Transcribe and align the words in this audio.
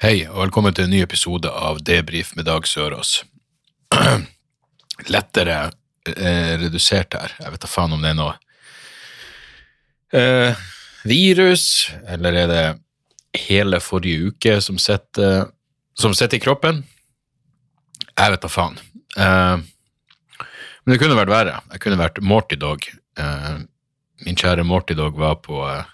Hei, 0.00 0.22
og 0.24 0.46
velkommen 0.46 0.72
til 0.72 0.86
en 0.86 0.94
ny 0.94 1.02
episode 1.04 1.50
av 1.52 1.82
Debrif 1.84 2.30
med 2.32 2.46
Dag 2.48 2.64
Sørås. 2.64 3.18
Lettere 5.12 5.56
eh, 6.08 6.54
redusert 6.62 7.12
her. 7.18 7.34
Jeg 7.36 7.52
vet 7.52 7.60
da 7.60 7.68
faen 7.68 7.92
om 7.92 8.00
det 8.00 8.14
er 8.14 8.16
noe 8.16 8.32
eh, 10.16 10.62
virus, 11.04 11.66
eller 12.08 12.38
er 12.46 12.48
det 12.48 12.62
hele 13.42 13.82
forrige 13.84 14.32
uke 14.32 14.56
som 14.64 14.80
sitter, 14.80 15.50
som 15.92 16.16
sitter 16.16 16.40
i 16.40 16.44
kroppen? 16.46 16.80
Jeg 18.08 18.38
vet 18.38 18.48
da 18.48 18.52
faen. 18.56 18.80
Eh, 19.20 19.60
men 19.60 20.94
det 20.94 21.02
kunne 21.04 21.20
vært 21.20 21.34
verre. 21.36 21.58
Jeg 21.74 21.84
kunne 21.84 22.00
vært 22.00 22.24
Morty 22.24 22.56
Dog. 22.56 22.88
Eh, 23.20 23.54
min 24.24 24.40
kjære 24.46 24.64
Morty 24.64 24.96
Dog 24.96 25.20
var 25.20 25.42
på 25.44 25.60
eh, 25.68 25.92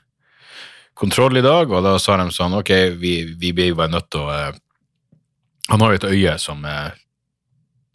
kontroll 0.97 1.37
i 1.37 1.45
dag, 1.45 1.71
og 1.71 1.85
da 1.85 1.97
sa 2.01 2.17
de 2.21 2.31
sånn 2.33 2.57
ok, 2.57 2.73
vi, 2.97 3.19
vi 3.37 3.53
blir 3.53 3.77
bare 3.77 3.93
nødt 3.93 4.09
til 4.11 4.25
å 4.25 4.31
eh, 4.33 4.63
Han 5.67 5.83
har 5.83 5.93
jo 5.93 5.99
et 5.99 6.11
øye 6.15 6.37
som 6.39 6.65
eh, 6.65 6.95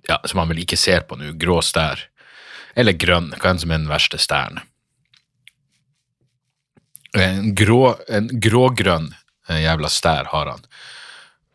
ja, 0.08 0.20
som 0.26 0.42
han 0.42 0.52
vel 0.52 0.62
ikke 0.64 0.80
ser 0.80 1.06
på 1.08 1.18
nå, 1.18 1.34
grå 1.40 1.62
stær. 1.66 2.08
Eller 2.76 2.96
grønn, 2.98 3.32
hva 3.40 3.52
enn 3.52 3.62
som 3.62 3.72
er 3.72 3.82
den 3.82 3.92
verste 3.92 4.20
stæren. 4.22 4.62
En, 7.18 7.52
grå, 7.56 7.98
en 8.08 8.30
grågrønn 8.42 9.10
eh, 9.50 9.64
jævla 9.66 9.92
stær 9.92 10.32
har 10.32 10.54
han. 10.54 10.68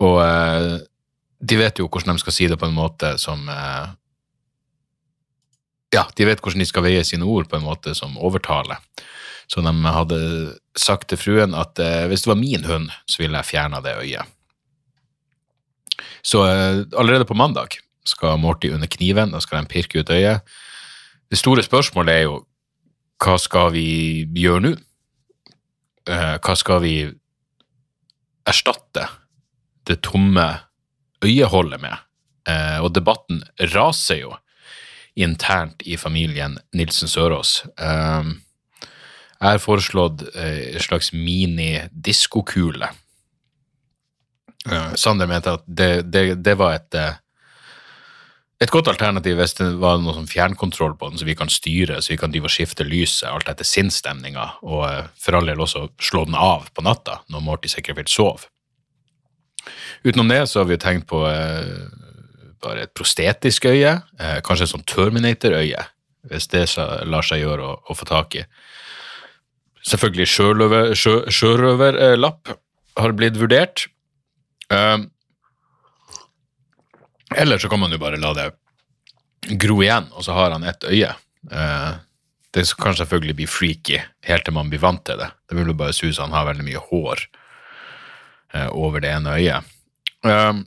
Og 0.05 0.19
eh, 0.25 0.73
de 1.41 1.61
vet 1.61 1.81
jo 1.81 1.89
hvordan 1.89 2.17
de 2.17 2.25
skal 2.25 2.37
si 2.37 2.49
det 2.51 2.59
på 2.61 2.69
en 2.69 2.77
måte 2.77 3.17
som 3.21 3.49
eh, 3.49 3.95
Ja, 5.95 6.03
de 6.19 6.27
vet 6.29 6.43
hvordan 6.45 6.61
de 6.61 6.69
skal 6.69 6.85
veie 6.85 7.05
sine 7.09 7.25
ord 7.25 7.49
på 7.49 7.57
en 7.57 7.65
måte 7.65 7.95
som 7.97 8.19
overtaler. 8.19 8.83
Så 9.49 9.63
de 9.65 9.73
hadde 9.73 10.19
sagt 10.77 11.09
til 11.11 11.21
fruen 11.21 11.57
at 11.57 11.79
eh, 11.83 12.07
hvis 12.11 12.25
det 12.25 12.31
var 12.33 12.41
min 12.41 12.65
hund, 12.69 12.91
så 13.09 13.23
ville 13.23 13.41
jeg 13.41 13.51
fjerna 13.53 13.81
det 13.85 13.97
øyet. 14.03 14.33
Så 16.27 16.45
eh, 16.47 16.85
allerede 16.99 17.29
på 17.29 17.39
mandag 17.39 17.79
skal 18.07 18.39
Morty 18.39 18.71
under 18.75 18.91
kniven, 18.91 19.33
da 19.35 19.41
skal 19.43 19.63
de 19.63 19.71
pirke 19.71 20.01
ut 20.01 20.11
øyet. 20.11 20.45
Det 21.31 21.39
store 21.39 21.65
spørsmålet 21.67 22.15
er 22.15 22.27
jo 22.29 22.41
hva 23.23 23.37
skal 23.41 23.73
vi 23.75 23.89
gjøre 24.37 24.63
nå? 24.63 24.73
Eh, 26.07 26.35
hva 26.39 26.57
skal 26.59 26.83
vi 26.85 26.97
erstatte 28.47 29.09
det 29.89 30.03
tomme 30.07 30.47
øyeholdet 31.25 31.81
med? 31.83 31.97
Eh, 32.47 32.79
og 32.85 32.93
debatten 32.95 33.43
raser 33.75 34.21
jo 34.21 34.37
internt 35.17 35.81
i 35.89 35.97
familien 35.97 36.59
Nilsen 36.77 37.09
Sørås. 37.09 37.63
Eh, 37.81 38.35
jeg 39.37 39.57
har 39.57 39.63
foreslått 39.63 40.25
eh, 40.35 40.77
en 40.77 40.85
slags 40.85 41.13
mini-diskokule. 41.13 42.89
Eh, 44.71 44.95
Sander 44.99 45.29
mente 45.31 45.57
at 45.59 45.65
det, 45.67 45.91
det, 46.11 46.25
det 46.45 46.57
var 46.59 46.79
et, 46.79 46.97
eh, 46.97 47.19
et 48.65 48.73
godt 48.73 48.89
alternativ 48.91 49.37
hvis 49.39 49.57
det 49.59 49.69
var 49.83 50.01
noe 50.01 50.17
sånn 50.17 50.31
fjernkontroll 50.31 50.97
på 50.97 51.11
den, 51.11 51.21
så 51.21 51.29
vi 51.29 51.37
kan 51.39 51.53
styre, 51.53 52.01
så 52.01 52.15
vi 52.15 52.21
kan 52.21 52.33
drive 52.33 52.49
og 52.49 52.55
skifte 52.57 52.87
lyset 52.89 53.29
alt 53.31 53.51
etter 53.53 53.69
sinnsstemninga, 53.69 54.49
og 54.65 54.87
eh, 54.89 55.03
for 55.21 55.39
all 55.39 55.53
del 55.53 55.63
også 55.63 55.89
slå 56.03 56.25
den 56.31 56.39
av 56.39 56.71
på 56.73 56.85
natta 56.87 57.21
når 57.33 57.45
Morty 57.45 57.73
sikkert 57.73 58.01
vil 58.01 58.11
sove. 58.11 58.49
Utenom 60.07 60.29
det 60.31 60.45
så 60.49 60.61
har 60.61 60.69
vi 60.69 60.77
jo 60.77 60.83
tenkt 60.83 61.09
på 61.11 61.25
eh, 61.29 61.87
bare 62.63 62.87
et 62.87 62.95
prostetisk 62.97 63.69
øye, 63.69 63.99
eh, 64.19 64.39
kanskje 64.45 64.67
et 64.67 64.73
sånn 64.73 64.87
Terminator-øye, 64.89 65.85
hvis 66.31 66.49
det 66.51 66.67
så 66.73 66.87
lar 67.07 67.27
seg 67.27 67.45
gjøre 67.45 67.67
å, 67.67 67.77
å 67.87 67.97
få 67.97 68.09
tak 68.09 68.41
i. 68.41 68.47
Selvfølgelig 69.87 70.27
sjøløver- 70.33 70.95
sjø- 70.99 71.27
sjørøverlapp 71.31 72.55
har 72.99 73.13
blitt 73.13 73.37
vurdert. 73.39 73.87
Um, 74.71 75.11
eller 77.37 77.59
så 77.59 77.69
kan 77.71 77.81
man 77.81 77.93
jo 77.95 77.99
bare 78.03 78.19
la 78.19 78.33
det 78.35 78.49
gro 79.63 79.79
igjen, 79.83 80.09
og 80.13 80.25
så 80.27 80.35
har 80.35 80.51
han 80.57 80.65
ett 80.67 80.83
øye. 80.91 81.13
Uh, 81.53 81.99
det 82.57 82.65
kan 82.81 82.97
selvfølgelig 82.99 83.37
bli 83.37 83.47
freaky 83.47 83.99
helt 84.27 84.45
til 84.47 84.55
man 84.57 84.71
blir 84.73 84.81
vant 84.83 85.05
til 85.07 85.19
det. 85.21 85.29
Det 85.49 85.59
vil 85.59 85.71
jo 85.71 85.77
bare 85.79 85.95
suse 85.95 86.23
han 86.23 86.33
har 86.35 86.47
veldig 86.49 86.65
mye 86.67 86.83
hår 86.89 87.23
uh, 88.55 88.71
over 88.73 89.01
det 89.05 89.13
ene 89.13 89.37
øyet. 89.39 89.73
Um, 90.27 90.65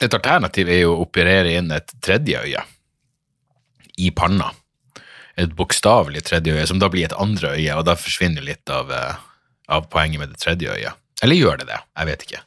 et 0.00 0.14
alternativ 0.14 0.68
er 0.70 0.84
jo 0.84 0.94
å 0.94 1.02
operere 1.04 1.56
inn 1.58 1.72
et 1.74 1.90
tredje 2.00 2.38
øye 2.46 2.62
i 3.98 4.12
panna 4.14 4.52
et 5.38 5.54
bokstavelig 5.54 6.24
tredje 6.26 6.54
øye, 6.54 6.66
som 6.66 6.80
da 6.82 6.90
blir 6.90 7.06
et 7.06 7.16
andre 7.16 7.54
øye, 7.54 7.76
og 7.78 7.86
da 7.86 7.94
forsvinner 7.98 8.44
litt 8.44 8.70
av, 8.70 8.90
eh, 8.92 9.14
av 9.68 9.86
poenget 9.92 10.22
med 10.22 10.34
det 10.34 10.40
tredje 10.42 10.74
øyet. 10.74 10.98
Eller 11.22 11.38
gjør 11.38 11.60
det 11.60 11.68
det? 11.70 11.80
Jeg 11.98 12.10
vet 12.10 12.24
ikke. 12.26 12.40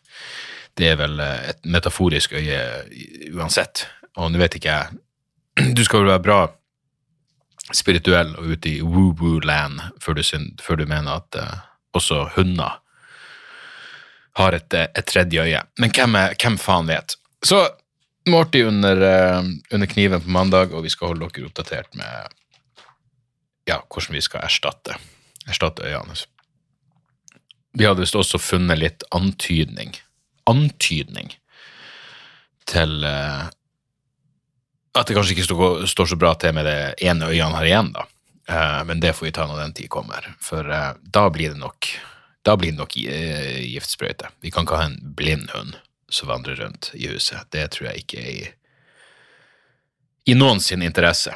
Det 0.79 0.89
er 0.89 0.97
vel 0.99 1.19
eh, 1.19 1.49
et 1.51 1.61
metaforisk 1.63 2.35
øye 2.35 2.59
uansett, 3.31 3.85
og 4.17 4.31
nå 4.31 4.41
vet 4.41 4.59
ikke 4.59 4.75
jeg 4.75 5.71
Du 5.77 5.83
skal 5.83 6.03
vel 6.03 6.13
være 6.13 6.25
bra 6.25 6.41
spirituell 7.75 8.33
og 8.35 8.55
ute 8.55 8.69
i 8.69 8.81
woo-woo-land 8.83 9.79
før, 10.03 10.19
før 10.59 10.79
du 10.79 10.85
mener 10.89 11.21
at 11.21 11.37
uh, 11.39 11.59
også 11.95 12.25
hunder 12.35 12.79
har 14.39 14.55
et, 14.57 14.73
et 14.73 15.07
tredje 15.07 15.43
øye. 15.43 15.61
Men 15.79 15.93
hvem, 15.95 16.17
er, 16.19 16.35
hvem 16.35 16.57
faen 16.59 16.89
vet? 16.91 17.15
Så 17.43 17.61
Morty 18.27 18.63
under, 18.67 18.99
uh, 18.99 19.47
under 19.71 19.87
kniven 19.87 20.23
på 20.23 20.33
mandag, 20.35 20.73
og 20.73 20.83
vi 20.83 20.91
skal 20.91 21.13
holde 21.13 21.29
dere 21.31 21.47
oppdatert 21.47 21.95
med 21.95 22.35
ja, 23.69 23.81
hvordan 23.87 24.15
vi 24.15 24.21
skal 24.21 24.45
erstatte, 24.45 24.97
erstatte 25.47 25.85
øynene. 25.85 26.17
Vi 27.77 27.87
hadde 27.87 28.03
visst 28.03 28.17
også 28.19 28.39
funnet 28.41 28.79
litt 28.79 29.05
antydning, 29.15 29.95
antydning 30.49 31.31
til 32.67 33.05
uh, 33.07 33.47
at 34.91 35.07
det 35.07 35.15
kanskje 35.15 35.37
ikke 35.37 35.47
står, 35.47 36.07
så 36.09 36.19
bra 36.19 36.33
til 36.39 36.55
med 36.57 36.67
det 36.67 36.79
ene 37.07 37.29
øyet 37.31 37.45
han 37.45 37.55
har 37.55 37.67
igjen, 37.67 37.93
da. 37.95 38.07
Uh, 38.51 38.81
men 38.89 38.99
det 38.99 39.13
får 39.15 39.29
vi 39.29 39.35
ta 39.35 39.45
når 39.47 39.61
den 39.63 39.75
tid 39.77 39.91
kommer, 39.93 40.27
for 40.43 40.67
uh, 40.67 40.91
da 41.01 41.29
blir 41.31 41.55
det 41.55 41.61
nok 41.61 41.93
da 42.41 42.55
blir 42.57 42.71
det 42.73 42.79
nok 42.79 42.95
giftsprøyte. 42.97 44.31
Vi 44.41 44.49
kan 44.49 44.65
ikke 44.65 44.79
ha 44.79 44.87
en 44.89 44.95
blind 45.13 45.51
hund 45.53 45.75
som 46.09 46.31
vandrer 46.31 46.55
rundt 46.57 46.89
i 46.97 47.05
huset. 47.11 47.45
Det 47.53 47.67
tror 47.75 47.91
jeg 47.91 48.01
ikke 48.01 48.17
er 48.17 48.31
i, 48.31 48.47
i 50.33 50.35
noen 50.39 50.57
interesse. 50.81 51.35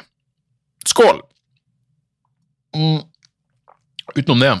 Skål! 0.82 1.22
Mm. 2.76 3.00
Utenom 4.16 4.42
det, 4.42 4.52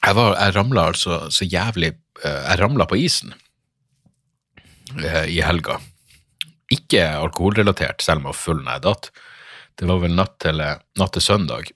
jeg, 0.00 0.14
var, 0.18 0.34
jeg 0.40 0.54
ramla 0.56 0.88
altså 0.90 1.18
så 1.32 1.46
jævlig 1.46 1.92
eh, 1.92 2.40
Jeg 2.50 2.58
ramla 2.60 2.86
på 2.88 2.98
isen 2.98 3.34
eh, 4.98 5.26
i 5.30 5.40
helga. 5.44 5.78
Ikke 6.72 7.04
alkoholrelatert, 7.20 8.02
selv 8.02 8.20
om 8.22 8.28
jeg 8.28 8.32
var 8.32 8.40
full 8.40 8.62
da 8.64 8.76
jeg 8.76 8.86
datt. 8.88 9.10
Det 9.76 9.88
var 9.88 10.00
vel 10.02 10.16
natt 10.16 10.38
til, 10.42 10.62
natt 10.98 11.14
til 11.14 11.24
søndag. 11.24 11.70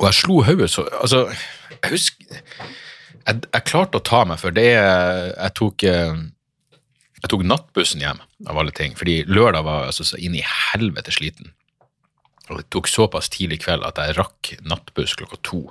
Og 0.00 0.08
jeg 0.08 0.18
slo 0.18 0.40
hodet 0.44 0.68
så 0.72 0.84
Altså, 0.98 1.26
jeg 1.76 1.92
husker 1.92 2.40
jeg, 3.26 3.42
jeg 3.42 3.66
klarte 3.66 3.98
å 3.98 4.04
ta 4.06 4.24
meg 4.26 4.38
for 4.38 4.54
det 4.54 4.66
Jeg 4.72 5.52
tok 5.58 5.84
eh, 5.86 6.24
jeg 7.16 7.30
tok 7.32 7.46
nattbussen 7.48 8.02
hjem, 8.04 8.18
av 8.46 8.58
alle 8.60 8.74
ting, 8.76 8.92
fordi 8.94 9.22
lørdag 9.26 9.64
var 9.66 9.80
jeg 9.80 9.92
altså 9.92 10.04
så 10.06 10.18
inn 10.22 10.36
i 10.36 10.44
helvete 10.44 11.14
sliten. 11.14 11.48
Og 12.50 12.60
det 12.60 12.68
tok 12.74 12.88
såpass 12.90 13.30
tidlig 13.32 13.62
kveld 13.64 13.84
at 13.86 13.98
jeg 14.00 14.16
rakk 14.18 14.52
nattbuss 14.66 15.16
klokka 15.18 15.38
to. 15.46 15.62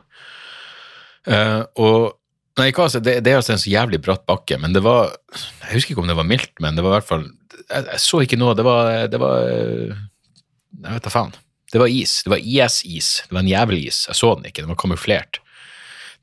Eh, 1.26 1.62
og 1.82 2.18
nei, 2.60 2.70
hva, 2.70 2.88
altså, 2.88 3.02
det, 3.04 3.18
det 3.26 3.32
er 3.32 3.40
altså 3.40 3.56
en 3.56 3.64
så 3.64 3.72
jævlig 3.72 4.02
bratt 4.06 4.26
bakke, 4.30 4.60
men 4.62 4.76
det 4.76 4.84
var 4.86 5.16
Jeg 5.34 5.72
husker 5.72 5.96
ikke 5.96 6.04
om 6.04 6.12
det 6.12 6.20
var 6.20 6.30
mildt, 6.30 6.54
men 6.64 6.78
det 6.78 6.86
var 6.86 6.94
i 6.94 6.98
hvert 7.00 7.10
fall 7.10 7.26
Jeg, 7.26 7.88
jeg 7.88 8.04
så 8.04 8.22
ikke 8.22 8.40
noe. 8.40 8.54
Det 8.58 8.68
var, 8.68 8.92
det 9.12 9.22
var 9.22 9.42
Jeg 9.50 10.92
vet 10.92 11.08
da 11.08 11.14
faen. 11.14 11.34
Det 11.72 11.82
var 11.82 11.92
is. 11.92 12.22
Det 12.24 12.32
var 12.32 12.44
IS-is. 12.44 13.10
Det 13.28 13.36
var 13.36 13.42
en 13.44 13.52
jævlig 13.52 13.82
is. 13.90 14.06
Jeg 14.08 14.20
så 14.20 14.36
den 14.38 14.48
ikke, 14.48 14.62
den 14.64 14.72
var 14.72 14.80
kamuflert. 14.80 15.42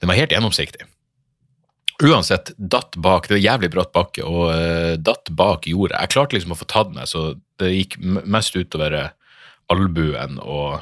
Den 0.01 0.09
var 0.09 0.17
helt 0.17 0.33
gjennomsiktig. 0.33 0.87
Uansett, 2.03 2.51
datt 2.57 2.97
bak, 2.99 3.29
det 3.29 3.37
var 3.37 3.43
jævlig 3.43 3.69
bratt 3.75 3.93
bakke, 3.95 4.25
og 4.27 4.49
uh, 4.51 4.95
datt 4.99 5.31
bak 5.39 5.69
jordet. 5.71 5.99
Jeg 6.01 6.15
klarte 6.15 6.35
liksom 6.35 6.55
å 6.55 6.59
få 6.59 6.67
tatt 6.71 6.95
meg, 6.95 7.07
så 7.11 7.35
det 7.63 7.71
gikk 7.71 7.99
mest 8.03 8.57
utover 8.57 8.97
eh, 8.99 9.13
albuen, 9.73 10.39
og 10.39 10.81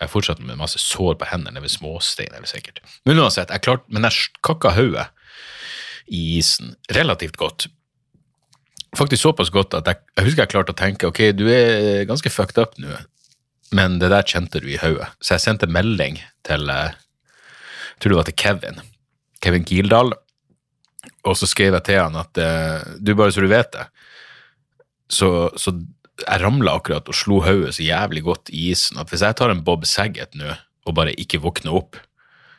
jeg 0.00 0.12
fortsatte 0.12 0.44
med 0.44 0.58
masse 0.60 0.80
sår 0.82 1.16
på 1.20 1.28
hendene 1.30 1.62
ved 1.64 1.72
småstein, 1.72 2.34
eller 2.34 2.48
sikkert. 2.50 2.82
Men 3.08 3.20
uansett, 3.22 3.52
jeg 3.52 3.64
klarte, 3.64 3.88
men 3.92 4.06
jeg 4.06 4.30
kakka 4.44 4.74
hodet 4.76 5.08
i 6.06 6.38
isen. 6.38 6.74
Relativt 6.92 7.38
godt. 7.40 7.68
Faktisk 8.96 9.24
såpass 9.24 9.50
godt 9.52 9.74
at 9.76 9.88
jeg, 9.90 10.02
jeg 10.16 10.28
husker 10.28 10.44
jeg 10.44 10.52
klarte 10.52 10.72
å 10.72 10.78
tenke 10.78 11.08
ok, 11.08 11.22
du 11.36 11.46
er 11.52 12.06
ganske 12.08 12.32
fucked 12.32 12.60
up 12.62 12.76
nå, 12.80 12.94
men 13.76 13.98
det 14.00 14.08
der 14.12 14.28
kjente 14.28 14.62
du 14.62 14.70
i 14.70 14.78
hodet. 14.80 15.08
Så 15.20 15.36
jeg 15.36 15.44
sendte 15.44 15.68
melding 15.68 16.20
til 16.46 16.70
eh, 16.72 16.94
jeg 17.96 18.04
tror 18.04 18.12
det 18.12 18.20
var 18.20 18.28
til 18.28 18.40
Kevin. 18.40 18.80
Kevin 19.40 19.64
Kildahl. 19.64 20.12
Og 21.26 21.36
så 21.38 21.48
skrev 21.48 21.74
jeg 21.74 21.86
til 21.88 22.00
han 22.02 22.18
at 22.20 22.40
eh, 22.40 22.96
du, 23.00 23.14
bare 23.16 23.32
så 23.32 23.42
du 23.42 23.48
vet 23.50 23.72
det, 23.72 23.86
så, 25.08 25.48
så 25.56 25.72
jeg 26.22 26.42
ramla 26.42 26.76
akkurat 26.78 27.08
og 27.08 27.16
slo 27.16 27.42
hodet 27.44 27.74
så 27.76 27.84
jævlig 27.84 28.22
godt 28.24 28.52
i 28.52 28.70
isen 28.72 29.00
at 29.00 29.10
hvis 29.12 29.24
jeg 29.26 29.36
tar 29.36 29.52
en 29.52 29.64
Bob 29.66 29.84
Saget 29.88 30.36
nå 30.38 30.54
og 30.86 30.94
bare 30.94 31.16
ikke 31.18 31.42
våkner 31.42 31.74
opp, 31.74 31.98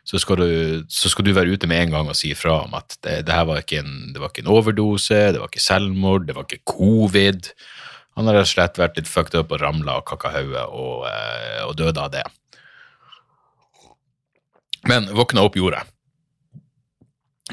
så 0.07 0.19
skal, 0.19 0.39
du, 0.39 0.83
så 0.91 1.09
skal 1.11 1.25
du 1.27 1.33
være 1.35 1.51
ute 1.51 1.67
med 1.67 1.81
en 1.83 1.93
gang 1.95 2.09
og 2.11 2.15
si 2.15 2.31
ifra 2.31 2.61
om 2.63 2.75
at 2.77 2.95
det, 3.03 3.21
det 3.27 3.33
her 3.35 3.47
var 3.47 3.59
ikke, 3.63 3.81
en, 3.83 4.13
det 4.15 4.21
var 4.23 4.31
ikke 4.31 4.43
en 4.45 4.53
overdose, 4.55 5.19
det 5.35 5.41
var 5.41 5.51
ikke 5.51 5.63
selvmord, 5.63 6.27
det 6.27 6.35
var 6.37 6.47
ikke 6.47 6.63
covid. 6.71 7.49
Han 8.19 8.29
har 8.29 8.39
rett 8.39 8.47
og 8.47 8.53
slett 8.53 8.79
vært 8.79 8.99
litt 8.99 9.11
fucked 9.11 9.35
up 9.35 9.51
og 9.51 9.61
ramla 9.63 9.99
og 9.99 10.07
kakka 10.07 10.31
hodet 10.35 10.63
og, 10.63 11.07
eh, 11.11 11.59
og 11.67 11.75
døde 11.79 12.03
av 12.03 12.13
det. 12.15 12.23
Men 14.87 15.09
våkna 15.15 15.43
opp 15.43 15.59
gjorde 15.59 15.81
jeg. 15.81 15.91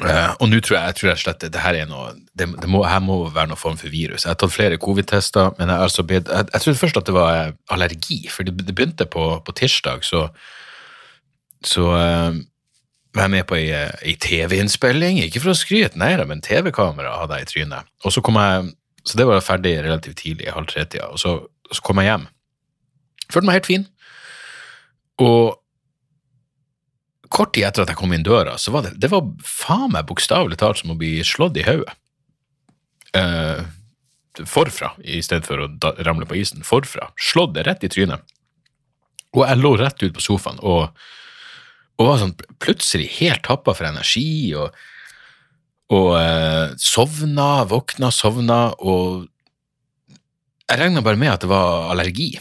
Uh, 0.03 0.33
og 0.43 0.49
nå 0.51 0.59
tror 0.59 0.75
jeg, 0.75 0.91
jeg 0.91 0.97
tror 0.99 1.09
jeg 1.13 1.21
slett 1.23 1.45
det 1.55 1.61
her 1.63 1.77
er 1.79 1.87
noe 1.87 2.09
det, 2.35 2.49
det 2.59 2.67
må, 2.67 2.81
her 2.83 2.99
må 2.99 3.21
være 3.31 3.53
noen 3.53 3.61
form 3.61 3.77
for 3.79 3.93
virus. 3.93 4.25
Jeg 4.25 4.33
har 4.33 4.39
tatt 4.43 4.51
flere 4.51 4.79
covid-tester, 4.83 5.53
men 5.55 5.71
jeg, 5.71 5.87
altså 5.87 6.03
jeg, 6.11 6.25
jeg, 6.27 6.63
trodde 6.65 6.81
først 6.81 6.99
at 6.99 7.07
det 7.07 7.15
var 7.15 7.37
eh, 7.39 7.53
allergi, 7.71 8.19
for 8.27 8.43
det, 8.43 8.57
det 8.67 8.75
begynte 8.75 9.07
på, 9.07 9.29
på, 9.47 9.55
tirsdag, 9.55 10.03
så, 10.03 10.25
så 11.63 11.87
uh, 11.95 12.35
var 13.15 13.29
jeg 13.29 13.35
med 13.37 13.47
på 13.47 13.61
ei, 13.61 14.17
TV-innspilling, 14.19 15.23
ikke 15.23 15.45
for 15.45 15.55
å 15.55 15.59
skryte, 15.59 16.01
nei 16.03 16.17
da, 16.19 16.27
men 16.27 16.43
TV-kamera 16.43 17.15
hadde 17.21 17.39
jeg 17.39 17.47
i 17.47 17.51
trynet. 17.53 17.93
Og 18.03 18.17
så 18.17 18.23
kom 18.27 18.41
jeg, 18.43 18.73
så 19.07 19.21
det 19.21 19.29
var 19.31 19.47
ferdig 19.47 19.77
relativt 19.87 20.19
tidlig, 20.25 20.51
halv 20.57 20.67
tre-tida, 20.75 21.13
og 21.15 21.23
så, 21.23 21.37
så, 21.71 21.85
kom 21.87 22.03
jeg 22.03 22.11
hjem. 22.11 22.27
Følte 23.31 23.47
meg 23.47 23.61
helt 23.61 23.71
fin. 23.71 23.87
Og 25.23 25.55
kort 27.33 27.55
tid 27.55 27.69
etter 27.69 27.85
at 27.85 27.93
jeg 27.93 27.99
kom 28.01 28.13
inn 28.15 28.27
døra, 28.27 28.57
så 28.61 28.75
var 28.75 28.87
det, 28.87 28.95
det 29.01 29.11
var 29.13 29.25
faen 29.47 29.93
meg 29.95 30.09
bokstavelig 30.09 30.59
talt 30.61 30.81
som 30.81 30.93
å 30.95 30.99
bli 30.99 31.17
slått 31.27 31.59
i 31.61 31.67
hodet. 31.67 31.97
Uh, 33.15 33.63
forfra, 34.43 34.91
i 34.99 35.21
stedet 35.23 35.47
for 35.47 35.63
å 35.63 35.69
da, 35.69 35.93
ramle 36.07 36.27
på 36.27 36.39
isen. 36.41 36.65
Forfra. 36.67 37.13
Slått 37.21 37.55
det 37.55 37.67
rett 37.69 37.85
i 37.87 37.91
trynet. 37.93 38.25
Og 39.35 39.45
jeg 39.47 39.61
lå 39.61 39.75
rett 39.79 40.03
ut 40.03 40.15
på 40.15 40.23
sofaen 40.23 40.61
og, 40.63 40.91
og 41.99 42.09
var 42.09 42.21
sånn 42.23 42.35
plutselig 42.63 43.09
helt 43.19 43.45
tappa 43.47 43.75
for 43.75 43.87
energi 43.87 44.55
og, 44.59 44.75
og 45.95 46.11
eh, 46.19 46.75
sovna, 46.81 47.65
våkna, 47.71 48.11
sovna, 48.15 48.61
og 48.79 49.27
jeg 50.65 50.81
regna 50.81 51.03
bare 51.05 51.21
med 51.21 51.35
at 51.35 51.43
det 51.45 51.51
var 51.51 51.91
allergi. 51.93 52.33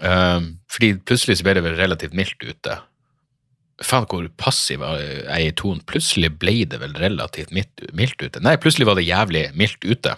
Eh, 0.00 0.50
fordi 0.70 0.90
plutselig 1.06 1.38
så 1.38 1.46
ble 1.46 1.56
det 1.58 1.64
vel 1.66 1.78
relativt 1.78 2.18
mildt 2.18 2.42
ute. 2.42 2.78
Faen 3.82 4.06
hvor 4.06 4.26
passiv 4.38 4.84
jeg 4.86 5.24
er 5.26 5.48
i 5.48 5.54
tonen. 5.56 5.82
Plutselig 5.88 6.30
ble 6.38 6.60
det 6.70 6.78
vel 6.78 6.94
relativt 7.00 7.50
mildt 7.50 8.22
ute. 8.22 8.42
Nei, 8.44 8.54
plutselig 8.62 8.86
var 8.86 9.00
det 9.00 9.08
jævlig 9.08 9.48
mildt 9.58 9.82
ute. 9.82 10.14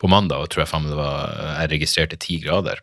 På 0.00 0.08
mandag 0.12 0.44
og 0.44 0.52
tror 0.52 0.64
jeg 0.64 0.70
faen 0.72 0.88
det 0.88 0.98
var, 0.98 1.32
jeg 1.60 1.72
registrerte 1.74 2.20
ti 2.20 2.38
grader. 2.44 2.82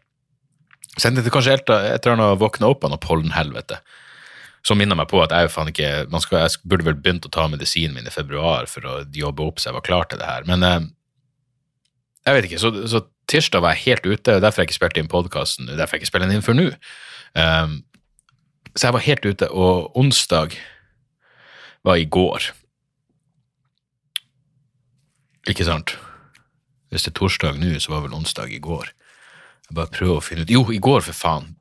Så 0.97 1.09
endte 1.09 1.23
det 1.25 1.33
kanskje 1.33 1.59
et 1.59 1.69
eller 1.69 2.15
annet 2.15 2.41
våkna 2.41 2.71
opp 2.73 2.85
av 2.85 2.93
noe 2.93 3.01
pollenhelvete. 3.01 3.77
Som 4.65 4.81
minner 4.81 4.97
meg 4.97 5.09
på 5.11 5.21
at 5.21 5.33
jeg, 5.33 5.47
jo 5.47 5.53
faen 5.53 5.69
ikke, 5.71 5.91
skal, 6.25 6.43
jeg 6.43 6.65
burde 6.65 6.87
vel 6.87 6.97
begynt 6.97 7.27
å 7.29 7.33
ta 7.33 7.45
medisinen 7.49 7.95
min 7.95 8.09
i 8.09 8.13
februar 8.13 8.65
for 8.69 8.85
å 8.85 8.95
jobbe 9.13 9.45
opp 9.45 9.61
så 9.61 9.69
jeg 9.69 9.77
var 9.77 9.85
klar 9.85 10.09
til 10.09 10.21
det 10.21 10.29
her. 10.29 10.47
Men 10.49 10.65
eh, 10.65 10.87
jeg 12.27 12.35
vet 12.35 12.49
ikke. 12.49 12.61
Så, 12.61 12.73
så 12.91 13.05
tirsdag 13.31 13.63
var 13.63 13.77
jeg 13.77 13.85
helt 13.85 14.09
ute, 14.09 14.35
og 14.35 14.43
derfor 14.43 14.63
jeg 14.63 14.71
ikke 14.71 14.79
spilte 14.81 15.03
inn 15.03 15.11
podkasten. 15.11 15.69
Derfor 15.69 15.95
jeg 15.95 16.03
ikke 16.03 16.11
spiller 16.11 16.27
den 16.27 16.39
inn 16.39 16.45
før 16.45 16.57
nå. 16.57 16.67
Um, 17.37 17.77
så 18.77 18.87
jeg 18.87 18.93
var 18.93 19.05
helt 19.07 19.25
ute, 19.25 19.49
og 19.49 19.97
onsdag 19.97 20.53
var 21.85 21.97
i 21.97 22.05
går. 22.05 22.51
Ikke 25.49 25.65
sant? 25.65 25.95
Hvis 26.91 27.07
det 27.07 27.13
er 27.15 27.19
torsdag 27.19 27.57
nå, 27.59 27.73
så 27.81 27.95
var 27.95 28.05
vel 28.05 28.15
onsdag 28.15 28.53
i 28.53 28.61
går. 28.63 28.91
Jeg 29.67 29.75
bare 29.75 29.91
prøver 29.91 30.19
å 30.19 30.23
finne 30.23 30.45
ut 30.45 30.51
Jo, 30.53 30.61
i 30.71 30.79
går, 30.83 31.01
for 31.07 31.17
faen! 31.17 31.55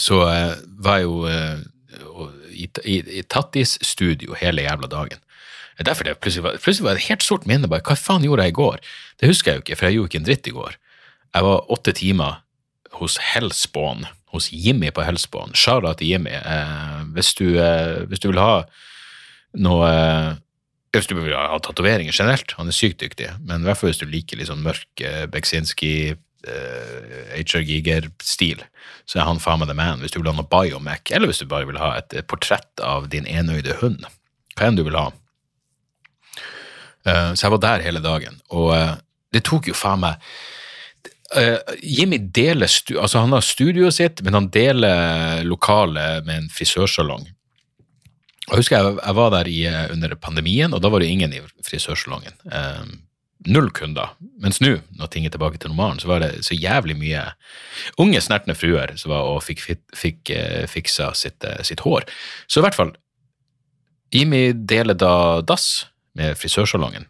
Så 0.00 0.24
eh, 0.26 0.56
var 0.82 0.98
jeg 0.98 1.06
jo 1.06 1.20
eh, 1.30 1.62
i, 2.50 2.66
i, 2.66 2.96
i 3.20 3.22
Tattis 3.30 3.78
studio 3.86 4.34
hele 4.40 4.64
jævla 4.66 4.90
dagen. 4.90 5.22
Derfor 5.78 6.06
det 6.06 6.18
plutselig 6.22 6.44
var, 6.44 6.58
plutselig 6.62 6.86
var 6.86 6.98
det 6.98 7.06
helt 7.08 7.22
sort 7.22 7.46
minne. 7.50 7.70
bare, 7.70 7.82
Hva 7.86 7.96
faen 7.98 8.26
gjorde 8.26 8.46
jeg 8.46 8.54
i 8.54 8.58
går? 8.58 8.82
Det 9.20 9.30
husker 9.30 9.52
jeg 9.52 9.60
jo 9.60 9.64
ikke, 9.64 9.78
for 9.78 9.86
jeg 9.86 9.96
gjorde 9.98 10.10
ikke 10.10 10.20
en 10.22 10.28
dritt 10.28 10.50
i 10.50 10.54
går. 10.54 10.76
Jeg 11.34 11.46
var 11.46 11.72
åtte 11.78 11.94
timer 11.98 12.42
hos 12.98 13.18
Hellspawn 13.22 14.06
hos 14.34 14.50
Jimmy 14.52 14.90
på 14.94 15.04
Hellspawn. 15.06 15.54
Shara 15.56 15.94
til 15.98 16.14
Jimmy. 16.14 16.34
Eh, 16.34 17.00
hvis, 17.16 17.32
du, 17.38 17.46
eh, 17.60 18.02
hvis, 18.10 18.22
du, 18.22 18.30
vil 18.32 18.42
ha 18.42 18.64
noe 19.64 19.90
eh, 19.90 20.32
Hvis 20.94 21.08
du 21.10 21.16
vil 21.18 21.32
ha 21.34 21.58
tatoveringer 21.58 22.14
generelt, 22.14 22.54
han 22.58 22.70
er 22.70 22.76
sykt 22.76 23.00
dyktig, 23.02 23.32
men 23.42 23.64
i 23.64 23.66
hvert 23.66 23.80
fall 23.80 23.90
hvis 23.90 23.98
du 23.98 24.06
liker 24.06 24.38
litt 24.38 24.46
sånn 24.46 24.62
mørk 24.62 25.02
eh, 25.02 25.24
Beksinski, 25.26 25.94
eh, 26.46 27.32
HR 27.34 27.64
Giger-stil, 27.66 28.62
så 29.02 29.18
er 29.18 29.26
han 29.26 29.42
faen 29.42 29.58
meg 29.62 29.72
the 29.72 29.74
man. 29.74 30.02
Hvis 30.04 30.14
du 30.14 30.20
vil 30.20 30.30
ha 30.30 30.36
noe 30.38 30.46
biomac, 30.46 31.10
eller 31.10 31.30
hvis 31.30 31.42
du 31.42 31.50
bare 31.50 31.66
vil 31.66 31.80
ha 31.82 31.96
et, 31.98 32.14
et 32.14 32.28
portrett 32.30 32.84
av 32.84 33.08
din 33.10 33.26
enøyde 33.26 33.74
hund, 33.82 34.06
hva 34.54 34.68
enn 34.68 34.78
du 34.78 34.84
vil 34.86 34.98
ha. 34.98 35.08
Eh, 37.04 37.30
så 37.34 37.46
jeg 37.46 37.54
var 37.56 37.64
der 37.66 37.84
hele 37.84 38.02
dagen, 38.04 38.38
og 38.54 38.70
eh, 38.76 38.94
det 39.34 39.44
tok 39.48 39.68
jo 39.68 39.76
faen 39.76 40.04
meg 40.04 40.22
Uh, 41.34 41.58
Jimmy 41.82 42.18
deler 42.18 42.70
altså 42.94 43.24
han 43.24 43.34
har 43.34 43.42
studioet 43.42 43.96
sitt, 43.96 44.22
men 44.22 44.36
han 44.36 44.50
deler 44.54 45.42
lokalet 45.46 46.26
med 46.26 46.44
en 46.44 46.52
frisørsalong. 46.52 47.26
Jeg 48.44 48.60
husker 48.60 48.76
jeg, 48.76 48.96
jeg 49.00 49.16
var 49.16 49.30
der 49.32 49.48
i, 49.48 49.60
eh, 49.66 49.86
under 49.92 50.14
pandemien, 50.20 50.74
og 50.76 50.82
da 50.84 50.90
var 50.92 51.00
det 51.00 51.08
ingen 51.08 51.32
i 51.32 51.40
frisørsalongen. 51.64 52.34
Uh, 52.44 52.84
null 53.48 53.70
kunder. 53.72 54.12
Mens 54.40 54.60
nå, 54.60 54.74
når 54.98 55.08
ting 55.12 55.24
er 55.24 55.32
tilbake 55.32 55.60
til 55.60 55.72
normalen, 55.72 56.00
så 56.00 56.10
var 56.10 56.20
det 56.20 56.44
så 56.44 56.56
jævlig 56.56 56.96
mye 57.00 57.22
unge, 58.00 58.20
snertne 58.20 58.56
fruer 58.56 58.92
som 59.00 59.14
var 59.14 59.30
og 59.30 59.40
fikk, 59.46 59.64
fikk 59.96 60.34
uh, 60.36 60.66
fiksa 60.68 61.14
sitt, 61.16 61.44
sitt, 61.64 61.80
hår. 61.86 62.04
Så 62.46 62.60
i 62.60 62.66
hvert 62.66 62.76
fall, 62.76 62.92
Jimmy 64.12 64.50
deler 64.52 64.94
da 64.94 65.40
dass 65.40 65.86
med 66.14 66.36
frisørsalongen. 66.38 67.08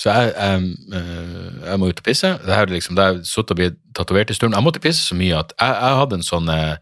Så 0.00 0.10
jeg, 0.10 0.32
jeg, 0.34 0.74
eh, 0.96 1.48
jeg, 1.66 1.78
må 1.80 1.88
ut 1.90 2.00
og 2.00 2.06
pisse. 2.06 2.30
Det 2.42 2.56
her 2.56 2.72
liksom, 2.72 2.98
sittet 3.28 3.54
og 3.54 3.58
blitt 3.60 3.78
tatovert 3.96 4.32
en 4.32 4.38
stund. 4.38 4.56
Jeg 4.56 4.66
måtte 4.66 4.82
pisse 4.82 5.04
så 5.04 5.16
mye 5.18 5.40
at 5.42 5.54
jeg, 5.58 5.78
jeg 5.78 5.98
hadde 6.00 6.18
en 6.18 6.26
sånn 6.26 6.52
uh, 6.52 6.76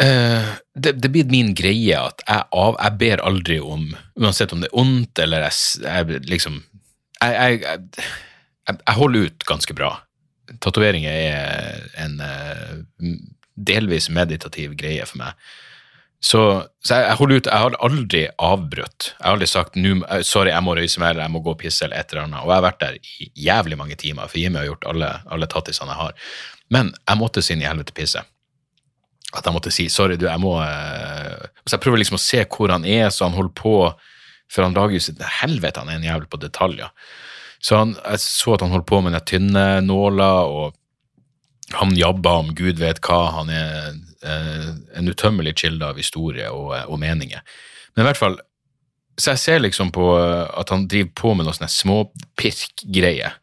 det, 0.00 0.92
det, 1.02 1.10
blir 1.10 1.32
min 1.32 1.54
greie 1.56 1.96
at 1.98 2.22
jeg, 2.26 2.44
av, 2.52 2.76
jeg, 2.78 2.98
ber 3.00 3.24
aldri 3.26 3.58
om 3.60 3.88
Uansett 4.20 4.52
om 4.54 4.62
det 4.62 4.70
er 4.70 4.78
ondt 4.80 5.18
eller 5.24 5.48
jeg, 5.48 6.20
liksom 6.30 6.60
jeg, 7.20 7.80
holder 8.96 9.26
ut 9.28 9.44
ganske 9.48 9.74
bra. 9.76 9.90
Tatoveringer 10.62 11.10
er 11.10 11.82
en 12.00 12.20
uh, 12.22 13.10
delvis 13.56 14.08
meditativ 14.12 14.76
greie 14.78 15.04
for 15.08 15.20
meg. 15.20 15.50
Så, 16.20 16.40
så 16.84 16.98
jeg, 16.98 17.06
jeg, 17.08 17.28
ut, 17.40 17.46
jeg, 17.48 17.62
har 17.64 17.76
aldri 17.80 18.22
avbrutt. 18.44 19.06
Jeg 19.14 19.24
har 19.24 19.36
aldri 19.38 19.46
sagt 19.48 19.78
eh, 19.80 20.24
sorry, 20.26 20.50
jeg 20.52 20.64
må 20.66 20.74
røyse 20.76 21.00
meg 21.00 21.14
eller 21.14 21.24
jeg 21.24 21.32
må 21.32 21.40
gå 21.44 21.54
og 21.54 21.62
pisse 21.62 21.86
eller 21.86 21.96
et 21.96 22.12
eller 22.12 22.26
annet. 22.26 22.42
Og 22.42 22.52
jeg 22.52 22.58
har 22.58 22.66
vært 22.66 22.82
der 22.82 22.98
i 23.00 23.30
jævlig 23.46 23.78
mange 23.80 23.96
timer, 24.00 24.28
for 24.28 24.40
Jimmy 24.42 24.60
har 24.60 24.68
gjort 24.68 24.84
alle, 24.92 25.08
alle 25.32 25.48
tattisene 25.48 25.94
jeg 25.94 26.00
har. 26.02 26.34
Men 26.76 26.92
jeg 26.98 27.20
måtte 27.22 27.44
sin 27.44 27.64
i 27.64 27.68
helvete 27.68 27.96
pisse. 27.96 28.22
At 29.30 29.46
jeg 29.46 29.54
måtte 29.54 29.72
si 29.72 29.86
sorry, 29.92 30.18
du, 30.20 30.26
jeg 30.28 30.42
må 30.42 30.58
uh... 30.60 31.48
Så 31.64 31.76
jeg 31.76 31.84
prøver 31.86 32.02
liksom 32.02 32.18
å 32.18 32.22
se 32.22 32.44
hvor 32.50 32.74
han 32.74 32.84
er, 32.84 33.08
så 33.14 33.28
han 33.28 33.36
holder 33.38 33.54
på 33.56 33.74
For 34.50 34.66
han 34.66 34.74
lager 34.74 34.98
jo 34.98 35.04
sitt 35.04 35.20
helvete, 35.40 35.80
han 35.80 35.92
er 35.92 36.00
en 36.00 36.08
jævel 36.08 36.28
på 36.28 36.40
detaljer. 36.42 36.90
Så 37.62 37.76
han, 37.78 37.92
jeg 38.02 38.22
så 38.24 38.56
at 38.56 38.64
han 38.64 38.72
holdt 38.74 38.88
på 38.90 38.98
med 39.04 39.14
den 39.14 39.26
tynne 39.28 39.64
nåla, 39.84 40.30
og 40.50 41.76
han 41.78 41.94
jabba 41.94 42.32
om 42.42 42.50
gud 42.58 42.80
vet 42.80 42.98
hva. 43.06 43.20
Han 43.36 43.52
er 43.54 43.92
en 44.22 45.08
utømmelig 45.08 45.54
kilde 45.62 45.86
av 45.86 45.98
historie 46.00 46.50
og, 46.52 46.74
og, 46.86 46.96
meninger. 47.00 47.40
Men 47.94 48.04
i 48.04 48.08
hvert 48.10 48.20
fall, 48.20 48.36
så 49.20 49.34
jeg 49.34 49.42
ser 49.42 49.62
liksom 49.62 49.92
på 49.94 50.10
at 50.16 50.72
han 50.72 50.86
driver 50.90 51.14
på 51.16 51.32
med 51.36 51.48
noe 51.48 51.56
sånne 51.56 51.72
småpirkgreier. 51.72 53.38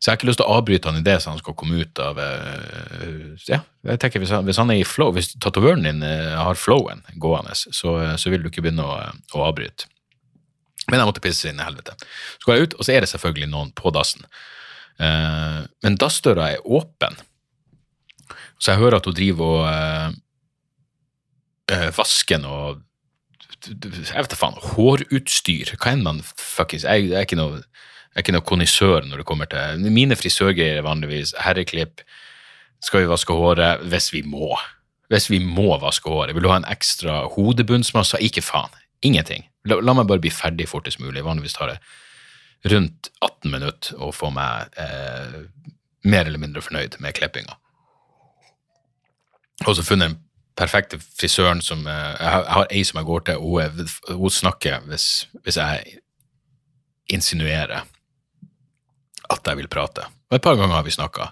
Så 0.00 0.08
jeg 0.08 0.14
har 0.14 0.16
ikke 0.16 0.28
lyst 0.30 0.40
til 0.40 0.48
å 0.48 0.56
avbryte 0.56 0.88
han 0.88 0.98
i 1.02 1.04
det, 1.04 1.18
så 1.20 1.28
han 1.28 1.40
skal 1.42 1.54
komme 1.60 1.82
ut 1.84 2.00
av 2.00 2.18
eh, 2.24 3.48
Ja, 3.50 3.58
jeg 3.84 4.00
tenker 4.00 4.22
hvis 4.22 4.32
han, 4.32 4.46
hvis 4.48 4.56
han 4.56 4.72
er 4.72 4.80
i 4.80 4.86
flow, 4.88 5.12
hvis 5.12 5.34
tatovøren 5.44 5.84
din 5.84 6.00
eh, 6.06 6.38
har 6.40 6.56
flowen 6.56 7.02
gående, 7.20 7.52
så, 7.52 7.98
så, 8.16 8.32
vil 8.32 8.40
du 8.40 8.48
ikke 8.48 8.64
begynne 8.64 8.86
å, 8.86 8.94
å 9.36 9.42
avbryte. 9.50 9.90
Men 10.88 11.02
jeg 11.02 11.10
måtte 11.10 11.24
pisse 11.24 11.52
inn 11.52 11.60
i 11.60 11.66
helvete. 11.66 11.98
Så 12.40 12.48
går 12.48 12.56
jeg 12.56 12.70
ut, 12.70 12.78
og 12.78 12.88
så 12.88 12.94
er 12.94 13.04
det 13.04 13.10
selvfølgelig 13.12 13.50
noen 13.52 13.74
på 13.76 13.92
dassen. 13.94 14.24
Men 14.98 15.94
dassdøra 16.00 16.48
er 16.56 16.64
åpen. 16.66 17.14
Så 18.60 18.74
jeg 18.74 18.82
hører 18.82 19.00
at 19.00 19.08
hun 19.08 19.16
driver 19.16 19.54
og 19.56 19.66
eh, 19.72 20.14
eh 21.74 21.90
vasker 21.96 22.40
noe 22.42 22.78
Jeg 23.60 23.76
vet 23.76 24.32
da 24.32 24.36
faen. 24.38 24.56
Hårutstyr. 24.56 25.74
Hva 25.76 25.92
enn 25.92 26.04
man 26.04 26.22
fuckings 26.24 26.84
Jeg, 26.84 27.10
jeg 27.10 27.18
er 27.18 27.28
ikke 27.28 27.40
noe 27.40 27.60
jeg 28.10 28.18
er 28.18 28.24
ikke 28.24 28.34
noe 28.34 28.48
konnissør 28.48 29.04
når 29.06 29.20
det 29.20 29.26
kommer 29.28 29.46
til 29.46 29.84
Mine 29.94 30.16
frisørgreier 30.18 30.80
er 30.80 30.86
vanligvis 30.86 31.30
herreklipp. 31.38 32.02
Skal 32.82 33.04
vi 33.04 33.10
vaske 33.12 33.36
håret? 33.36 33.84
Hvis 33.86 34.10
vi 34.12 34.24
må. 34.26 34.56
Hvis 35.12 35.28
vi 35.30 35.38
må 35.38 35.76
vaske 35.78 36.10
håret. 36.10 36.34
Vil 36.34 36.42
du 36.42 36.50
ha 36.50 36.58
en 36.58 36.66
ekstra 36.66 37.20
hodebunnsmasse? 37.36 38.18
Ikke 38.18 38.42
faen. 38.42 38.74
Ingenting. 39.06 39.46
La, 39.68 39.78
la 39.78 39.94
meg 39.94 40.08
bare 40.10 40.22
bli 40.24 40.32
ferdig 40.34 40.66
fortest 40.68 40.98
mulig. 40.98 41.22
Vanligvis 41.22 41.54
tar 41.54 41.70
det 41.70 41.78
rundt 42.72 43.12
18 43.22 43.52
minutter 43.52 44.02
å 44.02 44.10
få 44.12 44.32
meg 44.34 44.74
eh, 44.80 45.38
mer 46.10 46.26
eller 46.26 46.42
mindre 46.42 46.64
fornøyd 46.64 46.98
med 47.00 47.14
klippinga. 47.16 47.56
Og 49.66 49.76
så 49.76 49.84
funnet 49.84 50.10
den 50.10 50.18
perfekte 50.56 50.98
frisøren 51.00 51.60
som 51.64 51.86
eh, 51.86 52.16
Jeg 52.20 52.30
har, 52.32 52.66
ei 52.70 52.84
som 52.84 53.00
jeg 53.00 53.08
går 53.08 53.26
til, 53.28 53.36
og 53.36 53.76
hun, 53.76 53.88
hun 54.22 54.30
snakker 54.30 54.84
hvis, 54.88 55.28
hvis 55.44 55.56
jeg 55.60 55.98
insinuerer 57.10 57.84
at 59.30 59.46
jeg 59.46 59.56
vil 59.56 59.70
prate. 59.70 60.06
Og 60.30 60.38
et 60.38 60.42
par 60.42 60.56
ganger 60.58 60.74
har 60.74 60.86
vi 60.86 60.94
snakka, 60.94 61.30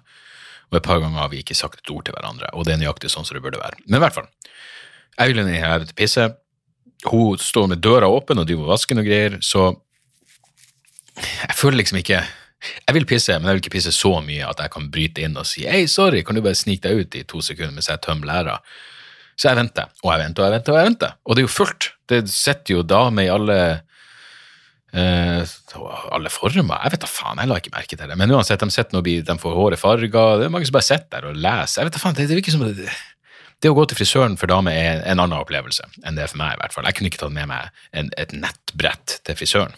og 0.70 0.76
et 0.78 0.85
par 0.85 1.00
ganger 1.02 1.18
har 1.18 1.30
vi 1.32 1.42
ikke 1.42 1.56
sagt 1.56 1.80
et 1.80 1.90
ord 1.90 2.04
til 2.06 2.14
hverandre. 2.14 2.50
Og 2.52 2.66
det 2.66 2.75
er 2.75 2.82
nøyaktig 2.82 3.11
sånn 3.11 3.26
som 3.26 3.37
det 3.37 3.42
burde 3.44 3.61
være. 3.61 3.80
Men 3.87 3.99
i 3.99 4.04
hvert 4.04 4.16
fall. 4.16 4.28
Jeg 5.18 5.32
vil 5.32 5.42
inn 5.42 5.50
her 5.50 5.82
til 5.82 5.97
pisse. 5.99 6.28
Hun 7.08 7.38
står 7.42 7.70
med 7.73 7.82
døra 7.82 8.11
åpen 8.11 8.38
og 8.38 8.47
driver 8.47 8.68
og 8.68 8.75
vasker 8.75 8.99
noe 8.99 9.06
greier, 9.06 9.38
så 9.42 9.73
jeg 11.18 11.56
føler 11.58 11.80
liksom 11.80 11.99
ikke 11.99 12.23
Jeg 12.58 12.96
vil 12.96 13.06
pisse, 13.06 13.34
men 13.38 13.50
jeg 13.50 13.56
vil 13.56 13.64
ikke 13.64 13.76
pisse 13.76 13.92
så 13.94 14.16
mye 14.24 14.46
at 14.48 14.60
jeg 14.64 14.72
kan 14.74 14.88
bryte 14.92 15.22
inn 15.22 15.38
og 15.38 15.46
si 15.46 15.66
hei, 15.68 15.84
sorry, 15.90 16.24
kan 16.26 16.38
du 16.38 16.42
bare 16.42 16.58
snike 16.58 16.88
deg 16.88 17.04
ut 17.04 17.18
i 17.18 17.26
to 17.28 17.42
sekunder 17.44 17.76
mens 17.76 17.90
jeg 17.90 18.02
tømmer 18.04 18.30
læra? 18.30 18.56
Så 19.38 19.52
jeg 19.52 19.60
venter, 19.60 19.90
og 20.02 20.10
jeg 20.10 20.24
venter, 20.24 20.42
og 20.42 20.48
jeg 20.48 20.56
venter, 20.56 20.72
og 20.72 20.78
jeg 20.80 20.88
venter. 20.88 21.12
Og 21.22 21.36
det 21.36 21.42
er 21.42 21.46
jo 21.46 21.52
fullt. 21.54 21.90
Det 22.10 22.24
sitter 22.32 22.74
jo 22.74 22.80
damer 22.82 23.28
i 23.28 23.30
alle 23.30 23.58
eh, 24.90 25.52
alle 26.16 26.32
former 26.32 26.80
Jeg 26.82 26.94
vet 26.94 27.04
da 27.04 27.10
faen, 27.10 27.38
jeg 27.38 27.50
la 27.50 27.60
ikke 27.60 27.74
merke 27.76 27.94
til 27.94 28.10
det. 28.10 28.16
Men 28.18 28.34
uansett, 28.34 28.64
de, 28.64 28.86
noe, 28.96 29.04
de 29.28 29.38
får 29.44 29.54
håret 29.60 29.78
farga. 29.78 30.24
Det 30.40 30.48
er 30.48 30.52
mange 30.56 30.66
som 30.66 30.74
bare 30.74 30.88
sitter 30.88 31.12
der 31.14 31.30
og 31.30 31.38
leser. 31.38 31.84
Jeg 31.84 31.90
vet 31.90 31.98
da 31.98 32.02
faen, 32.02 32.18
det, 32.18 32.26
det 32.32 32.40
virker 32.40 32.56
som 32.56 32.66
det, 32.66 32.88
det 33.62 33.70
å 33.70 33.76
gå 33.78 33.84
til 33.90 33.98
frisøren 33.98 34.34
for 34.38 34.50
damer 34.50 34.74
er 34.74 35.00
en 35.02 35.18
annen 35.18 35.38
opplevelse 35.38 35.86
enn 36.06 36.18
det 36.18 36.26
er 36.26 36.32
for 36.32 36.42
meg. 36.42 36.54
i 36.54 36.60
hvert 36.62 36.74
fall. 36.74 36.86
Jeg 36.86 36.98
kunne 36.98 37.10
ikke 37.10 37.22
tatt 37.22 37.34
med 37.34 37.50
meg 37.50 37.82
en, 37.92 38.10
et 38.18 38.34
nettbrett 38.34 39.20
til 39.26 39.38
frisøren. 39.38 39.74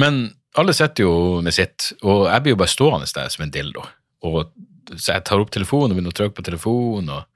Men 0.00 0.26
alle 0.56 0.74
sitter 0.76 1.04
jo 1.06 1.14
med 1.44 1.54
sitt, 1.56 1.92
og 2.02 2.26
jeg 2.30 2.44
blir 2.44 2.54
jo 2.54 2.60
bare 2.60 2.72
stående 2.72 3.08
der 3.14 3.32
som 3.32 3.44
en 3.44 3.52
dildo. 3.52 3.84
Og, 4.26 4.52
så 4.94 5.16
jeg 5.16 5.24
tar 5.26 5.40
opp 5.42 5.50
telefonen 5.54 5.92
og 5.92 5.98
begynner 5.98 6.14
å 6.14 6.16
trykke 6.16 6.36
på 6.36 6.46
telefonen. 6.46 7.10
og 7.16 7.32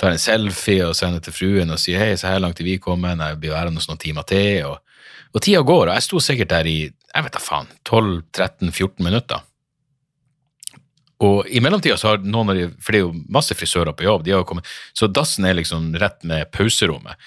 tar 0.00 0.14
en 0.14 0.22
selfie 0.22 0.86
og 0.86 0.96
sender 0.96 1.20
til 1.24 1.34
fruen 1.36 1.72
og 1.74 1.80
sier 1.80 2.00
hei, 2.00 2.14
så 2.16 2.30
her 2.30 2.40
langt 2.40 2.60
er 2.62 2.64
vi 2.64 2.78
kommet, 2.80 3.20
jeg 3.20 3.40
blir 3.42 3.52
værende 3.52 3.82
noen 3.84 4.00
timer 4.00 4.24
til. 4.28 4.70
Og, 4.70 4.80
og 5.34 5.44
tida 5.44 5.60
går, 5.66 5.90
og 5.90 5.96
jeg 5.98 6.06
sto 6.06 6.22
sikkert 6.24 6.54
der 6.54 6.70
i 6.70 6.78
jeg 7.10 7.26
vet 7.26 7.34
da 7.34 7.42
faen, 7.42 7.70
12-13-14 7.88 9.02
minutter. 9.02 9.46
Og 11.26 11.48
i 11.52 11.60
mellomtida 11.60 11.98
så 12.00 12.12
har 12.12 12.22
noen 12.22 12.52
av 12.52 12.56
de, 12.56 12.68
for 12.80 12.94
det 12.94 13.00
er 13.00 13.04
jo 13.04 13.16
masse 13.34 13.56
frisører 13.58 13.96
på 13.96 14.06
jobb, 14.06 14.22
de 14.24 14.32
har 14.32 14.46
kommet, 14.48 14.68
så 14.96 15.10
dassen 15.10 15.44
er 15.44 15.58
liksom 15.58 15.90
rett 16.00 16.22
med 16.24 16.48
pauserommet. 16.54 17.18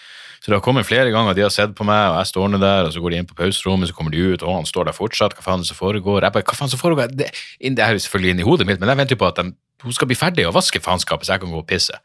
Så 0.43 0.51
det 0.51 0.57
har 0.57 0.63
kommet 0.65 0.83
flere 0.83 1.07
ganger, 1.07 1.37
de 1.37 1.45
har 1.45 1.51
sett 1.55 1.71
på 1.71 1.85
meg, 1.87 2.01
og 2.11 2.17
jeg 2.19 2.29
står 2.33 2.49
nå 2.51 2.59
der, 2.59 2.89
og 2.89 2.91
så 2.91 2.99
går 2.99 3.13
de 3.13 3.19
inn 3.21 3.27
på 3.29 3.37
pauserommet, 3.37 3.87
så 3.87 3.95
kommer 3.95 4.11
de 4.11 4.25
ut, 4.27 4.41
og 4.43 4.57
han 4.57 4.65
står 4.67 4.89
der 4.89 4.97
fortsatt, 4.97 5.37
hva 5.37 5.45
faen 5.45 5.63
som 5.63 5.77
foregår? 5.79 6.25
Jeg 6.25 6.35
bare, 6.35 6.43
hva 6.49 6.57
faen 6.59 6.71
som 6.73 6.81
foregår? 6.81 7.13
Det, 7.15 7.29
det 7.63 7.85
er 7.85 7.95
jo 7.95 8.01
selvfølgelig 8.03 8.33
inni 8.35 8.47
hodet 8.49 8.67
mitt, 8.67 8.81
men 8.81 8.91
jeg 8.91 8.99
venter 8.99 9.15
jo 9.15 9.21
på 9.21 9.29
at 9.29 9.39
de, 9.39 9.53
hun 9.85 9.95
skal 9.95 10.11
bli 10.11 10.19
ferdig 10.19 10.43
og 10.49 10.57
vaske 10.57 10.83
faenskapet, 10.83 11.29
så 11.29 11.37
jeg 11.37 11.45
kan 11.45 11.55
gå 11.55 11.61
og 11.63 11.69
pisse. 11.69 11.95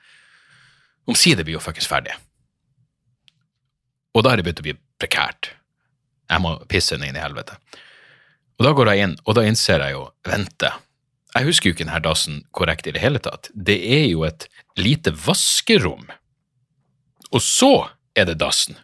Omsider 1.10 1.42
blir 1.42 1.58
jo 1.58 1.64
fuckings 1.64 1.90
ferdig. 1.90 2.14
Og 4.14 4.22
da 4.22 4.30
har 4.30 4.38
det 4.38 4.46
begynt 4.46 4.62
å 4.62 4.68
bli 4.68 4.78
prekært. 5.02 5.50
Jeg 6.30 6.44
må 6.44 6.54
pisse 6.70 6.94
henne 6.94 7.10
inn 7.10 7.18
i 7.18 7.26
helvete. 7.26 7.58
Og 8.58 8.66
da 8.66 8.74
går 8.78 8.92
jeg 8.92 9.08
inn, 9.08 9.18
og 9.26 9.34
da 9.34 9.46
innser 9.50 9.82
jeg 9.82 9.98
jo 9.98 10.06
Vente, 10.30 10.70
jeg 11.34 11.46
husker 11.46 11.68
jo 11.68 11.74
ikke 11.74 11.84
denne 11.84 12.00
dassen 12.06 12.40
korrekt 12.54 12.86
i 12.86 12.94
det 12.94 13.02
hele 13.02 13.20
tatt. 13.22 13.50
Det 13.54 13.76
er 13.82 14.06
jo 14.08 14.22
et 14.26 14.46
lite 14.78 15.12
vaskerom. 15.26 16.06
Og 17.34 17.42
så 17.44 17.88
er 18.14 18.28
det 18.28 18.38
dassen. 18.40 18.78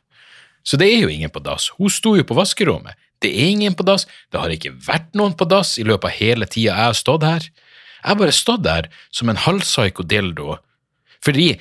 Så 0.64 0.78
det 0.81 0.88
er 0.88 1.04
jo 1.04 1.12
ingen 1.12 1.33
på 1.33 1.43
dass. 1.45 1.69
Hun 1.78 1.93
sto 1.93 2.14
jo 2.16 2.25
på 2.25 2.37
vaskerommet. 2.37 2.97
Det 3.23 3.31
er 3.31 3.52
ingen 3.52 3.76
på 3.76 3.85
dass. 3.87 4.07
Det 4.33 4.40
har 4.40 4.52
ikke 4.52 4.75
vært 4.87 5.12
noen 5.16 5.37
på 5.37 5.47
dass 5.49 5.76
i 5.81 5.87
løpet 5.87 6.11
av 6.11 6.19
hele 6.19 6.49
tida 6.49 6.73
jeg 6.73 6.90
har 6.90 6.99
stått 6.99 7.26
her. 7.26 7.49
Jeg 8.04 8.11
har 8.11 8.21
bare 8.21 8.37
stått 8.37 8.64
der 8.64 8.88
som 9.14 9.31
en 9.33 9.40
halvpsyko 9.40 10.04
dildo. 10.09 10.59
Fordi 11.25 11.54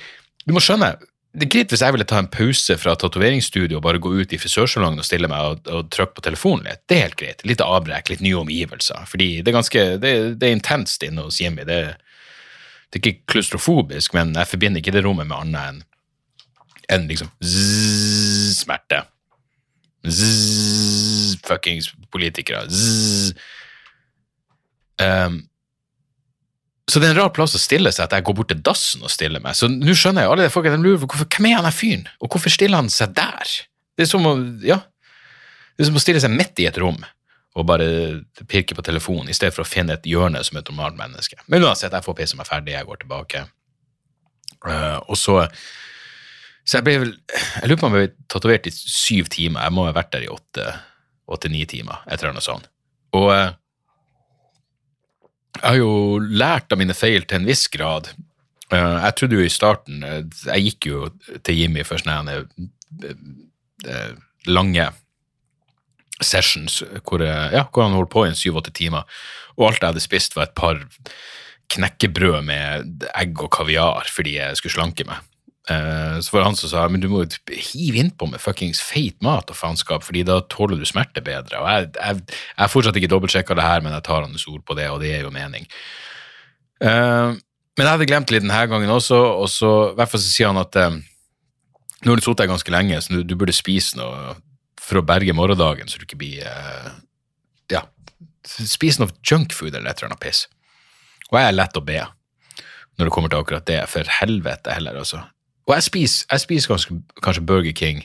du 0.44 0.52
må 0.52 0.60
skjønne, 0.60 0.94
det 1.34 1.48
er 1.48 1.50
greit 1.50 1.72
hvis 1.72 1.82
jeg 1.82 1.94
ville 1.96 2.06
ta 2.06 2.20
en 2.20 2.30
pause 2.30 2.76
fra 2.78 2.94
tatoveringsstudio 3.00 3.80
og 3.80 3.86
bare 3.86 4.00
gå 4.02 4.12
ut 4.20 4.34
i 4.36 4.38
frisørsalongen 4.38 5.02
og 5.02 5.06
stille 5.08 5.30
meg 5.30 5.48
og, 5.48 5.70
og 5.72 5.88
trykke 5.92 6.18
på 6.18 6.24
telefonen 6.28 6.68
litt. 6.68 6.84
Det 6.86 6.96
er 6.96 7.08
helt 7.08 7.18
greit. 7.20 7.42
Litt 7.48 7.64
avbrekk, 7.64 8.12
litt 8.12 8.22
nye 8.24 8.38
omgivelser. 8.44 9.08
Fordi 9.10 9.30
det 9.40 9.50
er 9.50 9.56
ganske, 9.56 9.86
det, 10.04 10.12
det 10.38 10.48
er 10.48 10.56
intenst 10.58 11.04
inne 11.06 11.26
hos 11.26 11.40
Jimmy. 11.42 11.66
Det, 11.66 11.80
det, 11.96 13.00
er 13.00 13.02
ikke 13.02 13.32
klaustrofobisk, 13.34 14.14
men 14.14 14.36
jeg 14.36 14.52
forbinder 14.52 14.84
ikke 14.84 14.94
det 14.94 15.04
rommet 15.04 15.28
med 15.28 15.40
annet 15.40 15.72
enn 15.72 15.82
en 16.92 17.08
liksom 17.08 17.30
zzz, 17.40 18.60
smerte. 18.60 19.02
Zzz, 20.04 21.40
fuckings 21.46 21.90
politikere. 22.12 22.66
Zzz. 22.68 23.34
Um, 25.00 25.42
så 26.84 27.00
det 27.00 27.08
er 27.08 27.14
en 27.14 27.22
rar 27.22 27.32
plass 27.32 27.56
å 27.56 27.60
stille 27.60 27.90
seg 27.94 28.04
at 28.04 28.18
jeg 28.18 28.26
går 28.26 28.36
bort 28.36 28.50
til 28.52 28.60
dassen 28.64 29.04
og 29.04 29.12
stiller 29.12 29.40
meg. 29.42 29.56
Så 29.56 29.70
nå 29.72 29.94
skjønner 29.96 30.26
jeg 30.26 30.34
alle 30.34 30.46
de 30.46 30.52
folk 30.52 30.68
de 30.68 30.76
lurer 30.76 31.00
på 31.00 31.08
hvorfor, 31.14 31.30
hvem 31.32 31.48
er 31.48 31.56
han 31.58 31.68
der 31.68 31.74
fyren, 31.74 32.04
og 32.20 32.28
hvorfor 32.28 32.52
stiller 32.52 32.82
han 32.82 32.92
seg 32.92 33.14
der? 33.16 33.54
Det 33.96 34.04
er 34.04 34.10
som 34.10 34.28
å, 34.28 34.34
ja, 34.66 34.82
det 35.74 35.84
er 35.84 35.88
som 35.88 35.96
å 35.96 36.02
stille 36.02 36.20
seg 36.22 36.34
midt 36.34 36.60
i 36.60 36.68
et 36.68 36.80
rom 36.80 37.00
og 37.54 37.66
bare 37.68 37.86
pirke 38.50 38.74
på 38.74 38.82
telefonen, 38.82 39.30
i 39.30 39.36
stedet 39.36 39.54
for 39.54 39.62
å 39.62 39.68
finne 39.68 39.94
et 39.94 40.06
hjørne 40.10 40.40
som 40.42 40.58
et 40.58 40.70
normalt 40.72 40.96
menneske. 40.98 41.38
Men 41.46 41.62
uansett, 41.62 41.94
jeg 41.94 42.02
får 42.02 42.16
pisse 42.18 42.38
meg 42.38 42.48
ferdig, 42.48 42.74
jeg 42.74 42.88
går 42.88 42.98
tilbake. 43.04 43.44
Uh, 44.66 44.98
og 45.06 45.14
så 45.20 45.36
Så 46.64 46.78
jeg 46.78 46.86
ble 46.86 46.94
vel 47.02 47.12
Jeg 47.12 47.68
lurer 47.68 47.80
på 47.80 47.88
om 47.88 47.96
jeg 47.98 48.08
ble 48.08 48.28
tatovert 48.32 48.68
i 48.68 48.72
syv 48.74 49.28
timer. 49.32 49.66
Jeg 49.66 49.76
må 49.76 49.84
ha 49.88 49.92
vært 49.96 50.14
der 50.14 50.24
i 50.24 50.30
åtte-ni 50.32 51.66
timer, 51.68 52.00
et 52.08 52.18
eller 52.18 52.34
annet 52.34 52.46
sånt. 52.46 52.70
Og 53.14 53.28
uh, 53.30 53.52
jeg 55.60 55.68
har 55.68 55.78
jo 55.78 56.18
lært 56.18 56.72
av 56.74 56.80
mine 56.80 56.96
feil 56.96 57.26
til 57.28 57.40
en 57.40 57.48
viss 57.48 57.68
grad. 57.72 58.10
Eh, 58.72 58.96
jeg 59.04 59.16
trodde 59.18 59.38
jo 59.38 59.44
i 59.44 59.52
starten 59.52 60.04
eh, 60.06 60.22
Jeg 60.48 60.64
gikk 60.68 60.88
jo 60.88 61.08
til 61.44 61.58
Jimmy 61.60 61.84
for 61.86 62.00
sånne 62.00 62.40
eh, 63.04 64.14
lange 64.48 64.88
sessions 66.24 66.78
hvor, 67.02 67.24
ja, 67.24 67.64
hvor 67.68 67.84
han 67.84 67.96
holdt 67.96 68.12
på 68.12 68.22
i 68.24 68.34
syv-åtte 68.38 68.70
timer, 68.72 69.02
og 69.58 69.66
alt 69.66 69.82
jeg 69.82 69.90
hadde 69.90 70.02
spist, 70.04 70.36
var 70.36 70.46
et 70.46 70.54
par 70.56 70.78
knekkebrød 71.74 72.44
med 72.46 73.06
egg 73.10 73.40
og 73.42 73.50
kaviar 73.56 74.08
fordi 74.12 74.36
jeg 74.38 74.60
skulle 74.60 74.76
slanke 74.76 75.06
meg. 75.08 75.18
Uh, 75.64 76.20
så 76.20 76.34
var 76.34 76.42
det 76.42 76.48
han 76.50 76.58
som 76.60 76.68
sa 76.68 76.82
men 76.92 77.00
du 77.00 77.06
må 77.08 77.22
jo 77.22 77.38
hive 77.48 77.96
innpå 78.02 78.26
med 78.28 78.42
fuckings 78.42 78.82
feit 78.84 79.16
mat 79.24 79.48
og 79.48 79.56
faenskap, 79.56 80.04
fordi 80.04 80.20
da 80.28 80.42
tåler 80.52 80.76
du 80.76 80.84
smerte 80.84 81.22
bedre. 81.24 81.62
Og 81.62 81.96
jeg, 81.96 82.36
har 82.58 82.72
fortsatt 82.72 82.98
ikke 83.00 83.08
dobbeltsjekka 83.08 83.56
det 83.56 83.64
her, 83.64 83.80
men 83.84 83.96
jeg 83.96 84.04
tar 84.04 84.26
hans 84.26 84.44
ord 84.50 84.60
på 84.68 84.76
det, 84.76 84.90
og 84.92 85.00
det 85.00 85.14
er 85.16 85.24
jo 85.24 85.32
mening. 85.32 85.64
Uh, 86.84 87.32
men 87.74 87.86
jeg 87.86 87.92
hadde 87.94 88.08
glemt 88.10 88.34
litt 88.34 88.44
denne 88.44 88.66
gangen 88.68 88.92
også, 88.92 89.16
og 89.40 89.48
så 89.48 89.72
i 89.94 89.96
hvert 89.96 90.12
fall 90.12 90.22
så 90.22 90.34
sier 90.34 90.52
han 90.52 90.60
at 90.60 90.76
uh, 90.76 90.98
nå 92.04 92.12
har 92.12 92.20
du 92.20 92.26
sittet 92.26 92.44
her 92.44 92.52
ganske 92.52 92.76
lenge, 92.76 93.00
så 93.00 93.24
du, 93.24 93.36
burde 93.38 93.56
spise 93.56 93.96
noe 93.96 94.36
for 94.84 95.00
å 95.00 95.06
berge 95.06 95.32
morgendagen, 95.32 95.88
så 95.88 95.96
du 95.96 96.04
ikke 96.04 96.20
blir 96.20 96.44
Ja, 97.72 97.86
spise 98.44 99.00
noe 99.00 99.14
junkfood 99.24 99.72
eller 99.72 99.88
et 99.88 100.02
eller 100.02 100.12
annet 100.12 100.20
piss. 100.20 100.44
Og 101.30 101.38
jeg 101.40 101.48
er 101.48 101.56
lett 101.56 101.80
å 101.80 101.82
be 101.88 102.02
når 102.94 103.08
det 103.08 103.14
kommer 103.16 103.32
til 103.32 103.40
akkurat 103.40 103.64
det, 103.66 103.80
for 103.90 104.12
helvete 104.20 104.76
heller, 104.76 105.00
altså. 105.00 105.24
Og 105.64 105.74
jeg 105.76 105.86
spiser, 105.86 106.26
jeg 106.30 106.42
spiser 106.42 106.72
kanskje, 106.74 106.98
kanskje, 107.24 107.46
Burger 107.48 107.72
King 107.76 108.02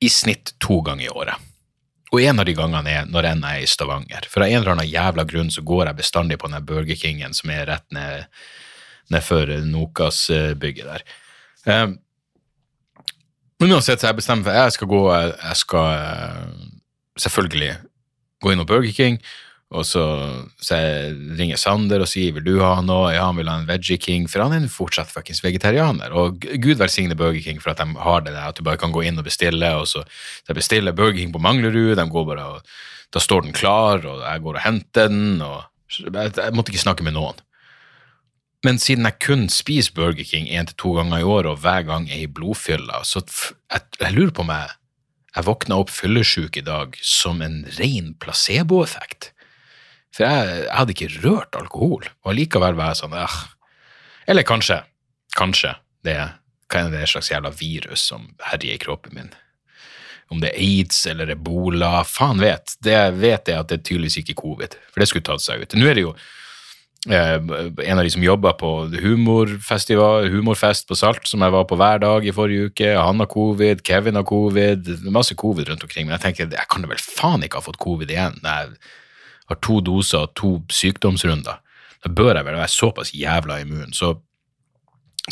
i 0.00 0.08
snitt 0.12 0.54
to 0.62 0.80
ganger 0.86 1.08
i 1.08 1.10
året. 1.10 1.46
Og 2.12 2.22
en 2.22 2.40
av 2.40 2.46
de 2.48 2.54
gangene 2.56 2.92
er 2.92 3.08
når 3.10 3.26
jeg 3.28 3.40
er 3.50 3.62
i 3.62 3.68
Stavanger. 3.68 4.28
For 4.30 4.44
av 4.44 4.48
en 4.48 4.62
eller 4.62 4.76
annen 4.76 4.88
jævla 4.88 5.26
grunn 5.28 5.50
så 5.52 5.64
går 5.66 5.90
jeg 5.90 5.98
bestandig 5.98 6.38
på 6.40 6.48
den 6.48 6.64
Burger 6.64 6.96
Kingen 6.96 7.34
som 7.36 7.50
er 7.52 7.66
rett 7.68 7.84
ned 7.92 8.28
nedfor 9.12 9.50
Nokas-bygget 9.64 10.88
der. 10.88 11.04
Um, 11.68 11.98
men 13.58 13.74
uansett, 13.74 14.00
så 14.00 14.08
jeg 14.08 14.20
bestemmer 14.20 14.46
for 14.46 14.54
jeg 14.54 14.72
skal 14.72 14.88
gå 14.88 15.00
Jeg 15.10 15.56
skal 15.58 15.86
uh, 15.98 16.66
selvfølgelig 17.18 17.72
gå 18.40 18.52
inn 18.52 18.62
på 18.62 18.68
Burger 18.70 18.94
King, 18.94 19.18
og 19.68 19.84
så, 19.84 20.02
så 20.64 20.76
ringer 21.36 21.58
Sander 21.60 22.00
og 22.00 22.08
sier 22.08 22.32
vil 22.38 22.46
du 22.46 22.54
ha 22.62 22.78
noe, 22.80 23.10
ja, 23.12 23.26
han 23.26 23.36
vil 23.36 23.50
ha 23.50 23.58
en 23.60 23.66
Veggie 23.68 24.00
King, 24.00 24.24
for 24.30 24.40
han 24.40 24.54
er 24.56 24.70
fortsatt 24.72 25.12
fuckings 25.12 25.42
vegetarianer. 25.44 26.14
Og 26.16 26.40
gud 26.40 26.80
velsigne 26.80 27.16
Burger 27.18 27.42
King 27.44 27.60
for 27.60 27.74
at 27.74 27.82
de 27.82 27.98
har 28.00 28.24
det 28.24 28.32
der, 28.32 28.46
at 28.48 28.56
du 28.56 28.64
bare 28.64 28.80
kan 28.80 28.94
gå 28.94 29.04
inn 29.04 29.20
og 29.20 29.28
bestille. 29.28 29.74
og 29.76 29.84
så, 29.90 30.06
de 30.48 30.56
bestiller 30.56 30.96
Burger 30.96 31.20
King 31.20 31.36
på 31.36 31.44
Manglerud, 31.44 31.98
de 32.00 32.08
går 32.08 32.26
bare 32.32 32.48
og, 32.54 32.72
da 33.12 33.20
står 33.20 33.44
den 33.44 33.56
klar, 33.56 34.04
og 34.08 34.24
jeg 34.24 34.44
går 34.46 34.56
og 34.56 34.64
henter 34.64 35.12
den. 35.12 35.42
og 35.44 35.62
Jeg, 36.00 36.32
jeg 36.36 36.56
måtte 36.56 36.72
ikke 36.72 36.86
snakke 36.86 37.04
med 37.04 37.16
noen. 37.20 37.44
men 38.64 38.78
siden 38.78 39.04
jeg 39.04 39.20
kun 39.22 39.48
spiser 39.48 39.92
Burger 39.94 40.24
King 40.24 40.48
én 40.48 40.66
til 40.66 40.76
to 40.76 40.96
ganger 40.96 41.20
i 41.20 41.22
året, 41.22 41.46
og 41.46 41.60
hver 41.60 41.84
gang 41.86 42.08
er 42.10 42.24
i 42.24 42.26
blodfylla, 42.26 43.04
så 43.04 43.20
jeg, 43.70 43.80
jeg 44.00 44.12
lurer 44.16 44.32
på 44.32 44.42
om 44.42 44.50
jeg, 44.50 44.70
jeg 45.36 45.46
våkna 45.46 45.76
opp 45.76 45.92
fyllesyk 45.92 46.56
i 46.56 46.64
dag 46.66 46.96
som 47.04 47.42
en 47.44 47.66
ren 47.78 48.14
placeboeffekt. 48.18 49.34
For 50.14 50.24
jeg, 50.24 50.62
jeg 50.64 50.74
hadde 50.74 50.94
ikke 50.94 51.10
rørt 51.22 51.58
alkohol, 51.58 52.08
og 52.24 52.32
allikevel 52.32 52.78
var 52.78 52.92
jeg 52.92 53.02
sånn 53.02 53.16
eh. 53.18 53.36
Eller 54.28 54.46
kanskje, 54.46 54.82
kanskje 55.36 55.74
det 56.06 56.18
hva 56.68 56.82
er 56.84 56.90
det 56.92 57.06
slags 57.08 57.30
jævla 57.32 57.52
virus 57.56 58.02
som 58.10 58.26
herjer 58.50 58.76
i 58.76 58.82
kroppen 58.82 59.14
min. 59.16 59.30
Om 60.28 60.42
det 60.42 60.50
er 60.50 60.60
aids 60.60 60.98
eller 61.08 61.30
ebola, 61.32 62.02
faen 62.04 62.42
vet. 62.42 62.74
Det 62.84 62.92
jeg 62.92 63.14
vet 63.16 63.48
er 63.48 63.62
at 63.62 63.70
det 63.70 63.78
er 63.78 63.86
tydeligvis 63.88 64.18
ikke 64.20 64.36
covid, 64.42 64.76
for 64.92 65.00
det 65.00 65.08
skulle 65.08 65.24
tatt 65.24 65.44
seg 65.44 65.64
ut. 65.64 65.76
Nå 65.78 65.88
er 65.88 65.96
det 65.96 66.04
jo 66.04 66.12
eh, 67.08 67.38
en 67.38 68.02
av 68.02 68.04
de 68.04 68.12
som 68.12 68.26
jobber 68.26 68.58
på 68.60 68.72
humorfestival, 69.00 70.28
humorfest 70.34 70.90
på 70.90 70.98
Salt, 71.00 71.24
som 71.30 71.46
jeg 71.46 71.56
var 71.56 71.64
på 71.70 71.80
hver 71.80 72.04
dag 72.04 72.28
i 72.28 72.36
forrige 72.36 72.68
uke. 72.68 72.92
Han 73.00 73.24
har 73.24 73.32
covid, 73.32 73.80
Kevin 73.88 74.20
har 74.20 74.28
covid, 74.28 74.92
masse 75.08 75.38
covid 75.40 75.72
rundt 75.72 75.88
omkring. 75.88 76.10
Men 76.10 76.18
jeg 76.18 76.26
tenker, 76.26 76.52
jeg 76.52 76.68
kan 76.68 76.84
da 76.84 76.92
vel 76.92 77.00
faen 77.00 77.48
ikke 77.48 77.62
ha 77.62 77.68
fått 77.70 77.80
covid 77.80 78.12
igjen 78.12 78.36
jeg 78.44 78.76
har 79.48 79.60
to 79.64 79.80
doser 79.84 80.26
og 80.26 80.34
to 80.38 80.50
sykdomsrunder. 80.72 81.62
Da 82.04 82.12
bør 82.12 82.34
jeg 82.36 82.46
vel 82.46 82.58
være 82.60 82.72
såpass 82.72 83.14
jævla 83.16 83.60
immun. 83.64 83.94
Så, 83.96 84.12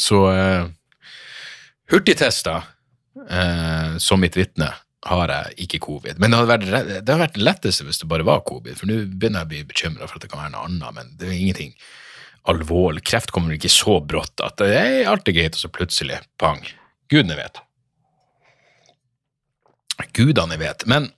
så 0.01 0.23
uh, 0.33 0.71
hurtigtester 1.93 2.65
uh, 2.65 3.97
som 4.03 4.23
mitt 4.23 4.39
vitne 4.39 4.73
har 5.07 5.31
jeg 5.31 5.67
ikke 5.67 5.85
covid. 5.85 6.19
Men 6.19 6.33
det 6.33 6.41
hadde 6.41 6.51
vært, 6.51 6.67
det 6.73 6.97
hadde 7.05 7.21
vært 7.21 7.39
letteste 7.39 7.87
hvis 7.87 8.01
det 8.03 8.09
bare 8.11 8.27
var 8.27 8.43
covid, 8.49 8.75
for 8.79 8.91
nå 8.91 9.05
begynner 9.13 9.45
jeg 9.45 9.49
å 9.49 9.53
bli 9.53 9.63
bekymra 9.69 10.09
for 10.09 10.19
at 10.19 10.27
det 10.27 10.33
kan 10.33 10.43
være 10.43 10.55
noe 10.57 10.67
annet, 10.67 10.97
men 10.97 11.13
det 11.21 11.29
er 11.29 11.37
ingenting 11.37 11.77
alvorlig. 12.51 13.05
Kreft 13.07 13.33
kommer 13.35 13.55
ikke 13.55 13.71
så 13.73 14.01
brått 14.03 14.43
at 14.45 14.59
det 14.63 14.73
er 14.75 15.11
alt 15.11 15.29
er 15.29 15.37
greit, 15.37 15.55
og 15.55 15.63
så 15.63 15.71
plutselig, 15.73 16.19
pang. 16.41 16.63
Gudene 17.13 17.39
vet. 17.39 17.63
Gudene 20.17 20.59
vet. 20.61 20.85
Men 20.91 21.11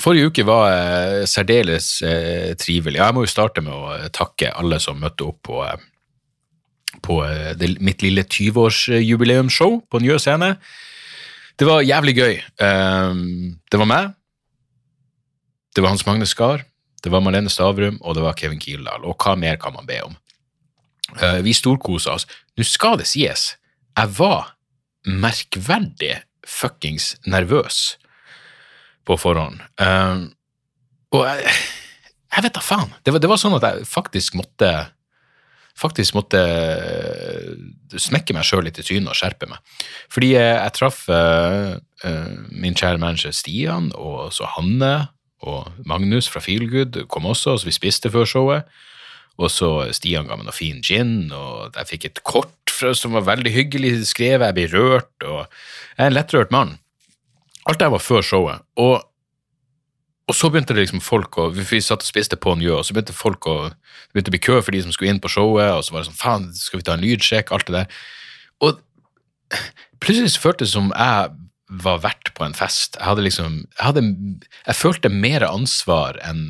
forrige 0.00 0.30
uke 0.30 0.44
var 0.48 0.66
eh, 0.72 1.24
særdeles 1.28 1.88
eh, 2.06 2.52
trivelig. 2.58 3.00
Jeg 3.00 3.16
må 3.16 3.24
jo 3.24 3.30
starte 3.30 3.62
med 3.64 3.74
å 3.74 3.94
eh, 3.96 4.08
takke 4.14 4.52
alle 4.56 4.80
som 4.82 5.00
møtte 5.00 5.26
opp 5.26 5.40
på, 5.46 5.60
eh, 5.66 6.96
på 7.04 7.20
eh, 7.26 7.52
det, 7.58 7.74
mitt 7.84 8.04
lille 8.04 8.24
20-årsjubileumsshow 8.26 9.80
på 9.90 10.02
Njø 10.02 10.18
scene. 10.22 10.54
Det 11.60 11.68
var 11.68 11.84
jævlig 11.84 12.14
gøy. 12.16 12.34
Det 12.56 13.78
var 13.82 13.88
meg, 13.88 14.14
det 15.76 15.82
var 15.84 15.92
Hans 15.92 16.06
Magne 16.06 16.24
Skar, 16.24 16.62
det 17.04 17.12
var 17.12 17.20
Marlene 17.20 17.52
Stavrum, 17.52 17.98
og 18.00 18.16
det 18.16 18.22
var 18.24 18.38
Kevin 18.38 18.62
Kildahl. 18.62 19.04
Og 19.04 19.20
hva 19.20 19.34
mer 19.36 19.58
kan 19.60 19.74
man 19.76 19.84
be 19.84 19.98
om? 20.06 20.14
Vi 21.44 21.52
storkosa 21.52 22.14
oss. 22.16 22.24
Nå 22.56 22.64
skal 22.64 22.96
det 23.02 23.10
sies, 23.12 23.44
jeg 23.92 24.14
var 24.16 24.54
merkverdig 25.04 26.14
fuckings 26.48 27.12
nervøs 27.28 27.98
på 29.08 29.16
forhånd. 29.20 29.60
Um, 29.80 30.30
og 31.16 31.26
jeg, 31.26 31.52
jeg 32.30 32.46
vet 32.46 32.56
da 32.56 32.62
faen. 32.64 32.92
Det 33.04 33.14
var, 33.14 33.22
det 33.22 33.30
var 33.30 33.40
sånn 33.40 33.56
at 33.58 33.66
jeg 33.66 33.86
faktisk 33.90 34.38
måtte 34.38 34.72
faktisk 35.80 36.16
måtte 36.16 36.40
eh, 36.40 37.52
smekke 37.96 38.34
meg 38.36 38.44
sjøl 38.46 38.66
litt 38.66 38.80
i 38.80 38.84
trynet 38.84 39.12
og 39.12 39.16
skjerpe 39.16 39.48
meg. 39.50 39.62
Fordi 40.12 40.34
jeg, 40.34 40.52
jeg 40.58 40.74
traff 40.76 41.06
uh, 41.08 41.78
uh, 42.04 42.34
min 42.50 42.76
kjære 42.76 43.00
manager 43.00 43.32
Stian, 43.34 43.90
og 43.96 44.28
så 44.36 44.48
Hanne 44.56 45.08
og 45.40 45.70
Magnus 45.88 46.28
fra 46.28 46.42
Feelgood 46.44 46.98
kom 47.12 47.28
også, 47.30 47.56
så 47.56 47.68
vi 47.68 47.76
spiste 47.76 48.12
før 48.12 48.28
showet. 48.28 48.80
Og 49.40 49.48
så 49.52 49.70
Stian 49.96 50.28
ga 50.28 50.36
meg 50.36 50.50
noe 50.50 50.56
fin 50.56 50.82
gin, 50.84 51.30
og 51.32 51.78
jeg 51.78 51.92
fikk 51.94 52.08
et 52.10 52.22
kort 52.28 52.72
fra, 52.72 52.92
som 52.96 53.16
var 53.16 53.28
veldig 53.30 53.52
hyggelig 53.54 53.94
skrevet, 54.10 54.50
jeg 54.50 54.58
ble 54.58 54.68
rørt, 54.74 55.14
og 55.24 55.40
jeg 55.46 56.04
er 56.04 56.10
en 56.10 56.16
lettrørt 56.16 56.52
mann. 56.52 56.76
Alt 57.70 57.78
det 57.78 57.90
var 57.92 58.02
før 58.02 58.26
showet. 58.26 58.66
Og 58.82 58.98
og 60.30 60.36
så 60.38 60.46
begynte 60.46 60.76
det 60.76 60.84
liksom 60.84 61.02
folk 61.02 61.34
å 61.42 61.48
Vi 61.50 61.80
satt 61.82 62.04
og 62.04 62.06
spiste 62.06 62.38
på 62.38 62.54
Njø, 62.58 62.76
og 62.78 62.84
så 62.86 62.94
begynte 62.94 63.16
folk 63.16 63.46
å 63.50 63.56
Det 63.72 64.14
begynte 64.14 64.30
å 64.30 64.36
bli 64.36 64.42
kø 64.46 64.60
for 64.62 64.76
de 64.76 64.82
som 64.84 64.94
skulle 64.94 65.10
inn 65.10 65.22
på 65.22 65.30
showet, 65.32 65.72
og 65.74 65.82
så 65.82 65.94
var 65.94 66.04
det 66.04 66.10
sånn 66.10 66.20
Faen, 66.20 66.44
skal 66.54 66.80
vi 66.80 66.86
ta 66.86 66.94
en 66.94 67.02
lydsjekk? 67.04 67.50
Alt 67.50 67.70
det 67.70 67.80
der. 67.80 68.02
Og 68.62 68.78
plutselig 70.02 70.36
så 70.36 70.44
føltes 70.44 70.70
det 70.70 70.76
som 70.76 70.92
jeg 70.94 71.32
var 71.82 72.02
vert 72.04 72.32
på 72.34 72.44
en 72.46 72.54
fest. 72.54 72.98
Jeg 72.98 73.06
hadde 73.06 73.26
liksom 73.26 73.56
Jeg, 73.64 73.84
hadde, 73.88 74.04
jeg 74.66 74.78
følte 74.78 75.10
mer 75.10 75.46
ansvar 75.48 76.18
enn 76.26 76.44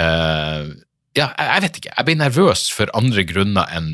uh, 0.00 0.72
Ja, 1.12 1.28
jeg, 1.28 1.48
jeg 1.48 1.64
vet 1.66 1.80
ikke. 1.80 1.94
Jeg 1.98 2.08
ble 2.08 2.16
nervøs 2.22 2.68
for 2.72 2.92
andre 2.96 3.26
grunner 3.28 3.68
enn 3.76 3.92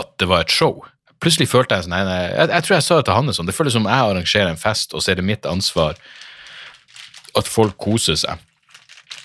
at 0.00 0.10
det 0.18 0.26
var 0.26 0.42
et 0.42 0.54
show. 0.54 0.82
Plutselig 1.22 1.48
følte 1.50 1.78
jeg 1.78 1.86
sånn 1.86 1.94
nei, 1.94 2.02
nei, 2.06 2.20
jeg, 2.26 2.50
jeg 2.50 2.66
tror 2.66 2.76
jeg 2.76 2.86
sa 2.86 2.98
det 2.98 3.06
til 3.06 3.16
Hanne 3.18 3.34
sånn, 3.36 3.48
det 3.48 3.54
føles 3.56 3.76
som 3.76 3.86
jeg 3.86 4.06
arrangerer 4.10 4.50
en 4.50 4.60
fest, 4.60 4.94
og 4.96 5.04
så 5.04 5.12
er 5.12 5.20
det 5.20 5.26
mitt 5.28 5.46
ansvar 5.46 5.98
at 7.38 7.48
folk 7.48 7.76
koser 7.80 8.18
seg. 8.18 8.40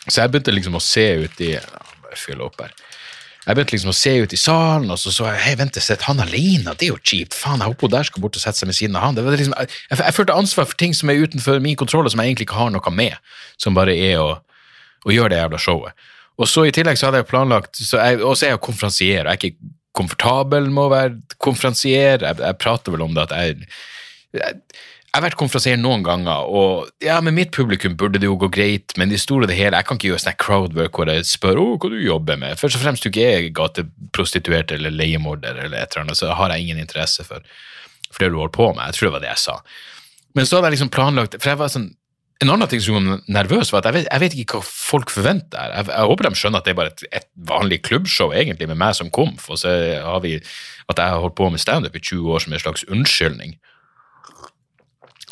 Så 0.07 0.21
jeg 0.21 0.31
begynte 0.31 0.53
liksom 0.53 0.77
å 0.77 0.83
se 0.83 1.07
ut 1.25 1.41
i 1.43 1.55
Bare 1.57 2.15
fylle 2.15 2.45
opp 2.45 2.61
her. 2.63 2.71
Jeg 3.47 3.55
begynte 3.55 3.75
liksom 3.75 3.91
å 3.91 3.95
se 3.95 4.11
ut 4.23 4.33
i 4.35 4.39
salen, 4.39 4.89
og 4.91 4.99
så 4.99 5.11
så 5.11 5.25
jeg 5.29 5.39
hei, 5.43 5.53
vent, 5.59 5.75
jeg 5.79 5.85
sitter 5.85 6.09
han 6.09 6.19
alene? 6.23 6.73
Det 6.75 6.87
er 6.87 6.93
jo 6.93 6.99
kjipt. 6.99 7.35
Faen, 7.35 7.61
jeg 7.63 7.71
håper 7.71 7.87
hun 7.87 7.93
der 7.93 8.07
skal 8.07 8.23
bort 8.23 8.35
og 8.35 8.43
sette 8.43 8.59
seg 8.59 8.67
ved 8.67 8.75
siden 8.75 8.97
av 8.99 9.05
han. 9.05 9.19
Liksom, 9.19 9.55
jeg, 9.55 9.71
jeg, 9.87 9.99
jeg 10.01 10.15
følte 10.15 10.35
ansvar 10.35 10.67
for 10.67 10.79
ting 10.79 10.95
som 10.95 11.11
er 11.11 11.23
utenfor 11.23 11.61
min 11.63 11.77
kontroll, 11.79 12.07
og 12.07 12.11
som 12.11 12.23
jeg 12.23 12.33
egentlig 12.33 12.47
ikke 12.49 12.59
har 12.59 12.73
noe 12.75 12.93
med, 12.95 13.15
som 13.59 13.75
bare 13.75 13.95
er 13.95 14.19
å, 14.19 14.33
å 15.07 15.15
gjøre 15.15 15.31
det 15.31 15.39
jævla 15.39 15.61
showet. 15.63 16.07
Og 16.37 16.51
så 16.51 16.67
i 16.67 16.73
tillegg 16.75 16.99
så 16.99 17.07
hadde 17.07 17.23
jeg 17.23 17.29
planlagt 17.31 17.79
så 17.81 18.01
jeg, 18.03 18.19
Og 18.21 18.35
så 18.37 18.45
er 18.45 18.51
jeg 18.53 18.63
konferansier. 18.67 19.23
Jeg 19.23 19.31
er 19.31 19.39
ikke 19.39 19.71
komfortabel 19.97 20.69
med 20.69 20.83
å 20.85 20.93
være 20.93 21.37
konferansier. 21.43 22.21
Jeg, 22.23 22.39
jeg 22.43 22.61
prater 22.61 22.93
vel 22.93 23.05
om 23.07 23.17
det 23.17 23.27
at 23.27 23.35
jeg, 23.37 23.67
jeg 24.37 24.61
jeg 25.17 25.23
har 25.23 25.31
vært 25.31 25.37
konferansier 25.39 25.77
noen 25.81 26.03
ganger, 26.05 26.45
og 26.45 26.89
ja, 27.01 27.15
med 27.25 27.33
mitt 27.33 27.49
publikum 27.55 27.95
burde 27.97 28.19
det 28.21 28.27
jo 28.27 28.35
gå 28.37 28.51
greit, 28.53 28.93
men 29.01 29.09
i 29.09 29.17
store 29.17 29.47
og 29.47 29.49
det 29.49 29.55
hele, 29.57 29.79
jeg 29.79 29.87
kan 29.87 29.97
ikke 29.97 30.11
gjøre 30.11 30.21
sånn 30.21 30.35
crowdwork 30.43 30.99
hvor 30.99 31.09
jeg 31.09 31.25
spør 31.25 31.61
oh, 31.63 31.71
hva 31.79 31.89
du 31.89 31.95
jobber 32.03 32.37
med. 32.37 32.59
Først 32.59 32.77
og 32.77 32.83
fremst 32.83 33.01
du 33.01 33.07
ikke 33.09 33.23
er 33.25 33.47
gateprostituert 33.55 34.75
eller 34.75 34.93
leiemorder 34.93 35.57
eller 35.57 35.79
et 35.79 35.95
eller 35.95 36.03
annet, 36.03 36.19
så 36.19 36.35
har 36.37 36.53
jeg 36.53 36.67
ingen 36.67 36.83
interesse 36.83 37.25
for, 37.25 37.41
for 38.11 38.19
det 38.21 38.29
du 38.29 38.37
holder 38.37 38.53
på 38.59 38.67
med. 38.75 38.83
Jeg 38.83 38.99
tror 38.99 39.07
det 39.07 39.13
var 39.15 39.25
det 39.25 39.31
jeg 39.31 39.43
sa. 39.47 39.57
Men 40.37 40.45
så 40.45 40.59
hadde 40.59 40.69
jeg 40.69 40.77
liksom 40.77 40.93
planlagt, 40.93 41.39
for 41.39 41.53
jeg 41.53 41.61
var 41.63 41.73
sånn, 41.73 41.89
en 42.41 42.51
annen 42.53 42.69
ting 42.69 42.81
som 42.83 42.93
gjorde 42.93 43.07
meg 43.07 43.29
nervøs, 43.33 43.71
var 43.73 43.81
at 43.81 43.89
jeg 43.89 43.95
vet, 43.95 44.09
jeg 44.11 44.23
vet 44.23 44.35
ikke 44.37 44.59
hva 44.59 44.67
folk 44.67 45.13
forventer. 45.13 45.71
Jeg, 45.73 45.87
jeg 45.89 46.09
håper 46.11 46.27
de 46.27 46.37
skjønner 46.37 46.61
at 46.61 46.67
det 46.67 46.73
er 46.73 46.79
bare 46.79 46.93
et, 46.93 47.05
et 47.21 47.29
vanlig 47.49 47.81
klubbshow, 47.87 48.33
egentlig, 48.33 48.67
med 48.69 48.77
meg 48.77 48.93
som 48.97 49.09
komf, 49.13 49.49
og 49.49 49.61
så 49.61 49.73
har 50.03 50.21
vi 50.25 50.35
at 50.37 50.99
jeg 51.01 51.15
har 51.15 51.23
holdt 51.23 51.37
på 51.39 51.49
med 51.49 51.63
standup 51.63 51.95
i 51.97 52.03
20 52.03 52.33
år 52.33 52.45
som 52.45 52.53
en 52.53 52.63
slags 52.63 52.85
unnskyldning 52.87 53.57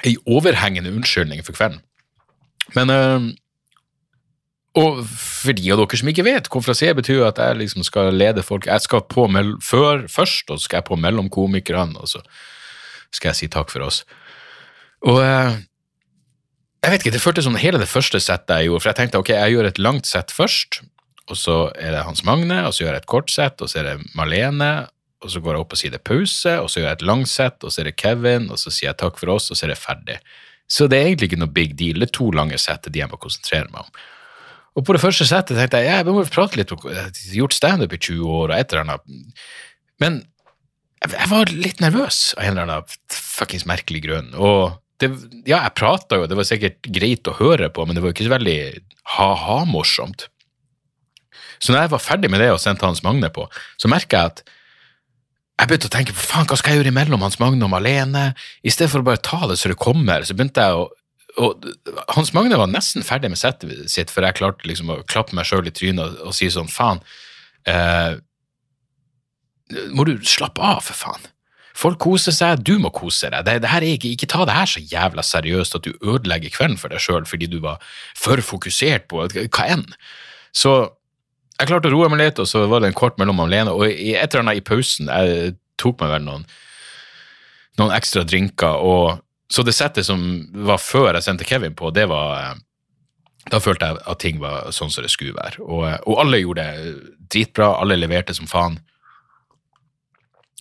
en 0.06 0.18
overhengende 0.30 0.92
unnskyldning 0.94 1.46
for 1.46 1.56
kvelden. 1.56 1.82
Men 2.76 2.90
øh, 2.90 3.22
Og 4.76 5.06
for 5.08 5.56
de 5.56 5.70
av 5.72 5.80
dere 5.80 5.98
som 5.98 6.10
ikke 6.12 6.26
vet, 6.28 6.50
konferansier 6.52 6.96
betyr 6.98 7.22
at 7.24 7.38
jeg 7.40 7.56
liksom 7.62 7.84
skal 7.88 8.12
lede 8.12 8.44
folk. 8.44 8.66
Jeg 8.68 8.82
skal 8.84 9.06
på 9.08 9.30
før 9.64 10.08
først, 10.12 10.52
og 10.52 10.60
så 10.60 10.66
skal 10.66 10.78
jeg 10.78 10.84
på 10.90 10.96
mellom 11.00 11.30
komikerne, 11.30 11.96
og 11.96 12.08
så 12.08 12.20
skal 13.14 13.30
jeg 13.30 13.36
si 13.36 13.48
takk 13.48 13.72
for 13.72 13.80
oss. 13.80 14.04
Og 15.02 15.24
øh, 15.24 15.56
jeg 16.86 16.94
vet 16.94 17.02
ikke, 17.02 17.16
det 17.16 17.24
føltes 17.24 17.48
som 17.48 17.56
hele 17.58 17.80
det 17.82 17.90
første 17.90 18.20
settet 18.22 18.60
jeg 18.62 18.70
gjorde, 18.70 18.84
for 18.84 18.92
jeg 18.92 18.98
tenkte 19.00 19.22
ok, 19.22 19.32
jeg 19.34 19.54
gjør 19.56 19.70
et 19.72 19.80
langt 19.82 20.06
sett 20.06 20.34
først, 20.34 20.84
og 21.26 21.40
så 21.40 21.56
er 21.82 21.96
det 21.96 22.04
Hans 22.06 22.22
Magne, 22.28 22.60
og 22.68 22.76
så 22.76 22.84
gjør 22.84 22.94
jeg 22.94 23.02
et 23.02 23.10
kort 23.10 23.32
sett, 23.34 23.62
og 23.64 23.72
så 23.72 23.82
er 23.82 23.88
det 23.90 23.96
Malene, 24.18 24.74
og 25.26 25.32
så 25.34 25.42
går 25.42 25.56
jeg 25.56 25.66
opp 25.66 25.74
og 25.74 25.82
sier 25.82 25.96
det 25.96 26.04
pause, 26.06 26.54
og 26.62 26.70
så 26.70 26.82
gjør 26.82 26.92
jeg 26.92 27.00
et 27.00 27.08
langt 27.10 27.32
sett, 27.32 27.58
og 27.66 27.74
så 27.74 27.82
er 27.82 27.90
det 27.90 27.96
Kevin, 27.98 28.52
og 28.54 28.62
så 28.62 28.70
sier 28.70 28.92
jeg 28.92 29.00
takk 29.02 29.18
for 29.18 29.34
oss, 29.34 29.50
og 29.50 29.58
så 29.58 29.66
er 29.66 29.74
det 29.74 29.80
ferdig. 29.82 30.20
Så 30.70 30.86
det 30.90 31.00
er 31.00 31.10
egentlig 31.10 31.32
ikke 31.32 31.42
noe 31.42 31.56
big 31.56 31.74
deal, 31.80 32.04
det 32.04 32.12
er 32.12 32.18
to 32.20 32.30
lange 32.36 32.60
sett 32.62 32.86
de 32.86 33.02
jeg 33.02 33.10
må 33.10 33.18
konsentrere 33.22 33.66
meg 33.74 33.82
om. 33.82 34.06
Og 34.76 34.86
på 34.86 34.94
det 34.94 35.02
første 35.02 35.26
settet 35.26 35.58
tenkte 35.58 35.82
jeg 35.82 35.90
ja, 35.90 36.00
jeg 36.04 36.14
må 36.14 36.22
prate 36.30 36.60
litt, 36.60 36.70
jeg 36.70 37.00
har 37.00 37.12
gjort 37.40 37.58
standup 37.58 37.94
i 37.96 38.02
20 38.02 38.38
år 38.38 38.52
og 38.52 38.58
et 38.60 38.74
eller 38.74 38.86
annet, 38.86 39.36
men 40.04 40.22
jeg 41.06 41.30
var 41.32 41.52
litt 41.54 41.82
nervøs 41.82 42.34
av 42.36 42.46
en 42.46 42.54
eller 42.54 42.66
annen 42.66 42.98
fuckings 43.14 43.66
merkelig 43.70 44.04
grunn, 44.06 44.34
og 44.36 44.76
det, 45.02 45.10
ja, 45.44 45.60
jeg 45.60 45.76
prata 45.76 46.22
jo, 46.22 46.28
det 46.30 46.38
var 46.40 46.48
sikkert 46.48 46.88
greit 46.96 47.28
å 47.28 47.36
høre 47.40 47.70
på, 47.74 47.84
men 47.86 47.98
det 47.98 48.04
var 48.04 48.12
jo 48.12 48.16
ikke 48.16 48.28
så 48.30 48.36
veldig 48.36 48.60
ha-ha-morsomt. 49.16 50.28
Så 51.60 51.72
når 51.72 51.86
jeg 51.86 51.94
var 51.96 52.04
ferdig 52.04 52.32
med 52.32 52.44
det 52.44 52.52
og 52.54 52.62
sendte 52.64 52.88
Hans 52.88 53.04
Magne 53.04 53.32
på, 53.34 53.48
så 53.80 53.92
merka 53.92 54.22
jeg 54.22 54.34
at 54.34 54.46
jeg 55.56 55.70
begynte 55.70 55.88
å 55.88 55.94
tenke 55.94 56.16
på 56.16 56.20
faen, 56.20 56.48
hva 56.50 56.58
skal 56.60 56.74
jeg 56.74 56.82
gjøre 56.82 56.92
imellom 56.92 57.24
Hans 57.24 57.40
Magne 57.40 57.64
og 57.64 57.72
Malene? 57.72 58.26
I 58.60 58.74
stedet 58.74 58.92
for 58.92 59.04
å 59.04 59.08
bare 59.08 59.24
ta 59.24 59.46
det 59.48 59.56
så 59.60 59.72
det 59.72 59.80
kommer, 59.80 60.26
så 60.28 60.36
begynte 60.36 60.64
jeg 60.64 60.84
å 60.84 60.90
og 61.36 61.66
Hans 62.16 62.32
Magne 62.32 62.56
var 62.56 62.70
nesten 62.72 63.04
ferdig 63.04 63.28
med 63.32 63.40
settet 63.40 63.90
sitt, 63.92 64.12
for 64.14 64.24
jeg 64.24 64.38
klarte 64.38 64.68
liksom 64.70 64.94
å 64.94 65.02
klappe 65.04 65.36
meg 65.36 65.48
sjøl 65.50 65.68
i 65.68 65.74
trynet 65.76 66.00
og, 66.06 66.30
og 66.30 66.36
si 66.38 66.48
sånn 66.52 66.72
faen 66.72 67.02
eh, 67.68 68.16
Må 69.92 70.06
du 70.08 70.14
slappe 70.24 70.64
av, 70.64 70.80
for 70.86 70.96
faen. 70.96 71.28
Folk 71.76 72.00
koser 72.00 72.32
seg, 72.32 72.62
du 72.64 72.78
må 72.80 72.90
kose 72.96 73.28
deg. 73.34 73.44
Det, 73.44 73.58
det 73.66 73.72
her 73.72 73.84
er 73.84 73.98
ikke, 73.98 74.14
ikke 74.16 74.30
ta 74.32 74.46
det 74.48 74.56
her 74.56 74.70
så 74.70 74.80
jævla 74.80 75.26
seriøst 75.28 75.76
at 75.76 75.88
du 75.88 75.92
ødelegger 76.00 76.54
kvelden 76.54 76.80
for 76.80 76.94
deg 76.94 77.04
sjøl 77.04 77.28
fordi 77.28 77.50
du 77.52 77.58
var 77.64 77.84
for 78.16 78.40
fokusert 78.40 79.10
på 79.12 79.26
hva 79.28 79.68
enn. 79.68 79.84
Så 80.56 80.76
jeg 81.56 81.70
klarte 81.70 81.92
å 81.92 81.94
roe 81.94 82.08
meg 82.12 82.20
litt, 82.20 82.40
og 82.40 82.48
så 82.48 82.66
var 82.72 82.84
det 82.84 82.92
en 82.92 82.98
kort 82.98 83.20
mellom 83.20 83.44
Lene, 83.48 83.72
Og 83.72 83.88
i 83.88 84.16
et 84.16 84.34
eller 84.34 84.44
annet 84.44 84.60
i 84.60 84.66
pausen 84.66 85.08
jeg 85.08 85.56
tok 85.80 86.02
meg 86.02 86.16
vel 86.16 86.26
noen, 86.26 86.46
noen 87.80 87.96
ekstra 87.96 88.24
drinker. 88.24 88.80
og 88.80 89.22
Så 89.52 89.64
det 89.64 89.76
settet 89.76 90.08
som 90.08 90.48
var 90.68 90.80
før 90.80 91.14
jeg 91.14 91.24
sendte 91.24 91.48
Kevin 91.48 91.76
på, 91.76 91.92
det 91.92 92.08
var 92.12 92.40
eh, 92.40 92.56
Da 93.52 93.60
følte 93.60 93.86
jeg 93.86 94.02
at 94.10 94.20
ting 94.20 94.40
var 94.42 94.72
sånn 94.74 94.90
som 94.90 95.04
det 95.04 95.12
skulle 95.14 95.36
være. 95.36 95.62
Og, 95.62 95.84
eh, 95.86 96.00
og 96.08 96.20
alle 96.24 96.40
gjorde 96.42 96.64
det 96.66 96.96
dritbra. 97.30 97.76
Alle 97.78 98.00
leverte 98.00 98.34
som 98.34 98.48
faen. 98.48 98.80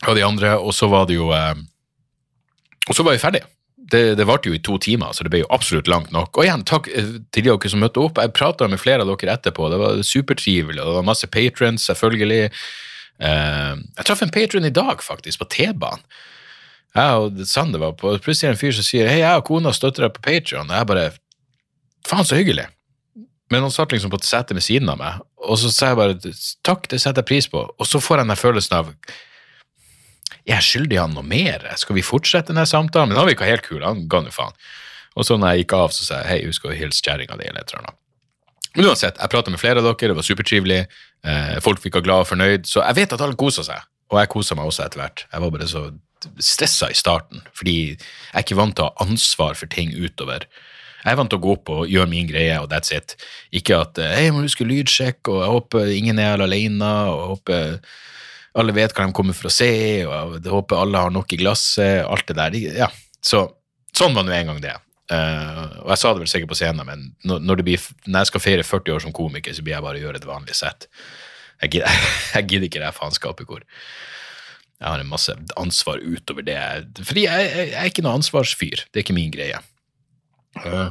Og 0.02 0.16
de 0.16 0.24
andre. 0.26 0.58
Og 0.58 0.74
så 0.74 0.88
var 0.90 1.06
det 1.06 1.14
jo 1.14 1.30
eh, 1.32 1.54
Og 2.88 2.96
så 2.96 3.02
var 3.02 3.14
vi 3.14 3.22
ferdige 3.22 3.46
det, 3.90 4.14
det 4.18 4.26
varte 4.28 4.48
jo 4.48 4.56
i 4.56 4.62
to 4.64 4.78
timer, 4.80 5.12
så 5.12 5.24
det 5.24 5.32
ble 5.32 5.42
jo 5.42 5.50
absolutt 5.52 5.88
langt 5.90 6.12
nok. 6.14 6.32
Og 6.38 6.46
igjen, 6.46 6.64
takk 6.68 6.88
eh, 6.88 7.16
til 7.34 7.46
dere 7.46 7.70
som 7.70 7.82
møtte 7.84 8.02
opp. 8.02 8.20
Jeg 8.20 8.34
prata 8.36 8.68
med 8.70 8.80
flere 8.80 9.04
av 9.04 9.10
dere 9.10 9.34
etterpå. 9.36 9.68
Det 9.70 9.80
var 9.80 10.04
supertrivelig, 10.06 10.80
og 10.80 10.88
det 10.88 10.96
var 10.98 11.08
masse 11.10 11.28
patrons, 11.32 11.84
selvfølgelig. 11.90 12.52
Eh, 13.28 13.74
jeg 13.98 14.06
traff 14.08 14.24
en 14.24 14.32
patron 14.34 14.68
i 14.68 14.72
dag, 14.74 15.04
faktisk, 15.04 15.42
på 15.42 15.50
T-banen. 15.56 16.06
Jeg 16.94 17.18
og 17.18 17.40
Sander 17.50 17.80
var 17.82 17.96
på 17.98 18.12
Plutselig 18.22 18.46
er 18.46 18.52
det 18.52 18.54
en 18.54 18.60
fyr 18.60 18.74
som 18.76 18.84
sier 18.86 19.08
'Hei, 19.10 19.18
jeg 19.18 19.36
og 19.40 19.48
kona 19.48 19.72
støtter 19.74 20.06
deg 20.06 20.12
på 20.14 20.22
Patrion'. 20.22 20.70
Jeg 20.70 20.86
bare 20.86 21.10
Faen, 22.06 22.24
så 22.24 22.36
hyggelig. 22.36 22.68
Men 23.50 23.62
han 23.62 23.70
satt 23.70 23.90
liksom 23.90 24.10
på 24.10 24.20
et 24.20 24.24
sete 24.28 24.54
ved 24.54 24.62
siden 24.62 24.88
av 24.88 24.98
meg, 24.98 25.20
og 25.42 25.58
så 25.58 25.72
sa 25.72 25.88
jeg 25.88 25.96
bare 25.96 26.14
'takk, 26.62 26.88
det 26.88 27.00
setter 27.00 27.22
jeg 27.22 27.26
pris 27.26 27.48
på'. 27.48 27.66
Og 27.78 27.86
så 27.86 27.98
får 27.98 28.18
jeg 28.18 28.28
den 28.28 28.36
følelsen 28.36 28.76
av 28.76 28.94
jeg 30.44 30.56
er 30.58 30.64
skyldig 30.64 31.00
han 31.00 31.14
noe 31.16 31.24
mer, 31.26 31.64
skal 31.80 31.96
vi 31.96 32.04
fortsette 32.04 32.52
denne 32.52 32.66
samtalen? 32.68 33.12
Men 33.12 33.22
han 33.22 33.28
virka 33.30 33.48
helt 33.48 33.64
kul, 33.64 33.82
han 33.84 34.04
ga 34.12 34.20
nå 34.24 34.32
faen. 34.34 34.56
Og 35.14 35.26
så 35.26 35.38
når 35.38 35.54
jeg 35.54 35.64
gikk 35.64 35.76
av, 35.78 35.92
så 35.94 36.06
sa 36.06 36.20
jeg 36.20 36.30
hei, 36.30 36.40
husk 36.50 36.66
å 36.66 36.74
hilse 36.74 37.04
kjerringa 37.04 37.38
di, 37.38 37.46
eller 37.48 37.62
et 37.62 37.72
eller 37.72 37.84
annet. 37.84 38.00
Men 38.74 38.88
uansett, 38.90 39.20
jeg 39.22 39.30
prata 39.30 39.52
med 39.54 39.62
flere 39.62 39.80
av 39.80 39.86
dere, 39.86 40.10
det 40.10 40.18
var 40.18 40.26
supertrivelig. 40.26 40.80
Eh, 41.24 41.56
folk 41.62 41.82
virka 41.84 42.02
glad 42.02 42.24
og 42.24 42.30
fornøyd, 42.32 42.66
så 42.66 42.82
jeg 42.82 42.98
vet 42.98 43.14
at 43.14 43.22
alle 43.22 43.38
kosa 43.38 43.62
seg. 43.66 43.86
Og 44.10 44.18
jeg 44.20 44.32
kosa 44.34 44.58
meg 44.58 44.68
også 44.68 44.84
etter 44.84 45.00
hvert. 45.00 45.24
Jeg 45.30 45.44
var 45.44 45.52
bare 45.54 45.70
så 45.70 45.84
stressa 46.42 46.90
i 46.90 46.98
starten, 46.98 47.44
fordi 47.56 47.76
jeg 47.94 47.98
er 48.34 48.44
ikke 48.44 48.58
vant 48.58 48.74
til 48.76 48.86
å 48.86 48.90
ha 48.90 49.06
ansvar 49.06 49.56
for 49.58 49.70
ting 49.70 49.94
utover. 49.94 50.48
Jeg 51.04 51.12
er 51.12 51.18
vant 51.20 51.30
til 51.30 51.38
å 51.38 51.44
gå 51.44 51.54
opp 51.54 51.70
og 51.70 51.92
gjøre 51.92 52.10
min 52.10 52.28
greie, 52.28 52.56
og 52.58 52.70
that's 52.72 52.92
it. 52.96 53.14
Ikke 53.54 53.78
at 53.84 54.00
hei, 54.00 54.26
må 54.32 54.42
huske 54.42 54.66
lydsjekk, 54.66 55.20
og 55.30 55.42
jeg 55.44 55.54
håper 55.54 55.94
ingen 55.94 56.20
er 56.22 56.42
alene, 56.42 56.92
og 57.12 57.20
jeg 57.20 57.30
håper 57.34 57.78
alle 58.54 58.74
vet 58.74 58.94
hva 58.94 59.06
de 59.08 59.14
kommer 59.16 59.34
for 59.36 59.50
å 59.50 59.52
se, 59.52 59.68
og 60.06 60.38
jeg 60.38 60.52
håper 60.52 60.78
alle 60.78 61.02
har 61.06 61.12
nok 61.14 61.32
i 61.34 61.40
glasset, 61.40 62.04
alt 62.06 62.26
det 62.30 62.38
der. 62.38 62.58
Ja, 62.84 62.90
så 63.24 63.48
Sånn 63.94 64.10
var 64.16 64.24
nå 64.26 64.32
en 64.34 64.48
gang 64.50 64.56
det. 64.58 64.72
Uh, 65.06 65.84
og 65.84 65.92
jeg 65.92 66.00
sa 66.00 66.10
det 66.10 66.22
vel 66.24 66.30
sikkert 66.32 66.50
på 66.50 66.56
scenen, 66.58 66.88
men 66.88 67.04
når, 67.22 67.60
blir, 67.62 67.82
når, 68.08 68.24
jeg 68.24 68.30
skal 68.32 68.42
feire 68.42 68.64
40 68.66 68.94
år 68.96 69.04
som 69.04 69.14
komiker, 69.14 69.54
så 69.54 69.62
blir 69.62 69.76
jeg 69.76 69.84
bare 69.84 70.00
å 70.00 70.02
gjøre 70.02 70.18
et 70.18 70.26
vanlig 70.26 70.56
sett. 70.58 70.88
Jeg 71.62 71.76
gidder, 71.76 72.00
jeg 72.34 72.48
gidder 72.50 72.66
ikke 72.66 72.82
det 72.82 72.90
faenskapet 72.96 73.46
hvor 73.46 73.62
jeg 73.62 74.88
har 74.88 74.98
en 74.98 75.12
masse 75.12 75.30
ansvar 75.60 76.02
utover 76.02 76.42
det. 76.48 76.58
Fordi 77.06 77.28
jeg, 77.28 77.52
jeg, 77.52 77.68
jeg 77.70 77.78
er 77.84 77.92
ikke 77.92 78.02
noe 78.02 78.16
ansvarsfyr. 78.18 78.82
Det 78.90 78.98
er 78.98 79.06
ikke 79.06 79.16
min 79.20 79.30
greie. 79.36 79.62
Uh, 80.58 80.90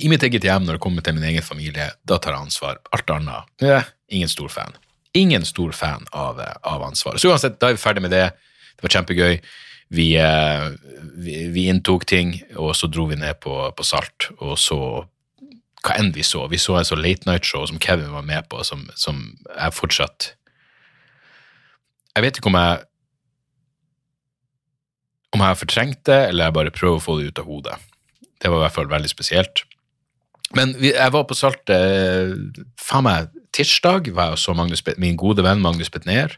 I 0.00 0.08
mitt 0.14 0.24
eget 0.24 0.48
hjem, 0.48 0.64
når 0.64 0.78
det 0.78 0.84
kommer 0.86 1.04
til 1.04 1.18
min 1.18 1.28
egen 1.28 1.44
familie, 1.44 1.90
da 2.08 2.16
tar 2.16 2.38
jeg 2.38 2.48
ansvar. 2.48 2.80
Alt 2.96 3.12
annet, 3.12 3.52
yeah, 3.60 3.92
ingen 4.08 4.32
stor 4.32 4.48
fan 4.48 4.80
ingen 5.14 5.44
stor 5.46 5.72
fan 5.72 6.06
av, 6.12 6.40
av 6.62 6.82
ansvaret. 6.82 7.22
Så 7.22 7.30
uansett, 7.30 7.60
da 7.60 7.70
er 7.70 7.78
vi 7.78 7.82
ferdig 7.82 8.02
med 8.04 8.14
det. 8.14 8.26
Det 8.74 8.86
var 8.86 8.94
kjempegøy. 8.96 9.38
Vi, 9.94 10.06
eh, 10.18 10.68
vi, 11.22 11.36
vi 11.54 11.66
inntok 11.70 12.06
ting, 12.10 12.34
og 12.58 12.74
så 12.76 12.90
dro 12.90 13.06
vi 13.10 13.18
ned 13.20 13.38
på, 13.44 13.54
på 13.76 13.86
Salt, 13.86 14.30
og 14.40 14.56
så 14.58 14.78
hva 15.84 15.98
enn 16.00 16.14
vi 16.16 16.24
så. 16.24 16.46
Vi 16.48 16.58
så 16.60 16.78
en 16.78 16.88
sånn 16.88 17.02
late 17.04 17.28
night-show 17.28 17.66
som 17.68 17.78
Kevin 17.82 18.14
var 18.14 18.24
med 18.26 18.48
på, 18.50 18.62
som, 18.64 18.86
som 18.96 19.20
jeg 19.50 19.76
fortsatt 19.76 20.30
Jeg 22.14 22.24
vet 22.24 22.38
ikke 22.38 22.50
om 22.52 22.58
jeg 22.58 22.84
om 25.34 25.42
jeg 25.42 25.50
har 25.50 25.58
fortrengt 25.58 26.02
det, 26.06 26.18
eller 26.30 26.46
jeg 26.46 26.54
bare 26.54 26.72
prøver 26.74 27.00
å 27.00 27.02
få 27.02 27.16
det 27.18 27.32
ut 27.32 27.40
av 27.42 27.48
hodet. 27.50 27.78
Det 28.38 28.50
var 28.52 28.60
i 28.60 28.62
hvert 28.62 28.76
fall 28.76 28.90
veldig 28.92 29.08
spesielt. 29.10 29.64
Men 30.54 30.76
jeg 30.78 31.10
var 31.10 31.24
på 31.26 31.34
Salt 31.34 31.72
eh, 31.74 32.30
faen 32.78 33.06
meg 33.06 33.32
tirsdag. 33.54 34.10
var 34.14 34.32
jeg 34.32 34.42
så 34.42 34.54
Magnus, 34.56 34.82
min 34.98 35.16
gode 35.16 35.44
venn 35.46 35.62
Magnus 35.62 35.92
Betnér 35.92 36.34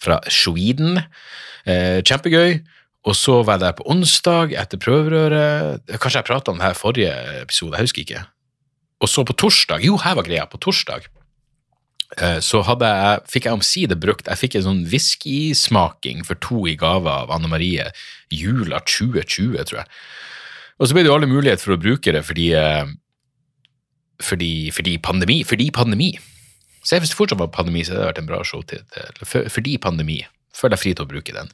fra 0.00 0.20
Sweden. 0.28 1.02
Eh, 1.66 2.00
kjempegøy. 2.04 2.60
Og 3.08 3.16
så 3.16 3.38
var 3.42 3.56
jeg 3.56 3.64
der 3.64 3.78
på 3.78 3.86
onsdag 3.88 4.52
etter 4.60 4.80
prøverøret. 4.80 5.80
Kanskje 5.96 6.20
jeg 6.20 6.28
prata 6.28 6.52
om 6.52 6.60
det 6.60 6.68
her 6.68 6.76
forrige 6.76 7.14
episode, 7.40 7.76
jeg 7.78 7.88
husker 7.88 8.04
ikke. 8.04 8.24
Og 9.00 9.08
så 9.08 9.24
på 9.24 9.32
torsdag 9.32 9.84
Jo, 9.84 9.96
her 9.96 10.18
var 10.18 10.28
greia. 10.28 10.44
På 10.44 10.60
torsdag 10.60 11.08
eh, 12.20 12.40
så 12.44 12.60
jeg, 12.60 13.20
fikk 13.32 13.48
jeg 13.48 13.56
omsider 13.56 13.96
brukt 13.96 14.28
Jeg 14.28 14.36
fikk 14.36 14.58
en 14.58 14.66
sånn 14.68 14.86
whiskysmaking 14.92 16.24
for 16.28 16.36
to 16.44 16.66
i 16.68 16.76
gave 16.76 17.08
av 17.08 17.32
Anne 17.32 17.48
Marie 17.48 17.88
jula 18.28 18.82
2020, 18.84 19.56
tror 19.64 19.80
jeg. 19.80 19.88
Og 20.80 20.88
så 20.88 20.96
ble 20.96 21.04
det 21.04 21.10
jo 21.10 21.16
alle 21.16 21.28
muligheter 21.28 21.64
for 21.64 21.76
å 21.76 21.80
bruke 21.80 22.12
det 22.12 22.24
fordi 22.24 22.52
eh, 22.56 22.92
fordi, 24.20 24.68
fordi, 24.68 24.98
pandemi. 25.00 25.40
Fordi 25.48 25.70
pandemi. 25.72 26.10
Så 26.82 26.98
Hvis 26.98 27.12
det 27.12 27.18
fortsatt 27.18 27.40
var 27.40 27.52
pandemi, 27.52 27.84
så 27.84 27.92
hadde 27.92 28.02
det 28.02 28.10
vært 28.12 28.22
en 28.22 28.30
bra 28.30 28.40
show 28.44 28.62
til 28.62 28.80
for, 29.22 29.48
Fordi 29.48 29.76
pandemi. 29.78 30.22
Føler 30.56 30.76
jeg 30.76 30.82
fri 30.82 30.94
til 30.94 31.06
å 31.06 31.10
bruke 31.10 31.34
den. 31.36 31.52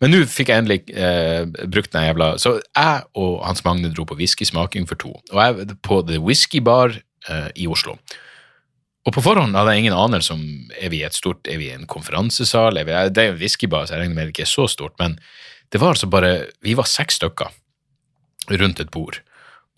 Men 0.00 0.12
nå 0.12 0.20
fikk 0.28 0.50
jeg 0.52 0.60
endelig 0.60 0.82
eh, 0.92 1.46
brukt 1.72 1.94
den 1.94 2.04
jævla 2.04 2.34
Så 2.38 2.58
jeg 2.60 3.06
og 3.16 3.40
Hans 3.46 3.64
Magne 3.64 3.88
dro 3.94 4.04
på 4.04 4.18
whiskysmaking 4.18 4.86
for 4.88 5.00
to. 5.00 5.14
Og 5.32 5.40
jeg 5.40 5.78
på 5.82 6.02
The 6.04 6.20
Whisky 6.20 6.60
Bar 6.60 6.98
eh, 6.98 7.48
i 7.56 7.66
Oslo. 7.66 7.96
Og 9.06 9.14
på 9.14 9.22
forhånd 9.22 9.54
hadde 9.54 9.72
jeg 9.72 9.84
ingen 9.84 9.96
anelse 9.96 10.34
om 10.34 10.42
er 10.74 10.90
vi 10.90 11.00
i 11.00 11.06
et 11.06 11.14
stort, 11.14 11.46
er 11.46 11.60
vi 11.60 11.70
i 11.70 11.76
en 11.76 11.86
konferansesal. 11.88 12.76
Er 12.76 12.88
vi, 12.88 12.96
det 13.14 13.22
er 13.22 13.30
jo 13.30 13.36
en 13.36 13.42
whiskybar, 13.42 13.86
så 13.86 13.94
jeg 13.94 14.02
regner 14.02 14.18
med 14.18 14.28
det 14.28 14.34
ikke 14.34 14.46
er 14.48 14.50
så 14.50 14.66
stort. 14.70 14.96
Men 14.98 15.14
det 15.72 15.80
var 15.80 15.94
altså 15.94 16.10
bare 16.10 16.50
Vi 16.62 16.74
var 16.78 16.90
seks 16.90 17.20
stykker 17.20 17.54
rundt 18.60 18.82
et 18.82 18.90
bord. 18.90 19.20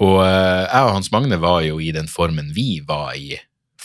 Og 0.03 0.23
eh, 0.25 0.65
jeg 0.65 0.89
og 0.89 0.95
Hans 0.97 1.13
Magne 1.13 1.41
var 1.43 1.61
jo 1.67 1.79
i 1.83 1.93
den 1.93 2.09
formen 2.09 2.51
vi 2.57 2.81
var 2.87 3.15
i 3.19 3.37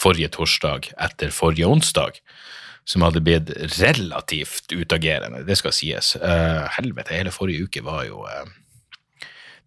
forrige 0.04 0.32
torsdag 0.36 0.92
etter 1.02 1.34
forrige 1.34 1.70
onsdag, 1.70 2.20
som 2.86 3.06
hadde 3.06 3.24
blitt 3.24 3.52
relativt 3.80 4.74
utagerende, 4.76 5.46
det 5.48 5.56
skal 5.60 5.76
sies. 5.76 6.14
Uh, 6.20 6.68
helvete, 6.76 7.16
hele 7.16 7.32
forrige 7.32 7.68
uke 7.68 7.84
var 7.86 8.04
jo 8.10 8.26
uh, 8.28 8.44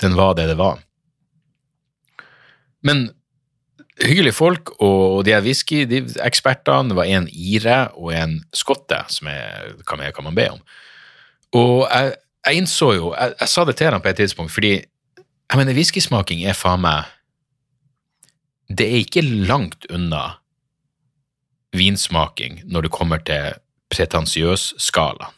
Den 0.02 0.16
var 0.16 0.34
det 0.36 0.50
det 0.50 0.58
var. 0.60 0.82
Men 2.84 3.08
hyggelige 4.04 4.36
folk, 4.36 4.70
og 4.80 5.24
de 5.24 5.32
her 5.32 5.40
whisky-ekspertene, 5.40 6.94
var 6.94 7.08
en 7.08 7.28
ire 7.32 7.88
og 7.96 8.12
en 8.14 8.38
skotte, 8.52 9.00
som 9.08 9.30
er 9.32 9.72
hva 9.86 9.96
mer 9.96 10.12
kan 10.12 10.26
man 10.26 10.36
be 10.36 10.50
om. 10.52 10.60
Og 11.56 11.86
jeg, 11.88 12.12
jeg 12.46 12.60
innså 12.60 12.92
jo 12.92 13.14
jeg, 13.14 13.34
jeg, 13.40 13.48
sa 13.48 13.64
det 13.64 13.76
til 13.78 13.90
ham 13.90 14.04
på 14.04 14.12
et 14.12 14.20
tidspunkt, 14.20 14.52
fordi 14.52 14.74
jeg 14.76 15.58
mener, 15.58 15.76
whiskysmaking 15.78 16.44
er 16.44 16.58
faen 16.58 16.82
meg 16.82 17.08
Det 18.68 18.86
er 18.86 19.02
ikke 19.04 19.22
langt 19.22 19.86
unna 19.92 20.38
vinsmaking 21.76 22.62
når 22.66 22.86
det 22.86 22.94
kommer 22.94 23.22
til 23.22 23.58
pretensiøs-skalaen. 23.94 25.34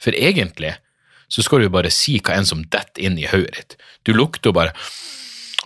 For 0.00 0.16
egentlig 0.16 0.76
så 1.30 1.44
skal 1.46 1.62
du 1.62 1.70
bare 1.72 1.92
si 1.94 2.18
hva 2.18 2.38
enn 2.38 2.48
som 2.48 2.62
detter 2.62 3.04
inn 3.06 3.18
i 3.20 3.28
hodet 3.30 3.54
ditt. 3.56 3.78
Du 4.06 4.14
lukter 4.16 4.54
bare 4.54 4.74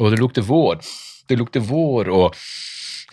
Og 0.03 0.11
det 0.11 0.19
lukter 0.19 0.43
vår. 0.43 0.81
Det 1.29 1.37
lukter 1.38 1.61
vår 1.62 2.09
og 2.11 2.35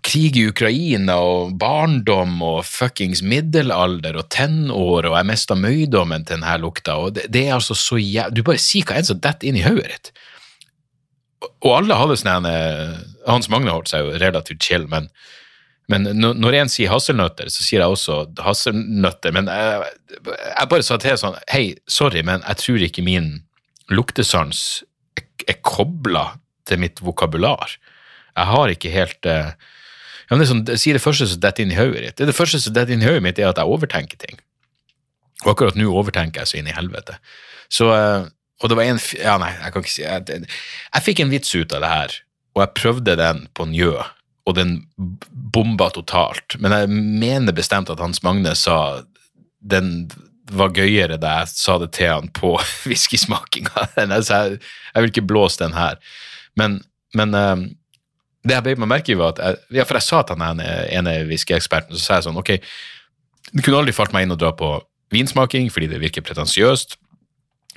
krig 0.01 0.37
i 0.37 0.47
Ukraina 0.49 1.19
og 1.21 1.51
barndom 1.61 2.41
og 2.41 2.65
fuckings 2.65 3.21
middelalder 3.21 4.17
og 4.17 4.31
tenår, 4.33 5.05
og 5.05 5.13
jeg 5.13 5.27
mista 5.29 5.53
møydommen 5.53 6.25
til 6.25 6.39
denne 6.39 6.55
lukta, 6.57 6.95
og 6.97 7.13
det, 7.13 7.27
det 7.29 7.43
er 7.45 7.53
altså 7.53 7.77
så 7.77 7.99
jæv... 8.01 8.33
Du 8.33 8.41
bare 8.41 8.57
sier 8.57 8.87
hva 8.89 8.97
enn 8.97 9.05
som 9.05 9.21
detter 9.21 9.51
inn 9.51 9.59
i 9.61 9.67
hodet 9.67 9.91
ditt 9.91 10.11
og 11.61 11.71
alle 11.75 11.97
hadde 11.97 12.17
sånn 12.19 12.47
eh, 12.49 12.93
Hans 13.27 13.49
Magne 13.51 13.73
holdt 13.73 13.91
seg 13.91 14.05
jo 14.05 14.17
relativt 14.21 14.63
chill, 14.63 14.87
men, 14.91 15.09
men 15.91 16.07
når 16.17 16.57
en 16.61 16.71
sier 16.71 16.91
hasselnøtter, 16.93 17.51
så 17.53 17.65
sier 17.65 17.83
jeg 17.83 17.95
også 17.95 18.21
hasselnøtter. 18.41 19.35
Men 19.35 19.49
jeg, 19.51 19.91
jeg 20.23 20.71
bare 20.71 20.85
sa 20.87 20.97
til 21.01 21.19
sånn 21.19 21.37
Hei, 21.51 21.65
sorry, 21.89 22.23
men 22.27 22.45
jeg 22.47 22.61
tror 22.63 22.87
ikke 22.87 23.05
min 23.05 23.33
luktesans 23.91 24.83
er, 25.19 25.57
kobla 25.65 26.31
til 26.69 26.81
mitt 26.81 27.01
vokabular. 27.03 27.75
Jeg 28.37 28.47
har 28.47 28.71
ikke 28.71 28.93
helt 28.93 29.27
uh, 29.27 29.51
ja, 30.29 30.37
det 30.39 30.47
sånn, 30.47 30.63
sier 30.79 30.95
det 30.95 31.03
første 31.03 31.27
som 31.27 31.41
detter 31.43 31.65
inn 31.65 31.73
i 31.73 31.79
hodet 31.79 32.05
ditt. 32.05 32.17
Det, 32.21 32.29
det 32.29 32.37
første 32.37 32.61
som 32.63 32.75
detter 32.75 32.95
inn 32.95 33.03
i 33.03 33.09
hodet 33.09 33.25
mitt, 33.25 33.41
er 33.41 33.51
at 33.51 33.59
jeg 33.59 33.67
overtenker 33.67 34.21
ting. 34.21 34.39
Og 35.43 35.55
akkurat 35.55 35.75
nå 35.75 35.89
overtenker 35.89 36.43
jeg 36.43 36.51
så 36.51 36.61
inn 36.61 36.69
i 36.69 36.77
helvete. 36.77 37.17
Så 37.71 37.89
uh, 37.91 38.29
og 38.61 38.69
det 38.69 38.77
var 38.77 38.87
en 38.87 39.01
Ja, 39.17 39.37
nei, 39.41 39.51
jeg 39.57 39.73
kan 39.73 39.83
ikke 39.83 39.93
si 39.93 40.03
Jeg, 40.05 40.43
jeg 40.45 41.05
fikk 41.05 41.23
en 41.23 41.33
vits 41.33 41.55
ut 41.55 41.73
av 41.75 41.83
det 41.83 41.91
her, 41.91 42.17
og 42.55 42.63
jeg 42.63 42.75
prøvde 42.77 43.15
den 43.19 43.45
på 43.55 43.67
Njø, 43.69 43.93
og 44.49 44.57
den 44.57 44.81
bomba 45.53 45.89
totalt. 45.93 46.57
Men 46.59 46.73
jeg 46.75 46.89
mener 46.91 47.55
bestemt 47.55 47.91
at 47.93 48.01
Hans 48.01 48.23
Magne 48.25 48.53
sa 48.57 49.01
den 49.61 50.09
var 50.51 50.73
gøyere 50.75 51.19
da 51.21 51.37
jeg 51.41 51.51
sa 51.53 51.77
det 51.79 51.91
til 51.95 52.09
han 52.11 52.31
på 52.35 52.55
whiskysmakinga. 52.89 53.85
Jeg, 54.01 54.57
jeg 54.57 55.03
vil 55.03 55.13
ikke 55.13 55.29
blåse 55.29 55.61
den 55.61 55.75
her. 55.77 56.01
Men, 56.59 56.81
men 57.15 57.35
um, 57.37 57.67
det 58.43 58.57
jeg 58.57 58.65
beit 58.65 58.81
meg 58.81 58.89
merke 58.89 59.13
i, 59.13 59.17
var 59.19 59.35
at 59.35 59.39
jeg, 59.39 59.59
ja, 59.77 59.85
for 59.85 59.99
jeg 59.99 60.07
sa 60.07 60.21
til 60.25 60.41
han 60.41 60.59
ene 60.59 61.13
whiskyeksperten, 61.29 61.93
så 61.95 62.01
sa 62.01 62.17
jeg 62.17 62.25
sånn, 62.25 62.39
ok, 62.41 62.55
det 63.51 63.63
kunne 63.63 63.83
aldri 63.83 63.93
falt 63.95 64.15
meg 64.15 64.25
inn 64.25 64.33
å 64.33 64.39
dra 64.39 64.49
på 64.57 64.73
vinsmaking, 65.13 65.69
fordi 65.71 65.91
det 65.91 66.01
virker 66.01 66.25
pretensiøst, 66.25 66.97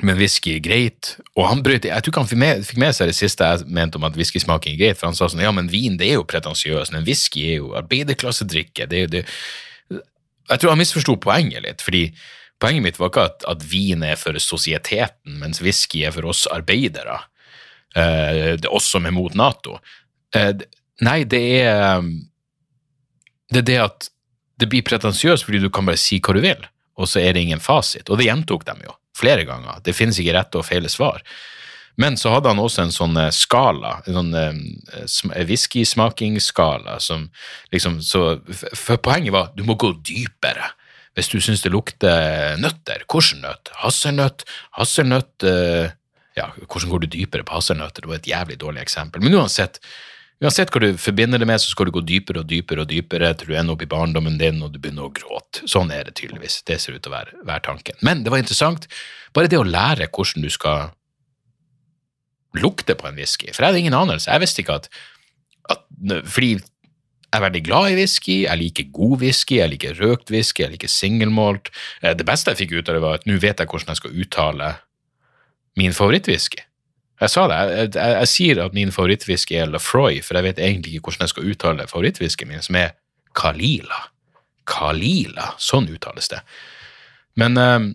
men 0.02 0.16
whisky 0.18 0.56
er 0.56 0.62
greit. 0.64 1.12
Og 1.38 1.46
han 1.48 1.62
brøt, 1.62 1.86
jeg 1.86 2.02
tror 2.02 2.12
ikke 2.12 2.22
han 2.24 2.30
fikk 2.30 2.40
med, 2.42 2.62
fikk 2.66 2.80
med 2.82 2.96
seg 2.96 3.10
det 3.10 3.16
siste 3.18 3.46
jeg 3.46 3.66
mente 3.76 4.00
om 4.00 4.06
at 4.08 4.16
whiskysmaking 4.18 4.74
er 4.74 4.80
greit, 4.80 4.98
for 4.98 5.10
han 5.10 5.18
sa 5.18 5.28
sånn, 5.30 5.44
ja, 5.44 5.52
men 5.54 5.70
vin 5.70 5.98
det 6.00 6.08
er 6.08 6.18
jo 6.18 6.28
pretensiøst, 6.28 6.94
men 6.94 7.06
whisky 7.06 7.44
er 7.52 7.60
jo 7.60 7.74
arbeiderklassedrikke. 7.78 8.88
det 8.90 8.98
er 8.98 9.04
jo 9.04 9.12
det. 9.12 9.24
Jeg 10.50 10.60
tror 10.60 10.74
han 10.74 10.80
misforsto 10.80 11.14
poenget 11.22 11.62
litt, 11.64 11.84
fordi 11.84 12.08
poenget 12.60 12.86
mitt 12.86 12.98
var 12.98 13.12
ikke 13.12 13.28
at, 13.30 13.46
at 13.54 13.62
vin 13.70 14.02
er 14.06 14.18
for 14.20 14.36
sosieteten, 14.42 15.38
mens 15.40 15.62
whisky 15.62 16.02
er 16.04 16.14
for 16.16 16.26
oss 16.32 16.44
arbeidere. 16.52 17.20
Eh, 17.94 18.56
det 18.58 18.66
er 18.66 18.74
oss 18.74 18.90
som 18.90 19.06
er 19.06 19.14
mot 19.14 19.36
Nato. 19.38 19.78
Eh, 20.34 20.50
nei, 21.06 21.20
det 21.24 21.44
er 21.62 22.02
Det 23.52 23.60
er 23.60 23.66
det 23.68 23.78
at 23.78 24.06
det 24.58 24.66
blir 24.72 24.82
pretensiøst 24.82 25.44
fordi 25.44 25.60
du 25.62 25.68
kan 25.70 25.86
bare 25.86 26.00
si 26.00 26.16
hva 26.18 26.32
du 26.34 26.40
vil, 26.42 26.62
og 26.98 27.06
så 27.06 27.20
er 27.20 27.34
det 27.34 27.44
ingen 27.44 27.60
fasit. 27.62 28.08
Og 28.10 28.18
det 28.18 28.26
gjentok 28.26 28.64
dem 28.66 28.80
jo 28.82 28.94
flere 29.16 29.46
ganger. 29.48 29.82
Det 29.84 29.96
finnes 29.96 30.18
ikke 30.20 30.36
rette 30.36 30.60
og 30.60 30.66
feile 30.66 30.90
svar. 30.92 31.22
Men 32.00 32.16
så 32.18 32.32
hadde 32.34 32.50
han 32.50 32.62
også 32.62 32.82
en 32.82 32.94
sånn 32.94 33.18
eh, 33.22 33.30
skala, 33.34 34.00
en 34.08 34.16
sånn 34.18 34.32
uh, 34.34 35.44
whiskysmakingsskala, 35.46 36.96
som 36.98 37.28
liksom 37.70 38.00
så 38.02 38.40
For 38.50 38.98
poenget 38.98 39.34
var 39.34 39.52
du 39.54 39.62
må 39.66 39.78
gå 39.78 39.92
dypere. 40.02 40.72
Hvis 41.14 41.30
du 41.30 41.38
syns 41.38 41.62
det 41.62 41.70
lukter 41.70 42.58
nøtter, 42.58 43.04
hvilken 43.06 43.44
nøtt? 43.44 43.70
Hasselnøtt? 43.84 44.42
Hasselnøtt 44.74 45.46
Ja, 46.34 46.48
hvordan 46.66 46.90
går 46.90 47.04
du 47.04 47.12
dypere 47.12 47.46
på 47.46 47.54
hasselnøtter? 47.54 48.02
Det 48.02 48.10
var 48.10 48.18
et 48.18 48.26
jævlig 48.26 48.56
dårlig 48.58 48.82
eksempel. 48.82 49.22
Men 49.22 49.36
uansett, 49.38 49.78
Uansett 50.42 50.72
hva 50.74 50.80
du 50.82 50.98
forbinder 50.98 51.38
det 51.38 51.46
med, 51.46 51.62
så 51.62 51.70
skal 51.70 51.88
du 51.88 51.94
gå 51.94 52.02
dypere 52.04 52.42
og 52.42 52.48
dypere 52.50 52.82
og 52.82 52.90
dypere 52.90 53.30
til 53.38 53.52
du 53.52 53.54
ender 53.54 53.76
opp 53.76 53.84
i 53.84 53.90
barndommen 53.90 54.36
din 54.40 54.58
og 54.64 54.74
du 54.74 54.80
begynner 54.82 55.06
å 55.06 55.14
gråte. 55.14 55.62
Sånn 55.70 55.92
er 55.94 56.08
det 56.08 56.16
tydeligvis. 56.18 56.58
Det 56.66 56.80
ser 56.82 56.96
ut 56.96 57.04
til 57.04 57.12
å 57.12 57.14
være, 57.14 57.38
være 57.46 57.64
tanken. 57.68 57.96
Men 58.04 58.24
det 58.24 58.34
var 58.34 58.42
interessant, 58.42 58.88
bare 59.36 59.50
det 59.52 59.60
å 59.60 59.68
lære 59.68 60.10
hvordan 60.10 60.44
du 60.44 60.50
skal 60.52 60.90
lukte 62.58 62.96
på 62.98 63.08
en 63.08 63.18
whisky. 63.18 63.50
For 63.52 63.62
jeg 63.62 63.72
hadde 63.72 63.82
ingen 63.84 63.96
anelse. 63.98 64.30
Jeg 64.30 64.42
visste 64.42 64.62
ikke 64.62 64.78
at, 64.82 64.90
at 65.70 65.86
Fordi 66.30 66.52
jeg 67.34 67.40
er 67.40 67.46
veldig 67.48 67.64
glad 67.66 67.90
i 67.90 67.96
whisky, 67.98 68.34
jeg 68.44 68.58
liker 68.60 68.90
god 68.94 69.16
whisky, 69.24 69.56
jeg 69.58 69.72
liker 69.72 69.96
røkt 69.98 70.30
whisky, 70.30 70.62
jeg 70.62 70.76
liker 70.76 70.90
singelmalt. 70.90 71.72
Eh, 72.02 72.14
det 72.14 72.26
beste 72.28 72.52
jeg 72.52 72.60
fikk 72.62 72.76
ut 72.76 72.90
av 72.90 72.94
det, 72.94 73.02
var 73.02 73.18
at 73.18 73.26
nå 73.26 73.40
vet 73.42 73.58
jeg 73.58 73.70
hvordan 73.70 73.90
jeg 73.90 74.02
skal 74.02 74.20
uttale 74.22 74.68
min 75.80 75.96
favorittwhisky. 75.96 76.62
Jeg 77.22 77.30
sa 77.30 77.46
det. 77.50 77.56
Jeg, 77.56 77.90
jeg, 77.94 78.14
jeg 78.18 78.30
sier 78.30 78.60
at 78.64 78.74
min 78.76 78.92
favorittwhisky 78.94 79.56
er 79.60 79.70
Lafroy, 79.70 80.18
for 80.24 80.38
jeg 80.38 80.48
vet 80.48 80.62
egentlig 80.62 80.96
ikke 80.96 81.10
hvordan 81.10 81.26
jeg 81.26 81.34
skal 81.34 81.50
uttale 81.52 81.86
favorittwhiskyen 81.90 82.50
min, 82.50 82.64
som 82.64 82.78
er 82.80 82.96
Kalila. 83.38 84.00
Kalila, 84.70 85.52
sånn 85.60 85.88
uttales 85.92 86.30
det. 86.32 86.40
Men, 87.40 87.58
um, 87.58 87.90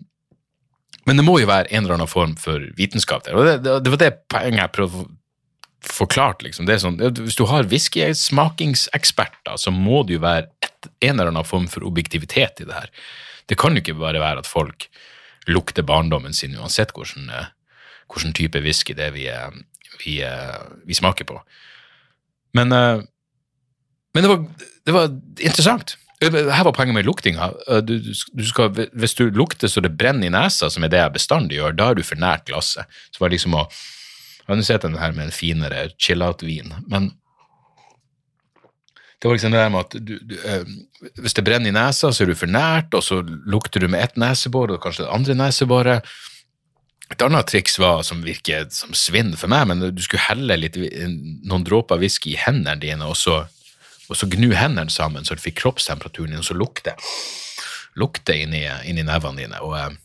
men, 1.06 1.20
det 1.20 1.26
må 1.26 1.38
jo 1.40 1.48
være 1.50 1.70
en 1.70 1.84
eller 1.84 1.98
annen 1.98 2.10
form 2.10 2.36
for 2.40 2.64
vitenskap 2.78 3.24
der. 3.26 3.36
Og 3.36 3.48
det, 3.48 3.56
det, 3.64 3.78
det 3.84 3.94
var 3.94 4.02
det 4.02 4.12
poenget 4.32 4.62
jeg 4.62 4.74
prøvde 4.76 5.04
å 5.04 5.10
forklare. 5.90 6.40
Liksom. 6.46 6.68
Sånn, 6.80 7.00
hvis 7.20 7.38
du 7.38 7.46
har 7.50 7.68
whiskysmakingseksperter, 7.68 9.56
så 9.60 9.72
må 9.74 10.02
det 10.06 10.18
jo 10.18 10.24
være 10.24 10.48
et, 10.64 10.90
en 11.08 11.16
eller 11.16 11.32
annen 11.32 11.48
form 11.48 11.68
for 11.72 11.84
objektivitet 11.88 12.62
i 12.62 12.68
det 12.68 12.76
her. 12.76 12.92
Det 13.50 13.58
kan 13.60 13.74
jo 13.74 13.82
ikke 13.82 14.00
bare 14.00 14.22
være 14.22 14.44
at 14.44 14.48
folk 14.48 14.88
lukter 15.50 15.82
barndommen 15.86 16.36
sin 16.36 16.56
uansett 16.60 16.92
hvordan 16.94 17.32
uh, 17.32 17.48
hvilken 18.14 18.34
type 18.36 18.62
whisky 18.64 18.96
det 18.96 19.08
er 19.08 19.14
vi, 19.14 19.26
vi, 20.02 20.18
vi, 20.86 20.96
smaker 20.96 21.28
på. 21.28 21.40
Men, 22.56 22.72
eh, 22.72 23.02
men 24.14 24.26
det, 24.26 24.30
var, 24.32 24.44
det, 24.86 24.94
var, 24.96 25.12
interessant. 25.38 25.96
Her 26.20 26.64
var 26.66 26.74
poenget 26.76 26.98
med 26.98 27.06
luktinga. 27.08 27.52
Du, 27.86 27.94
du 28.00 28.44
skal, 28.44 28.74
hvis 28.92 29.16
du 29.16 29.28
lukter 29.30 29.70
så 29.70 29.80
det 29.84 29.94
brenner 29.96 30.28
i 30.28 30.34
nesa, 30.34 30.68
som 30.70 30.84
er 30.84 30.92
det 30.92 31.00
jeg 31.00 31.16
bestandig 31.16 31.60
gjør, 31.60 31.78
da 31.78 31.90
er 31.90 31.96
du 31.96 32.04
for 32.04 32.20
nært 32.20 32.48
glasset. 32.50 33.00
Så 33.14 33.22
var 33.22 33.30
det 33.30 33.38
liksom 33.38 33.56
å 33.56 33.64
Jeg 34.50 34.56
har 34.56 34.62
sett 34.66 34.82
den 34.82 34.98
her 34.98 35.12
med 35.14 35.28
en 35.28 35.34
finere 35.34 35.84
chill-out-vin, 35.94 36.72
men 36.90 37.12
det 39.20 39.28
var 39.28 39.36
liksom 39.36 39.52
det 39.52 39.60
der 39.60 39.68
med 39.70 39.80
at 39.84 39.94
du, 40.00 40.14
du, 40.24 40.36
hvis 41.20 41.36
det 41.36 41.44
brenner 41.44 41.68
i 41.68 41.76
nesa, 41.76 42.08
så 42.08 42.24
er 42.24 42.30
du 42.30 42.38
for 42.40 42.48
nært, 42.48 42.94
og 42.96 43.04
så 43.04 43.20
lukter 43.22 43.84
du 43.84 43.88
med 43.92 44.00
ett 44.00 44.16
nesebor 44.18 44.72
og 44.72 44.80
kanskje 44.80 45.04
det 45.04 45.12
andre 45.12 45.36
neseboret. 45.36 46.08
Et 47.10 47.22
annet 47.26 47.48
triks 47.50 47.78
var, 47.82 48.04
som 48.06 48.22
virker 48.22 48.68
som 48.74 48.94
svinn 48.94 49.32
for 49.38 49.50
meg, 49.50 49.66
men 49.66 49.82
du 49.90 50.02
skulle 50.04 50.22
helle 50.28 50.56
litt, 50.60 50.78
noen 50.78 51.66
dråper 51.66 51.98
whisky 51.98 52.36
i 52.36 52.40
hendene 52.40 52.78
dine, 52.80 53.08
og 53.08 53.18
så, 53.18 53.40
og 54.06 54.18
så 54.18 54.28
gnu 54.30 54.52
hendene 54.54 54.92
sammen 54.94 55.26
så 55.26 55.34
du 55.34 55.42
fikk 55.42 55.58
kroppstemperaturen 55.64 56.36
din, 56.36 56.42
og 56.44 56.46
så 56.46 56.58
lukte 56.58 56.94
lukte 57.98 58.36
inni, 58.36 58.62
inni 58.86 59.04
nevene 59.06 59.42
dine. 59.42 59.60
Og 59.64 59.76
eh, 59.78 59.96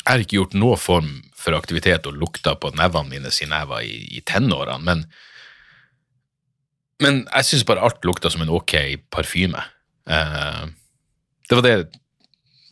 jeg 0.00 0.08
har 0.12 0.24
ikke 0.24 0.38
gjort 0.38 0.56
noen 0.58 0.80
form 0.80 1.10
for 1.40 1.56
aktivitet 1.56 2.06
og 2.08 2.18
lukta 2.20 2.54
på 2.60 2.72
nevene 2.76 3.10
mine 3.14 3.32
siden 3.34 3.54
jeg 3.56 3.88
i, 3.88 4.00
i 4.18 4.24
tenårene, 4.26 4.80
men, 4.84 5.04
men 7.02 7.22
jeg 7.26 7.48
syns 7.48 7.66
bare 7.68 7.84
alt 7.84 8.04
lukta 8.06 8.32
som 8.32 8.44
en 8.44 8.52
ok 8.52 8.76
parfyme. 9.12 9.62
Eh, 10.10 10.62
det 11.48 11.58
var 11.58 11.66
det 11.66 11.76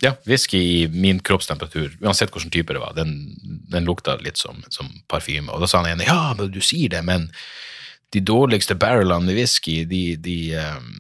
ja, 0.03 0.15
whisky 0.25 0.59
i 0.59 0.89
min 0.89 1.21
kroppstemperatur, 1.21 1.97
uansett 2.01 2.31
hvilken 2.35 2.53
type 2.55 2.75
det 2.75 2.83
var, 2.83 2.95
den, 2.95 3.35
den 3.71 3.87
lukta 3.89 4.17
litt 4.23 4.39
som, 4.39 4.63
som 4.71 4.91
parfyme. 5.11 5.51
Og 5.51 5.63
da 5.63 5.69
sa 5.71 5.83
han 5.83 5.91
ene 5.91 6.07
ja, 6.07 6.35
men 6.39 6.53
du 6.55 6.61
sier 6.63 6.93
det, 6.93 7.03
men 7.07 7.29
de 8.15 8.23
dårligste 8.25 8.79
barrelene 8.79 9.33
i 9.33 9.37
whisky, 9.37 9.83
de, 9.89 10.03
de, 10.23 10.39
um, 10.55 10.93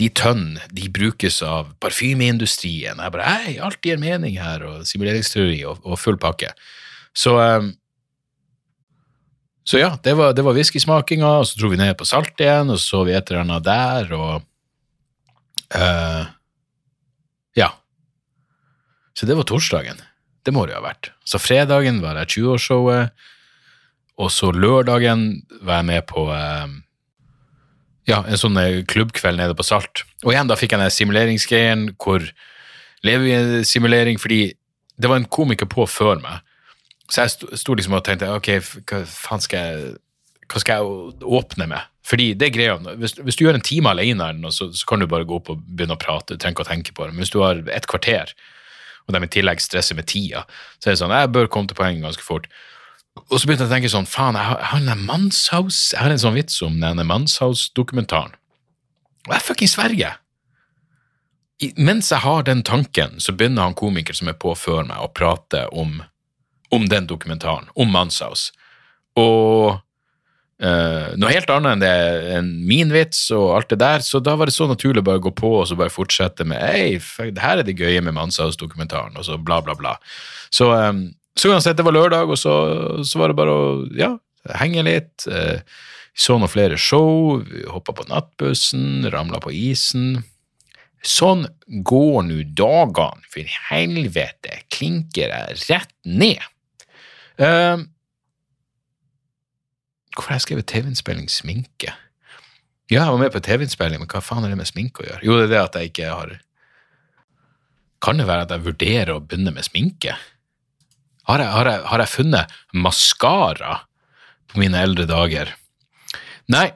de 0.00 0.08
tønn, 0.10 0.58
de 0.74 0.88
brukes 0.92 1.38
av 1.46 1.70
parfymeindustrien. 1.82 2.98
Jeg 2.98 3.14
bare 3.14 3.28
Hei, 3.28 3.58
alt 3.62 3.80
gir 3.84 4.00
mening 4.02 4.40
her, 4.42 4.64
og 4.66 4.88
simuleringsteori 4.88 5.62
og, 5.70 5.78
og 5.86 6.00
full 6.02 6.18
pakke. 6.20 6.50
Så 7.16 7.36
um, 7.38 7.76
så 9.68 9.76
ja, 9.76 9.90
det 10.00 10.14
var, 10.16 10.32
det 10.32 10.40
var 10.46 10.54
whiskysmakinga, 10.56 11.28
og 11.42 11.44
så 11.44 11.58
dro 11.60 11.68
vi 11.68 11.76
ned 11.76 11.92
på 12.00 12.06
Salt 12.08 12.40
igjen, 12.40 12.70
og 12.72 12.78
så 12.80 12.86
så 12.88 13.02
vi 13.04 13.12
et 13.12 13.28
eller 13.28 13.42
annet 13.44 13.66
der, 13.66 14.12
og 14.16 14.30
uh. 15.76 16.34
Så 19.18 19.26
det 19.26 19.34
var 19.34 19.48
torsdagen. 19.50 19.98
Det 20.46 20.54
må 20.54 20.64
det 20.66 20.76
jo 20.76 20.78
ha 20.78 20.86
vært. 20.86 21.10
Så 21.26 21.40
fredagen 21.42 21.98
var 22.04 22.20
jeg 22.20 22.38
20-årsshowet, 22.38 23.24
og 24.18 24.30
så 24.34 24.52
lørdagen 24.54 25.24
var 25.58 25.80
jeg 25.80 25.88
med 25.90 26.06
på 26.10 26.28
eh, 26.34 26.76
ja, 28.10 28.22
en 28.22 28.40
sånn 28.40 28.58
eh, 28.62 28.84
klubbkveld 28.88 29.42
nede 29.42 29.56
på 29.58 29.66
Salt. 29.66 30.04
Og 30.24 30.32
igjen, 30.32 30.50
da 30.50 30.58
fikk 30.58 30.74
jeg 30.74 30.82
den 30.82 30.94
simuleringsgreien 30.94 31.84
hvor 31.98 32.22
lever 33.06 33.26
vi 33.26 33.34
i 33.34 33.64
simulering, 33.66 34.18
fordi 34.22 34.40
det 34.98 35.10
var 35.10 35.20
en 35.20 35.30
komiker 35.30 35.70
på 35.70 35.86
før 35.90 36.22
meg. 36.22 36.42
Så 37.08 37.24
jeg 37.24 37.58
sto 37.58 37.74
liksom 37.74 37.96
og 37.96 38.04
tenkte 38.06 38.30
ok, 38.34 38.50
hva 38.86 39.02
faen 39.08 39.42
skal 39.42 39.64
jeg 39.64 39.96
hva 40.48 40.60
skal 40.62 40.78
jeg 40.78 41.28
åpne 41.28 41.66
med? 41.68 41.88
Fordi 42.08 42.30
det 42.40 42.46
er 42.46 42.54
greia, 42.54 42.76
hvis, 42.96 43.18
hvis, 43.20 43.36
du 43.36 43.42
gjør 43.44 43.58
en 43.58 43.64
time 43.64 43.90
alene, 43.92 44.30
så, 44.48 44.70
så, 44.72 44.86
kan 44.88 45.02
du 45.02 45.06
bare 45.10 45.26
gå 45.28 45.36
opp 45.36 45.50
og 45.52 45.64
begynne 45.66 45.98
å 45.98 46.00
prate. 46.00 46.32
Du 46.32 46.40
trenger 46.40 46.56
ikke 46.56 46.64
å 46.64 46.70
tenke 46.70 46.94
på 46.96 47.04
det. 47.04 47.12
Men 47.12 47.24
hvis 47.24 47.32
du 47.34 47.42
har 47.42 47.60
et 47.74 47.88
kvarter, 47.90 48.32
og 49.08 49.14
de 49.16 49.24
i 49.24 49.30
tillegg 49.32 49.62
stresser 49.64 49.96
med 49.96 50.08
tida, 50.10 50.44
så 50.78 50.90
er 50.90 50.94
det 50.94 51.00
sånn 51.00 51.14
jeg 51.16 51.32
bør 51.32 51.48
komme 51.52 51.70
til 51.70 51.78
poenget 51.78 52.04
ganske 52.04 52.24
fort. 52.24 52.46
Og 53.26 53.40
så 53.40 53.48
begynte 53.48 53.64
jeg 53.64 53.72
å 53.72 53.74
tenke 53.74 53.90
sånn 53.90 54.06
faen, 54.06 54.36
jeg 54.38 54.46
har, 54.50 54.60
jeg 54.62 54.86
har, 54.92 55.02
Manshaus, 55.08 55.80
jeg 55.94 56.02
har 56.04 56.14
en 56.14 56.22
sånn 56.22 56.36
vits 56.36 56.60
om 56.62 56.76
denne 56.82 57.06
Manshaus-dokumentaren. 57.08 58.36
Og 59.26 59.34
jeg 59.34 59.46
fuckings 59.48 59.76
sverger! 59.78 60.20
mens 61.74 62.12
jeg 62.12 62.22
har 62.22 62.44
den 62.46 62.62
tanken, 62.62 63.16
så 63.18 63.32
begynner 63.34 63.66
han 63.66 63.74
komiker 63.74 64.14
som 64.14 64.28
er 64.30 64.36
på 64.38 64.52
før 64.54 64.84
meg, 64.86 65.00
å 65.02 65.10
prate 65.10 65.64
om, 65.74 65.96
om 66.70 66.84
den 66.86 67.08
dokumentaren, 67.10 67.66
om 67.74 67.90
Manshaus. 67.90 68.52
Og 69.18 69.80
Uh, 70.58 71.14
noe 71.14 71.30
helt 71.30 71.50
annet 71.54 71.76
enn 71.76 71.82
det 71.84 71.90
enn 72.34 72.48
min 72.66 72.90
vits 72.90 73.28
og 73.30 73.52
alt 73.54 73.68
det 73.70 73.76
der, 73.78 74.02
så 74.02 74.18
da 74.18 74.32
var 74.34 74.50
det 74.50 74.56
så 74.56 74.66
naturlig 74.66 75.04
å 75.04 75.06
bare 75.06 75.22
gå 75.22 75.30
på 75.38 75.52
og 75.60 75.68
så 75.70 75.76
bare 75.78 75.92
fortsette 75.94 76.42
med 76.50 76.58
Hei, 76.58 76.96
det 77.30 77.44
her 77.44 77.60
er 77.60 77.66
det 77.66 77.76
gøye 77.78 78.00
med 78.02 78.16
Manshaus-dokumentaren, 78.16 79.14
og 79.14 79.28
så 79.28 79.38
bla, 79.38 79.60
bla, 79.62 79.76
bla. 79.78 79.94
Så, 80.50 80.72
um, 80.74 81.04
så 81.38 81.52
uansett, 81.52 81.78
det 81.78 81.86
var 81.86 81.94
lørdag, 81.94 82.32
og 82.34 82.40
så, 82.40 82.54
så, 83.06 83.20
var 83.20 83.30
det 83.30 83.38
bare 83.38 83.54
å 83.54 83.68
ja, 83.94 84.16
henge 84.58 84.82
litt. 84.88 85.28
Uh, 85.30 85.62
så 86.18 86.34
noen 86.34 86.50
flere 86.50 86.78
show, 86.80 87.38
hoppa 87.70 87.94
på 87.94 88.08
nattbussen, 88.10 89.06
ramla 89.14 89.38
på 89.44 89.52
isen. 89.54 90.24
Sånn 91.06 91.46
går 91.86 92.24
nå 92.26 92.40
dagene, 92.58 93.22
for 93.30 93.54
helvete 93.68 94.58
klinker 94.74 95.30
jeg 95.30 95.60
rett 95.68 95.94
ned. 96.02 96.42
Uh, 97.38 97.86
Hvorfor 100.18 100.32
har 100.34 100.40
jeg 100.40 100.48
skrevet 100.48 100.66
TV-innspilling 100.66 101.28
sminke? 101.30 101.92
Ja, 102.90 103.04
jeg 103.04 103.12
var 103.12 103.20
med 103.20 103.30
på 103.30 103.42
TV-innspilling, 103.46 104.00
men 104.02 104.08
hva 104.10 104.18
faen 104.24 104.42
er 104.42 104.50
det 104.50 104.58
med 104.58 104.66
sminke 104.66 105.04
å 105.04 105.06
gjøre? 105.06 105.22
Jo, 105.22 105.36
det 105.38 105.44
er 105.46 105.52
det 105.52 105.60
at 105.60 105.76
jeg 105.78 105.92
ikke 105.92 106.08
har 106.10 106.32
Kan 108.02 108.18
det 108.18 108.26
være 108.26 108.46
at 108.46 108.54
jeg 108.56 108.64
vurderer 108.64 109.12
å 109.14 109.22
begynne 109.22 109.52
med 109.54 109.66
sminke? 109.66 110.16
Har 111.28 111.44
jeg, 111.44 111.52
har 111.54 111.70
jeg, 111.70 111.84
har 111.92 112.02
jeg 112.02 112.10
funnet 112.10 112.58
maskara 112.74 113.76
på 114.50 114.58
mine 114.58 114.82
eldre 114.82 115.06
dager? 115.06 115.54
Nei, 116.50 116.66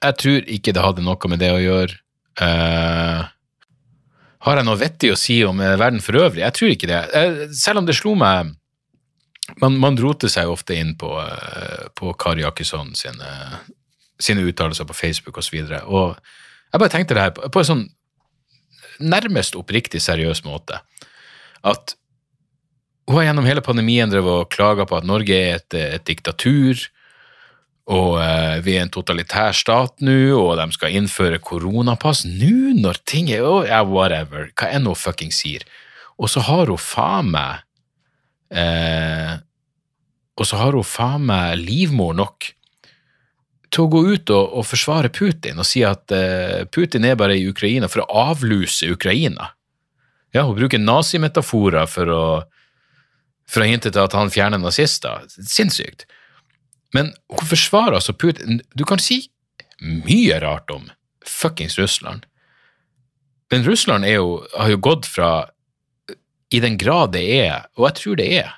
jeg 0.00 0.18
tror 0.22 0.50
ikke 0.56 0.72
det 0.72 0.84
hadde 0.86 1.04
noe 1.04 1.32
med 1.32 1.42
det 1.44 1.52
å 1.52 1.60
gjøre. 1.60 1.98
Uh, 2.40 3.28
har 4.48 4.60
jeg 4.60 4.68
noe 4.68 4.80
vettig 4.80 5.12
å 5.12 5.18
si 5.20 5.42
om 5.44 5.60
verden 5.60 6.00
for 6.00 6.20
øvrig? 6.22 6.44
Jeg 6.46 6.56
tror 6.56 6.72
ikke 6.72 6.88
det. 6.88 7.02
Uh, 7.12 7.42
selv 7.52 7.82
om 7.82 7.88
det 7.88 7.98
slo 8.00 8.16
meg 8.16 8.54
Man, 9.60 9.76
man 9.82 9.98
roter 9.98 10.30
seg 10.30 10.50
ofte 10.50 10.76
inn 10.78 10.94
på, 10.98 11.10
eh, 11.18 11.88
på 11.98 12.12
Kari 12.18 12.44
Jakkesson 12.44 12.94
sine, 12.98 13.32
sine 14.22 14.44
uttalelser 14.46 14.86
på 14.88 14.96
Facebook 14.96 15.40
osv. 15.42 15.58
Og, 15.58 15.72
så 15.72 15.82
og 15.82 16.06
jeg 16.72 16.82
bare 16.84 16.92
tenkte 16.94 17.16
det 17.18 17.26
her 17.26 17.34
på, 17.36 17.50
på 17.52 17.62
en 17.62 17.68
sånn 17.68 17.82
nærmest 19.02 19.58
oppriktig 19.58 20.00
seriøs 20.04 20.44
måte. 20.46 20.78
At 21.66 21.96
hun 23.08 23.18
har 23.18 23.28
gjennom 23.28 23.48
hele 23.48 23.64
pandemien 23.64 24.10
drevet 24.10 24.44
og 24.44 24.52
klaga 24.52 24.86
på 24.86 25.00
at 25.00 25.06
Norge 25.08 25.36
er 25.36 25.58
et, 25.58 25.74
et 25.74 26.04
diktatur, 26.06 26.78
og 27.92 28.20
eh, 28.22 28.60
vi 28.62 28.76
er 28.76 28.86
en 28.86 28.92
totalitær 28.94 29.56
stat 29.58 30.04
nå, 30.06 30.36
og 30.38 30.54
de 30.60 30.68
skal 30.76 30.94
innføre 30.96 31.42
koronapass 31.42 32.22
nå, 32.28 32.76
når 32.78 33.02
ting 33.10 33.32
er 33.34 33.42
oh, 33.42 33.66
yeah, 33.66 33.82
whatever, 33.82 34.52
hva 34.54 34.70
enn 34.70 34.86
hun 34.86 34.98
fucking 34.98 35.34
sier. 35.34 35.66
Og 36.14 36.30
så 36.30 36.44
har 36.46 36.70
hun 36.70 36.78
faen 36.78 37.32
meg 37.34 37.66
eh, 38.52 39.32
Og 40.36 40.48
så 40.48 40.58
har 40.60 40.76
hun 40.76 40.86
faen 40.86 41.26
meg 41.28 41.60
livmor 41.60 42.14
nok 42.16 42.52
til 43.72 43.86
å 43.86 43.90
gå 43.92 44.02
ut 44.12 44.32
og, 44.32 44.54
og 44.60 44.66
forsvare 44.68 45.12
Putin 45.12 45.60
og 45.60 45.68
si 45.68 45.82
at 45.86 46.12
eh, 46.12 46.64
Putin 46.68 47.06
er 47.08 47.18
bare 47.20 47.38
i 47.38 47.46
Ukraina 47.48 47.88
for 47.88 48.04
å 48.04 48.24
avluse 48.30 48.90
Ukraina. 48.92 49.52
Ja, 50.32 50.44
hun 50.48 50.56
bruker 50.56 50.80
nazimetaforer 50.80 51.88
for 51.88 52.12
å, 52.12 52.24
for 53.48 53.64
å 53.64 53.68
hinte 53.68 53.92
til 53.92 54.04
at 54.04 54.16
han 54.16 54.32
fjerner 54.32 54.60
nazister. 54.60 55.24
Sinnssykt. 55.28 56.06
Men 56.96 57.12
hun 57.32 57.48
forsvarer 57.48 57.96
altså 57.96 58.12
Putin 58.12 58.60
Du 58.76 58.84
kan 58.88 59.00
si 59.00 59.22
mye 59.82 60.36
rart 60.40 60.70
om 60.70 60.90
fuckings 61.26 61.78
Russland. 61.78 62.26
Men 63.50 63.64
Russland 63.64 64.06
jo, 64.08 64.44
har 64.56 64.70
jo 64.72 64.80
gått 64.80 65.08
fra 65.08 65.32
I 66.52 66.60
den 66.60 66.76
grad 66.78 67.14
det 67.16 67.24
er, 67.40 67.68
og 67.78 67.88
jeg 67.88 67.98
tror 68.00 68.18
det 68.20 68.30
er, 68.42 68.56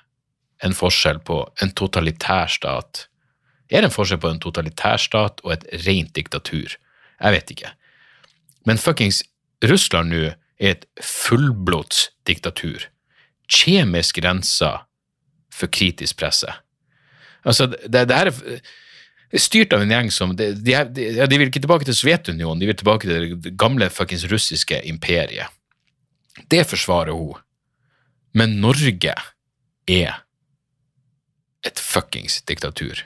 en 0.65 0.75
forskjell 0.75 1.19
på 1.27 1.43
en 1.63 1.73
totalitær 1.77 2.51
stat 2.51 3.07
er 3.71 3.83
det 3.83 3.89
en 3.89 3.95
forskjell 3.95 4.21
på 4.21 4.31
en 4.31 4.43
totalitær 4.43 5.01
stat 5.01 5.41
og 5.45 5.55
et 5.57 5.65
rent 5.87 6.13
diktatur? 6.17 6.77
Jeg 7.19 7.35
vet 7.37 7.53
ikke. 7.55 7.73
Men 8.69 8.81
fuckings 8.81 9.23
Russland 9.65 10.13
nå 10.13 10.25
er 10.29 10.75
et 10.75 10.85
fullblods 11.03 12.09
diktatur. 12.29 12.89
Kjemisk 13.49 14.21
rensa 14.25 14.85
for 15.53 15.73
kritisk 15.73 16.21
presse. 16.21 16.51
Altså, 17.45 17.67
det, 17.67 18.07
det 18.09 18.17
her 18.17 18.31
er 18.31 19.43
styrt 19.43 19.75
av 19.77 19.83
en 19.85 19.93
gjeng 19.93 20.11
som 20.15 20.33
De, 20.37 20.53
de, 20.55 20.77
de, 20.97 21.09
de 21.29 21.39
vil 21.41 21.51
ikke 21.51 21.65
tilbake 21.65 21.89
til 21.89 21.97
Sovjetunionen, 21.97 22.61
de 22.61 22.69
vil 22.71 22.79
tilbake 22.79 23.09
til 23.09 23.35
det 23.45 23.57
gamle 23.61 23.91
fuckings 23.93 24.27
russiske 24.31 24.81
imperiet. 24.89 25.51
Det 26.51 26.65
forsvarer 26.69 27.17
hun. 27.17 27.41
Men 28.35 28.59
Norge 28.61 29.14
er 29.87 30.14
et 31.64 31.81
fuckings 31.81 32.40
diktatur. 32.49 33.05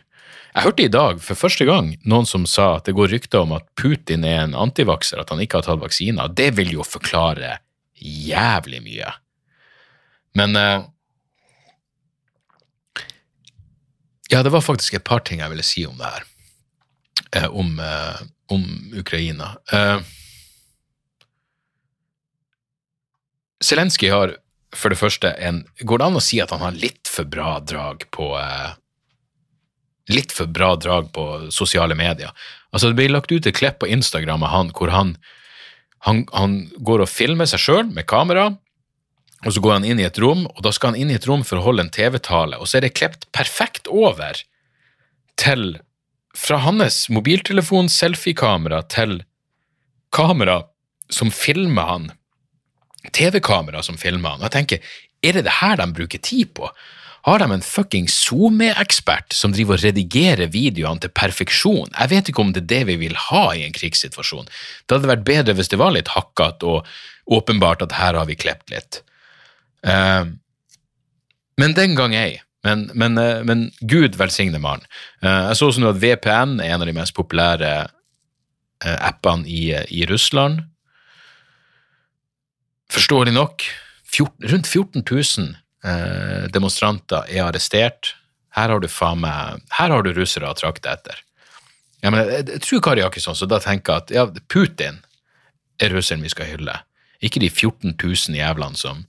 Jeg 0.55 0.65
hørte 0.65 0.83
i 0.83 0.91
dag 0.91 1.21
for 1.23 1.39
første 1.39 1.67
gang 1.69 1.93
noen 2.09 2.27
som 2.27 2.47
sa 2.49 2.79
at 2.79 2.89
det 2.89 2.97
går 2.99 3.13
rykter 3.13 3.45
om 3.45 3.53
at 3.55 3.67
Putin 3.79 4.25
er 4.27 4.41
en 4.43 4.57
antivakser, 4.59 5.21
at 5.21 5.31
han 5.31 5.43
ikke 5.45 5.61
har 5.61 5.69
tatt 5.69 5.83
vaksiner. 5.85 6.33
Det 6.33 6.49
vil 6.57 6.73
jo 6.79 6.87
forklare 6.87 7.59
jævlig 8.03 8.81
mye. 8.85 9.13
Men 10.39 10.57
uh, 10.57 10.87
Ja, 14.29 14.43
det 14.45 14.53
var 14.53 14.61
faktisk 14.61 14.99
et 14.99 15.07
par 15.09 15.23
ting 15.25 15.41
jeg 15.41 15.49
ville 15.49 15.65
si 15.65 15.87
om 15.89 15.97
det 15.97 16.09
her. 16.13 16.27
Uh, 17.37 17.47
om, 17.63 17.79
uh, 17.81 18.19
om, 18.53 18.67
Ukraina. 18.99 19.55
Zelenskyj 23.65 24.13
har 24.13 24.35
for 24.77 24.93
det 24.93 24.99
første 25.01 25.31
en 25.41 25.63
Går 25.81 26.01
det 26.01 26.07
an 26.09 26.19
å 26.19 26.25
si 26.25 26.41
at 26.43 26.53
han 26.53 26.61
har 26.61 26.77
litt 26.77 27.09
for 27.09 27.29
bra 27.29 27.59
drag 27.61 28.05
på 28.15 28.29
litt 30.09 30.33
for 30.33 30.49
bra 30.49 30.75
drag 30.81 31.11
på 31.13 31.25
sosiale 31.53 31.97
medier. 31.97 32.33
Altså, 32.73 32.89
Det 32.89 32.97
blir 32.97 33.13
lagt 33.13 33.33
ut 33.33 33.47
et 33.47 33.57
klipp 33.57 33.79
på 33.81 33.89
Instagram 33.89 34.43
av 34.43 34.55
han 34.55 34.71
hvor 34.73 34.93
han, 34.93 35.17
han, 36.07 36.25
han 36.33 36.71
går 36.79 37.05
og 37.05 37.13
filmer 37.13 37.49
seg 37.49 37.61
sjøl 37.61 37.91
med 37.93 38.09
kamera, 38.09 38.55
og 39.47 39.55
så 39.55 39.63
går 39.63 39.77
han 39.79 39.85
inn 39.87 40.01
i 40.01 40.07
et 40.09 40.19
rom, 40.19 40.47
og 40.49 40.63
da 40.65 40.73
skal 40.75 40.93
han 40.93 41.01
inn 41.01 41.13
i 41.13 41.19
et 41.19 41.27
rom 41.29 41.45
for 41.47 41.61
å 41.61 41.67
holde 41.67 41.85
en 41.85 41.93
TV-tale, 41.95 42.59
og 42.59 42.67
så 42.67 42.79
er 42.79 42.87
det 42.87 42.97
klippet 42.97 43.29
perfekt 43.37 43.91
over 43.91 44.41
til 45.39 45.79
Fra 46.39 46.59
hans 46.63 47.09
mobiltelefon, 47.11 47.89
selfiekamera, 47.91 48.83
til 48.87 49.25
kamera 50.15 50.61
som 51.11 51.33
filmer 51.35 51.89
han. 51.89 52.05
TV-kamera 53.17 53.83
som 53.85 53.99
filmer 54.01 54.37
han. 54.37 54.43
Og 54.43 54.49
jeg 54.49 54.57
tenker, 54.57 54.95
er 55.23 55.37
det 55.37 55.45
det 55.49 55.59
her 55.61 55.77
de 55.81 55.93
bruker 55.95 56.23
tid 56.23 56.55
på? 56.57 56.71
har 57.29 57.43
de 57.43 57.53
en 57.53 57.65
fucking 57.65 58.09
SoMe-ekspert 58.09 59.35
som 59.37 59.53
driver 59.53 59.77
og 59.77 59.85
redigerer 59.85 60.51
videoene 60.53 61.03
til 61.03 61.13
perfeksjon. 61.13 61.91
Jeg 61.93 62.13
vet 62.13 62.31
ikke 62.31 62.45
om 62.45 62.53
det 62.55 62.65
er 62.65 62.71
det 62.73 62.83
vi 62.93 62.99
vil 63.03 63.17
ha 63.29 63.45
i 63.57 63.65
en 63.67 63.75
krigssituasjon. 63.77 64.49
Det 64.87 64.97
hadde 64.97 65.11
vært 65.11 65.27
bedre 65.29 65.57
hvis 65.59 65.71
det 65.73 65.81
var 65.81 65.95
litt 65.97 66.13
hakkete 66.15 66.69
og 66.69 66.89
åpenbart 67.39 67.85
at 67.85 67.97
her 67.99 68.17
har 68.17 68.29
vi 68.31 68.39
klept 68.39 68.73
litt. 68.73 69.03
Uh, 69.85 70.31
men 71.61 71.77
den 71.77 71.99
gang 71.99 72.17
ei. 72.17 72.41
Men, 72.67 72.89
men, 72.99 73.19
uh, 73.21 73.45
men 73.47 73.69
Gud 73.81 74.17
velsigne 74.19 74.61
mannen. 74.63 74.87
Uh, 75.21 75.51
jeg 75.51 75.59
så 75.59 75.69
også 75.69 75.85
nå 75.85 75.93
at 75.93 76.01
VPN 76.03 76.59
er 76.63 76.73
en 76.73 76.83
av 76.83 76.89
de 76.89 76.97
mest 76.97 77.17
populære 77.19 77.77
appene 78.79 79.43
i, 79.51 79.73
i 79.91 80.05
Russland. 80.07 80.63
Forståelig 82.93 83.35
nok. 83.37 83.65
14, 84.09 84.49
rundt 84.49 84.67
14 84.67 85.05
000 85.05 85.57
Eh, 85.85 86.49
demonstranter 86.51 87.29
er 87.31 87.47
arrestert. 87.47 88.15
Her 88.57 88.73
har 88.73 88.83
du 88.83 88.89
faen 88.91 89.21
meg 89.23 89.63
Her 89.77 89.93
har 89.95 90.03
du 90.03 90.11
russere 90.17 90.49
å 90.49 90.57
trakte 90.59 90.91
etter. 90.91 91.21
Ja, 92.03 92.11
men 92.11 92.27
jeg, 92.27 92.49
jeg 92.49 92.63
tror 92.65 92.83
Kari 92.83 93.03
Jakkesson 93.05 93.39
så 93.39 93.47
da 93.51 93.61
tenker 93.63 94.01
at 94.03 94.11
ja, 94.15 94.27
Putin 94.51 95.01
er 95.79 95.95
russeren 95.95 96.23
vi 96.23 96.33
skal 96.33 96.51
hylle. 96.51 96.75
Ikke 97.23 97.43
de 97.43 97.51
14 97.51 97.95
000 97.95 98.39
jævlene 98.39 98.79
som 98.79 99.05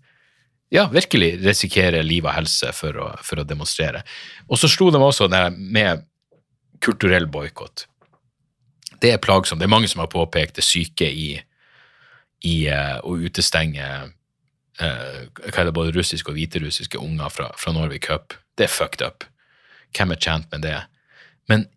ja, 0.74 0.86
virkelig 0.94 1.40
risikerer 1.42 2.06
liv 2.06 2.26
og 2.26 2.36
helse 2.36 2.72
for 2.78 2.98
å, 3.02 3.12
for 3.26 3.42
å 3.42 3.48
demonstrere. 3.48 4.04
Og 4.50 4.62
så 4.62 4.70
slo 4.70 4.92
de 4.94 5.02
også 5.02 5.30
der 5.30 5.50
med 5.54 6.06
kulturell 6.82 7.26
boikott. 7.30 7.88
Det 9.02 9.16
er 9.16 9.22
plagsomt. 9.22 9.62
Det 9.62 9.66
er 9.66 9.74
mange 9.74 9.90
som 9.90 10.04
har 10.04 10.12
påpekt 10.12 10.60
det 10.60 10.66
syke 10.66 11.10
i, 11.10 11.32
i 12.46 12.70
uh, 12.72 13.00
å 13.04 13.18
utestenge 13.20 13.88
eh, 14.80 15.72
både 15.76 15.92
russiske 15.96 16.32
og 16.32 16.38
hviterussiske 16.38 17.00
unger 17.02 17.34
fra, 17.34 17.50
fra 17.60 17.74
Norway 17.76 18.00
Cup. 18.00 18.34
Det 18.56 18.68
er 18.68 18.72
fucked 18.72 19.04
up. 19.04 19.26
Hvem 19.96 20.14
er 20.16 20.22
tjent 20.24 20.48
med 20.54 20.64
det? 20.64 20.78
Men 21.52 21.68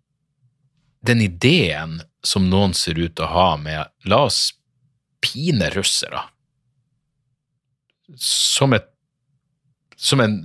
den 1.02 1.24
ideen 1.24 2.00
som 2.22 2.46
noen 2.50 2.74
ser 2.78 3.00
ut 3.00 3.16
til 3.16 3.26
å 3.26 3.32
ha 3.32 3.48
med 3.58 3.90
la 4.06 4.22
oss 4.28 4.52
pine 5.22 5.70
russere 5.74 6.22
som 8.18 8.74
et 8.76 8.88
som 9.96 10.20
en 10.20 10.38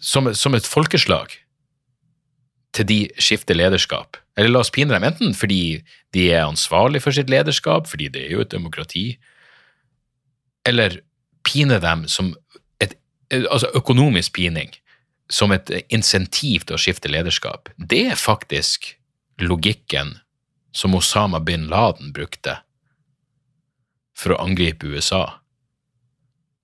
som, 0.00 0.28
som, 0.34 0.54
et 0.54 0.66
folkeslag 0.66 1.32
til 2.76 2.88
de 2.90 2.98
skifter 3.16 3.56
lederskap. 3.56 4.18
Eller 4.38 4.52
la 4.54 4.62
oss 4.62 4.70
pine 4.70 4.94
dem 4.94 5.06
enten 5.06 5.34
fordi 5.34 5.80
de 6.14 6.28
er 6.30 6.46
ansvarlig 6.46 7.02
for 7.02 7.14
sitt 7.14 7.30
lederskap, 7.32 7.88
fordi 7.90 8.06
det 8.14 8.26
er 8.26 8.36
jo 8.36 8.44
et 8.44 8.52
demokrati, 8.54 9.06
eller 10.68 11.00
pine 11.46 11.80
dem 11.82 12.06
som 12.10 12.34
et 12.80 12.94
Altså 13.28 13.68
økonomisk 13.76 14.32
pining 14.38 14.70
som 15.28 15.52
et 15.52 15.68
insentiv 15.92 16.62
til 16.64 16.78
å 16.78 16.80
skifte 16.80 17.10
lederskap. 17.12 17.68
Det 17.76 18.06
er 18.14 18.16
faktisk 18.16 18.94
logikken 19.44 20.14
som 20.72 20.94
Osama 20.96 21.40
bin 21.44 21.66
Laden 21.68 22.14
brukte 22.16 22.54
for 24.16 24.32
å 24.32 24.40
angripe 24.40 24.88
USA 24.88 25.42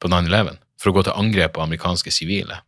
på 0.00 0.08
9-11, 0.08 0.56
for 0.80 0.90
å 0.90 0.96
gå 0.96 1.04
til 1.04 1.18
angrep 1.20 1.54
på 1.56 1.64
amerikanske 1.64 2.12
sivile. 2.12 2.62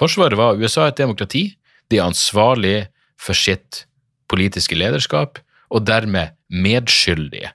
Forsvaret 0.00 0.38
var 0.40 0.56
USA 0.56 0.88
et 0.88 0.98
demokrati, 1.00 1.44
de 1.92 2.00
er 2.00 2.08
ansvarlig 2.08 2.88
for 3.20 3.36
sitt 3.36 3.84
politiske 4.30 4.78
lederskap, 4.78 5.40
og 5.70 5.86
dermed 5.86 6.34
medskyldige 6.50 7.52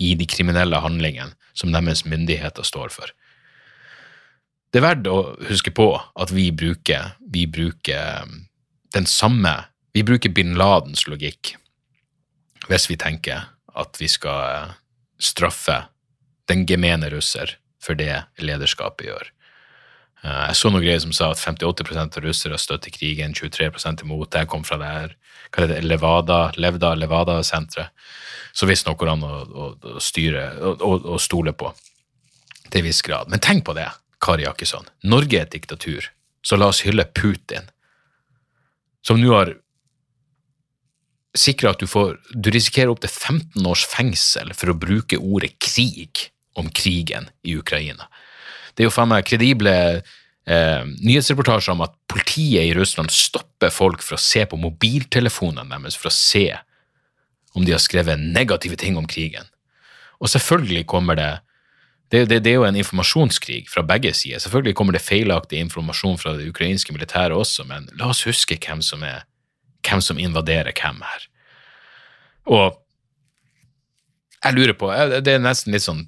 i 0.00 0.14
de 0.18 0.26
kriminelle 0.26 0.78
handlingene 0.80 1.34
som 1.54 1.72
deres 1.74 2.04
myndigheter 2.08 2.66
står 2.66 2.92
for. 2.94 3.10
Det 4.70 4.78
er 4.78 4.86
verdt 4.86 5.08
å 5.10 5.18
huske 5.48 5.72
på 5.74 5.88
at 5.98 6.30
vi 6.30 6.50
bruker, 6.54 7.16
vi 7.26 7.46
bruker 7.50 8.22
um, 8.22 8.46
den 8.94 9.06
samme 9.06 9.66
Vi 9.90 10.04
bruker 10.06 10.30
bin 10.30 10.54
Ladens 10.54 11.08
logikk 11.10 11.56
hvis 12.70 12.84
vi 12.86 12.94
tenker 12.94 13.48
at 13.74 13.98
vi 13.98 14.06
skal 14.06 14.68
uh, 14.70 14.74
straffe 15.18 15.80
den 16.46 16.62
gemene 16.68 17.08
russer 17.10 17.56
for 17.82 17.98
det 17.98 18.22
lederskapet 18.38 19.08
gjør. 19.08 19.30
Eh, 20.24 20.46
Jeg 20.50 20.56
så 20.56 20.70
noen 20.70 20.84
greier 20.84 21.02
som 21.02 21.12
sa 21.16 21.30
at 21.32 21.40
58% 21.40 22.18
av 22.18 22.24
russere 22.24 22.58
støtter 22.58 22.90
krigen, 22.90 23.34
23 23.34 23.70
imot. 24.02 24.34
Jeg 24.34 24.48
kom 24.48 24.64
fra 24.64 24.78
det 24.80 24.86
her 24.86 25.16
hva 25.50 25.64
heter 25.64 25.74
det, 25.74 25.84
Levada, 25.88 26.40
Levda, 26.56 26.94
Levada-senteret. 26.94 27.90
Så 28.52 28.66
visstnok 28.66 28.98
går 28.98 29.12
an 29.12 29.22
å, 29.22 29.34
å, 29.46 29.66
å 29.96 30.00
styre 30.02 30.44
og 30.82 31.20
stole 31.22 31.52
på 31.54 31.70
til 32.70 32.80
en 32.80 32.86
viss 32.86 33.02
grad. 33.02 33.30
Men 33.30 33.42
tenk 33.42 33.64
på 33.66 33.74
det, 33.74 33.88
Kari 34.22 34.44
Jakkesson. 34.44 34.86
Norge 35.06 35.38
er 35.38 35.46
et 35.46 35.54
diktatur, 35.54 36.10
så 36.42 36.58
la 36.58 36.70
oss 36.70 36.82
hylle 36.86 37.06
Putin, 37.14 37.70
som 39.06 39.18
nå 39.18 39.32
har 39.34 39.54
sikra 41.36 41.70
at 41.72 41.80
du 41.80 41.86
får 41.86 42.18
Du 42.34 42.50
risikerer 42.50 42.90
opptil 42.90 43.10
15 43.10 43.66
års 43.66 43.86
fengsel 43.86 44.50
for 44.54 44.72
å 44.72 44.78
bruke 44.78 45.18
ordet 45.18 45.54
krig 45.62 46.26
om 46.58 46.68
krigen 46.74 47.30
i 47.46 47.54
Ukraina. 47.56 48.08
Det 48.80 48.86
er 48.86 48.88
jo 48.88 48.94
faen 48.94 49.10
meg 49.10 49.26
kredible 49.28 49.72
eh, 50.00 50.84
nyhetsreportasjer 51.04 51.74
om 51.74 51.82
at 51.84 51.92
politiet 52.08 52.64
i 52.64 52.72
Russland 52.72 53.12
stopper 53.12 53.68
folk 53.68 54.00
for 54.00 54.16
å 54.16 54.22
se 54.24 54.46
på 54.48 54.56
mobiltelefonene 54.56 55.68
deres 55.68 55.98
for 56.00 56.08
å 56.08 56.14
se 56.16 56.46
om 57.52 57.66
de 57.66 57.74
har 57.74 57.82
skrevet 57.84 58.16
negative 58.16 58.78
ting 58.80 58.96
om 58.96 59.04
krigen. 59.04 59.50
Og 60.16 60.32
selvfølgelig 60.32 60.86
kommer 60.88 61.20
det 61.20 61.28
det, 62.08 62.22
det, 62.30 62.38
det 62.42 62.54
er 62.54 62.56
jo 62.56 62.64
en 62.66 62.78
informasjonskrig 62.80 63.68
fra 63.68 63.84
begge 63.86 64.14
sider. 64.16 64.40
Selvfølgelig 64.40 64.72
kommer 64.80 64.96
det 64.96 65.04
feilaktig 65.04 65.60
informasjon 65.60 66.16
fra 66.18 66.32
det 66.38 66.48
ukrainske 66.48 66.96
militæret 66.96 67.36
også, 67.36 67.68
men 67.68 67.84
la 68.00 68.08
oss 68.14 68.24
huske 68.24 68.56
hvem 68.64 68.80
som, 68.82 69.04
er, 69.04 69.28
hvem 69.84 70.00
som 70.02 70.18
invaderer 70.18 70.72
hvem 70.72 71.04
her. 71.04 71.28
Og 72.48 72.80
jeg 74.40 74.56
lurer 74.56 74.72
på 74.72 74.88
Det 75.20 75.36
er 75.36 75.44
nesten 75.44 75.76
litt 75.76 75.84
sånn 75.84 76.06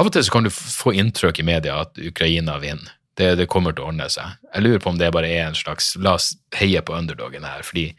Av 0.00 0.08
og 0.08 0.14
til 0.14 0.24
så 0.24 0.32
kan 0.32 0.46
du 0.46 0.52
få 0.54 0.94
inntrykk 0.96 1.42
i 1.42 1.44
media 1.44 1.82
at 1.82 1.98
Ukraina 2.00 2.56
vinner. 2.62 2.94
Det, 3.18 3.34
det, 3.36 3.50
kommer 3.52 3.74
til 3.74 3.84
å 3.84 3.90
ordne 3.90 4.06
seg. 4.08 4.38
Jeg 4.54 4.64
lurer 4.64 4.80
på 4.80 4.88
om 4.94 4.96
det 4.96 5.10
bare 5.12 5.28
er 5.28 5.42
en 5.50 5.58
slags 5.58 5.92
La 6.00 6.14
oss 6.16 6.30
heie 6.56 6.80
på 6.80 6.94
underdogen 6.96 7.44
her. 7.44 7.60
fordi 7.66 7.90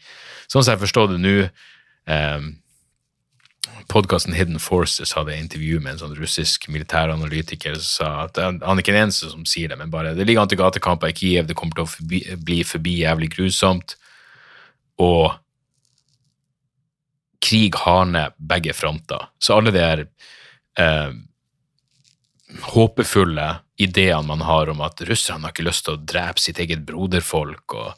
sånn 0.50 0.64
som 0.64 0.72
jeg 0.72 0.82
forstår 0.82 1.12
det 1.12 1.20
nå 1.22 1.36
eh, 1.46 2.48
Podkasten 3.92 4.34
Hidden 4.34 4.58
Forces 4.64 5.14
hadde 5.14 5.38
intervju 5.38 5.78
med 5.84 5.94
en 5.94 6.02
sånn 6.02 6.18
russisk 6.18 6.66
militæranalytiker 6.74 7.78
som 7.78 7.86
sa 7.86 8.10
at 8.24 8.42
han 8.42 8.62
er 8.64 8.82
ikke 8.82 8.96
den 8.96 9.04
eneste 9.06 9.30
som 9.30 9.46
sier 9.46 9.70
det, 9.70 9.78
men 9.78 9.94
bare 9.94 10.16
det 10.18 10.26
ligger 10.26 10.46
an 10.46 10.52
til 10.52 10.62
gatekamper 10.64 11.12
i 11.12 11.18
Kiev, 11.18 11.46
det 11.50 11.58
kommer 11.60 11.78
til 11.78 11.86
å 11.86 11.92
forbi, 11.92 12.24
bli 12.42 12.62
forbi 12.66 12.98
jævlig 13.04 13.30
grusomt. 13.36 13.98
Og 15.06 15.36
krig 17.46 17.78
har 17.84 18.08
ned 18.10 18.40
begge 18.40 18.74
fronter. 18.74 19.30
Så 19.38 19.60
alle 19.60 19.76
de 19.76 19.84
her 19.84 20.08
eh, 20.80 21.12
håpefulle 22.74 23.48
ideene 23.82 24.28
man 24.28 24.42
har 24.46 24.70
om 24.70 24.82
at 24.86 25.02
russerne 25.08 25.48
har 25.48 25.54
ikke 25.54 25.68
lyst 25.68 25.86
til 25.88 25.98
å 25.98 26.04
drepe 26.14 26.42
sitt 26.42 26.60
eget 26.62 26.84
broderfolk, 26.88 27.76
og 27.76 27.94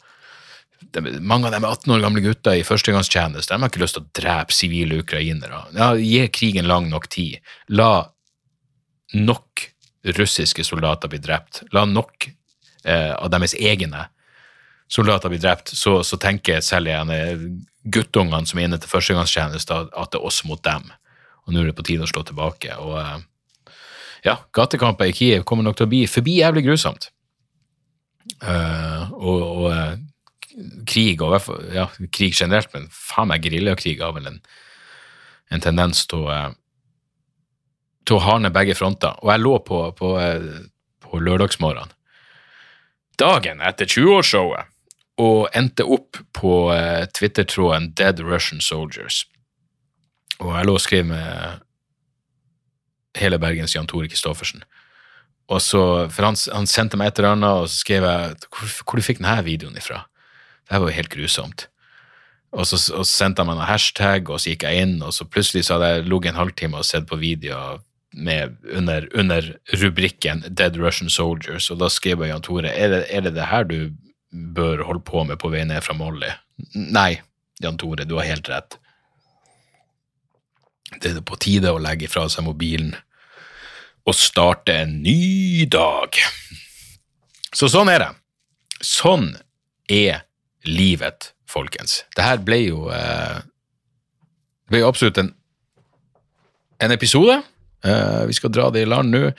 de, 0.93 1.19
mange 1.19 1.47
av 1.47 1.55
dem 1.55 1.65
er 1.65 1.73
18 1.73 1.95
år 1.95 2.03
gamle 2.03 2.23
gutter 2.23 2.59
i 2.59 2.65
førstegangstjeneste, 2.67 3.55
de 3.55 3.65
har 3.65 3.71
ikke 3.71 3.83
lyst 3.83 3.97
til 3.97 4.05
å 4.05 4.11
drepe 4.19 4.55
sivile 4.55 4.99
ukrainere. 5.03 5.63
Ja, 5.75 5.93
gi 5.97 6.23
krigen 6.33 6.67
lang 6.69 6.89
nok 6.91 7.07
tid. 7.11 7.39
La 7.71 8.07
nok 9.13 9.67
russiske 10.17 10.65
soldater 10.67 11.11
bli 11.11 11.21
drept. 11.23 11.63
La 11.71 11.85
nok 11.87 12.27
eh, 12.27 13.13
av 13.13 13.29
deres 13.31 13.55
egne 13.55 14.07
soldater 14.91 15.31
bli 15.31 15.39
drept, 15.41 15.71
så, 15.73 16.01
så 16.03 16.19
tenker 16.21 16.61
selv 16.61 16.91
gjerne 16.91 17.19
guttungene 17.83 18.47
som 18.47 18.59
er 18.59 18.67
inne 18.67 18.79
til 18.81 18.91
førstegangstjeneste, 18.91 19.79
at 19.89 20.13
det 20.13 20.19
er 20.19 20.27
oss 20.27 20.43
mot 20.47 20.61
dem. 20.63 20.91
Og 21.43 21.53
nå 21.53 21.63
er 21.63 21.71
det 21.71 21.77
på 21.77 21.85
tide 21.87 22.05
å 22.05 22.11
slå 22.11 22.23
tilbake. 22.27 22.75
Og 22.79 22.97
eh, 23.01 23.15
ja, 24.23 24.37
gatekamper 24.55 25.11
i 25.11 25.15
Kiev 25.15 25.43
kommer 25.47 25.65
nok 25.67 25.77
til 25.79 25.87
å 25.87 25.91
bli 25.91 26.05
forbi 26.07 26.39
jævlig 26.39 26.65
grusomt. 26.67 27.09
Uh, 28.39 29.11
og, 29.19 29.41
og 29.43 29.65
uh, 29.67 29.95
krig, 30.87 31.21
og 31.23 31.35
ja, 31.75 31.89
krig 32.13 32.35
generelt, 32.37 32.71
men 32.75 32.87
faen 32.93 33.31
meg 33.31 33.43
geriljakrig 33.43 33.97
har 33.99 34.13
vel 34.15 34.29
en, 34.31 34.43
en 35.51 35.63
tendens 35.63 36.05
til 36.07 36.27
å 36.27 36.43
til 38.03 38.17
å 38.17 38.23
hardne 38.25 38.49
begge 38.51 38.75
fronter. 38.75 39.15
Og 39.23 39.29
jeg 39.31 39.39
lå 39.39 39.57
på, 39.63 39.77
på, 39.95 40.07
på 41.05 41.19
lørdagsmorgenen, 41.23 41.93
dagen 43.15 43.61
etter 43.63 43.87
20-årsshowet, 43.87 44.67
og 45.23 45.45
endte 45.55 45.85
opp 45.87 46.19
på 46.35 46.53
Twitter-tråden 47.15 47.93
Dead 47.95 48.19
Russian 48.19 48.59
Soldiers. 48.59 49.21
Og 50.41 50.51
jeg 50.51 50.67
lå 50.67 50.75
og 50.75 50.83
skrev 50.83 51.07
med 51.13 51.63
hele 53.19 53.39
Bergens 53.41 53.75
Jan 53.75 53.89
Tore 53.89 54.09
Christoffersen. 54.09 54.63
Og 55.51 55.61
så, 55.61 55.83
for 56.13 56.29
han, 56.29 56.39
han, 56.55 56.67
sendte 56.69 56.97
meg 56.97 57.11
et 57.11 57.19
eller 57.19 57.35
annet, 57.35 57.63
og 57.63 57.69
så 57.69 57.83
skrev 57.83 58.07
jeg 58.07 58.35
hvor, 58.47 58.73
hvor 58.83 58.99
du 58.99 59.05
fikk 59.05 59.19
denne 59.21 59.37
videoen 59.45 59.77
ifra. 59.77 60.05
Det 60.69 60.79
var 60.79 60.89
jo 60.89 60.97
helt 60.97 61.11
grusomt. 61.11 61.67
Og 62.53 62.67
så, 62.69 62.77
og 62.93 63.03
så 63.05 63.09
sendte 63.09 63.41
han 63.41 63.49
meg 63.49 63.57
noen 63.57 63.69
hashtag, 63.69 64.29
og 64.29 64.39
så 64.39 64.53
gikk 64.53 64.67
jeg 64.67 64.85
inn, 64.85 64.95
og 65.03 65.15
så 65.15 65.25
plutselig 65.27 65.65
så 65.67 65.75
hadde 65.77 65.89
jeg 65.89 66.05
ligget 66.07 66.33
en 66.33 66.39
halvtime 66.39 66.79
og 66.79 66.87
sett 66.87 67.09
på 67.09 67.19
videoer 67.21 67.81
med, 68.13 68.57
under, 68.69 69.07
under, 69.17 69.55
rubrikken 69.81 70.43
Dead 70.49 70.77
Russian 70.77 71.09
Soldiers, 71.09 71.71
og 71.73 71.81
da 71.81 71.89
skrev 71.89 72.21
jeg 72.21 72.29
Jan 72.29 72.45
Tore 72.45 72.69
er 72.69 72.91
det, 72.93 73.03
er 73.09 73.25
det 73.25 73.33
det 73.33 73.49
her 73.49 73.65
du 73.65 73.77
bør 74.29 74.85
holde 74.85 75.01
på 75.05 75.23
med 75.25 75.41
på 75.41 75.49
vei 75.53 75.63
ned 75.65 75.81
fra 75.85 75.97
Molly? 75.97 76.29
Nei, 76.77 77.21
Jan 77.63 77.79
Tore, 77.81 78.05
du 78.05 78.19
har 78.19 78.29
helt 78.29 78.49
rett. 78.53 78.77
Det 81.01 81.13
er 81.13 81.23
på 81.25 81.39
tide 81.41 81.71
å 81.73 81.81
legge 81.81 82.09
fra 82.11 82.27
seg 82.31 82.45
mobilen 82.47 82.93
og 84.03 84.15
starte 84.19 84.75
en 84.83 84.97
ny 85.03 85.63
dag. 85.71 86.17
Så 87.55 87.69
sånn 87.71 87.91
er 87.93 88.03
det. 88.03 88.11
Sånn 88.83 89.29
er 89.87 90.25
livet, 90.67 91.31
folkens. 91.47 92.01
Det 92.15 92.25
her 92.25 92.41
ble 92.43 92.59
jo 92.65 92.89
eh, 92.91 93.39
ble 94.71 94.81
jo 94.81 94.89
absolutt 94.89 95.21
en, 95.21 95.31
en 96.83 96.95
episode. 96.95 97.37
Eh, 97.85 98.23
vi 98.27 98.35
skal 98.35 98.51
dra 98.53 98.69
det 98.73 98.83
i 98.83 98.89
land 98.89 99.13
nå. 99.13 99.29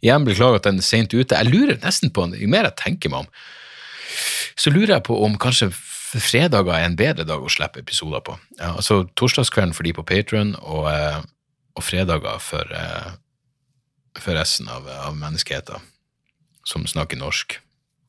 Igjen 0.00 0.26
beklager 0.26 0.60
at 0.60 0.68
den 0.68 0.80
er 0.80 0.86
sent 0.86 1.14
ute. 1.14 1.36
Jeg 1.36 1.52
lurer 1.52 1.80
nesten 1.82 2.12
på, 2.12 2.26
Jo 2.36 2.48
mer 2.50 2.70
jeg 2.70 2.80
tenker 2.80 3.12
meg 3.12 3.26
om, 3.26 3.32
så 4.60 4.72
lurer 4.72 4.96
jeg 4.96 5.06
på 5.06 5.16
om 5.24 5.36
kanskje 5.40 5.70
fredager 6.18 6.74
er 6.74 6.84
en 6.88 6.96
bedre 6.98 7.24
dag 7.28 7.42
å 7.42 7.50
slippe 7.52 7.80
episoder 7.84 8.20
på. 8.26 8.34
Ja, 8.58 8.74
altså 8.74 9.04
Torsdagskvelden 9.14 9.74
for 9.76 9.86
de 9.86 9.92
på 9.94 10.06
Patron, 10.06 10.56
og, 10.58 10.88
eh, 10.90 11.20
og 11.76 11.82
fredager 11.86 12.38
for, 12.42 12.64
eh, 12.74 13.10
for 14.18 14.34
resten 14.34 14.68
av, 14.68 14.88
av 14.88 15.16
menneskeheten 15.16 15.80
som 16.66 16.86
snakker 16.86 17.16
norsk. 17.16 17.60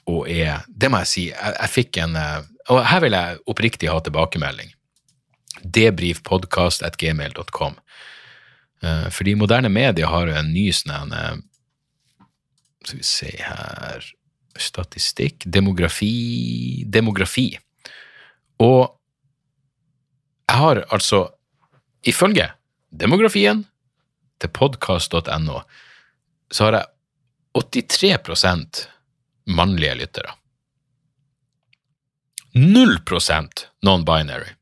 Og 0.07 0.29
er 0.29 0.65
Det 0.67 0.89
må 0.89 0.97
jeg 1.03 1.07
si, 1.07 1.29
jeg, 1.29 1.55
jeg 1.59 1.69
fikk 1.69 1.97
en 2.01 2.15
eh, 2.15 2.41
Og 2.69 2.85
her 2.85 2.99
vil 3.01 3.13
jeg 3.13 3.37
oppriktig 3.47 3.89
ha 3.89 3.99
tilbakemelding. 3.99 4.73
Debrifpodkast.gmail.com. 5.63 7.75
Fordi 9.11 9.35
moderne 9.35 9.69
medier 9.69 10.07
har 10.07 10.27
jo 10.27 10.33
en 10.33 10.53
ny 10.53 10.71
sånn 10.73 11.13
Skal 12.81 12.97
vi 12.97 13.03
se 13.03 13.43
her 13.43 14.13
Statistikk 14.57 15.43
Demografi 15.45 16.83
Demografi. 16.87 17.59
Og 18.61 18.81
jeg 20.49 20.59
har 20.59 20.83
altså, 20.93 21.25
ifølge 22.05 22.49
demografien 22.91 23.63
til 24.41 24.51
podkast.no, 24.53 25.61
så 26.51 26.67
har 26.67 26.77
jeg 26.77 26.85
83% 27.57 28.85
mannlige 29.55 29.95
lyttere. 29.95 30.35
0 32.53 32.99
non-binary. 33.85 34.55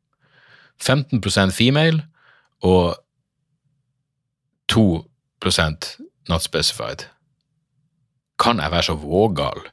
15% 0.80 1.52
female 1.52 2.06
og 2.62 2.95
2% 4.72 5.97
not 6.30 6.41
specified. 6.41 7.10
Kan 8.39 8.60
jeg 8.60 8.72
være 8.72 8.84
så 8.84 8.93
vågal 8.93 9.66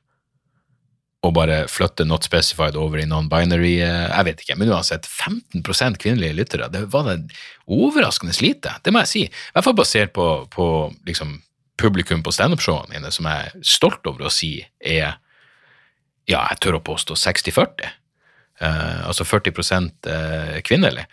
og 1.24 1.32
bare 1.34 1.62
flytte 1.70 2.04
not 2.06 2.26
specified 2.26 2.76
over 2.78 3.00
i 3.00 3.06
non-binary 3.08 3.78
Jeg 3.80 4.26
vet 4.28 4.42
ikke, 4.42 4.56
men 4.60 4.70
uansett, 4.70 5.08
15% 5.08 5.98
kvinnelige 6.02 6.36
lyttere, 6.36 6.68
det 6.70 6.84
var 6.92 7.08
det 7.08 7.32
overraskende 7.66 8.36
lite, 8.44 8.76
det 8.84 8.92
må 8.94 9.02
jeg 9.02 9.12
si. 9.12 9.22
I 9.26 9.56
hvert 9.56 9.66
fall 9.66 9.78
basert 9.78 10.12
på, 10.14 10.26
på 10.52 10.66
liksom, 11.08 11.38
publikum 11.80 12.22
på 12.22 12.32
standup-showene 12.34 12.94
mine, 12.94 13.12
som 13.12 13.28
jeg 13.28 13.48
er 13.50 13.64
stolt 13.66 14.06
over 14.08 14.26
å 14.26 14.32
si 14.32 14.58
er, 14.80 15.16
ja, 16.26 16.42
jeg 16.50 16.60
tør 16.62 16.78
å 16.78 16.84
påstå 16.84 17.16
60-40. 17.20 17.94
Uh, 18.56 19.08
altså 19.10 19.26
40 19.28 19.52
uh, 20.08 20.58
kvinnelig. 20.64 21.04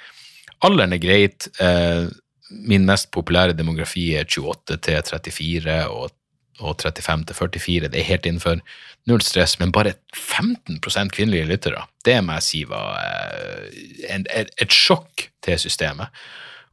Alderen 0.64 0.96
er 0.96 1.02
greit. 1.04 1.50
Uh, 1.60 2.08
min 2.54 2.86
mest 2.88 3.10
populære 3.12 3.56
demografi 3.58 4.12
er 4.16 4.28
28 4.30 4.78
til 4.86 5.02
34 5.10 5.80
og 5.92 6.12
og 6.60 6.82
35 6.82 7.26
til 7.26 7.36
44. 7.36 7.90
Det 7.92 8.00
er 8.00 8.08
helt 8.08 8.26
innenfor. 8.26 8.62
Null 9.10 9.22
stress, 9.22 9.58
men 9.60 9.72
bare 9.72 9.96
15 10.16 10.80
kvinnelige 11.12 11.46
lyttere. 11.46 11.86
Det 12.06 12.24
må 12.24 12.38
jeg 12.38 12.44
si 12.44 12.64
var 12.70 13.00
eh, 13.04 14.22
et, 14.38 14.72
sjokk 14.72 15.30
til 15.44 15.60
systemet. 15.60 16.08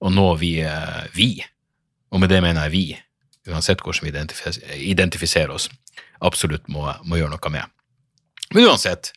Og 0.00 0.12
nå 0.12 0.34
vi, 0.40 0.60
eh, 0.60 1.06
vi, 1.14 1.44
og 2.10 2.20
med 2.20 2.28
det 2.28 2.42
mener 2.42 2.68
jeg 2.68 2.72
vi, 2.72 2.84
uansett 3.50 3.82
hvordan 3.82 4.06
vi 4.06 4.90
identifiserer 4.90 5.50
oss, 5.50 5.68
absolutt 6.20 6.68
må, 6.68 6.86
må 7.04 7.16
gjøre 7.16 7.34
noe 7.34 7.52
med. 7.52 7.66
Men 8.54 8.70
uansett, 8.70 9.12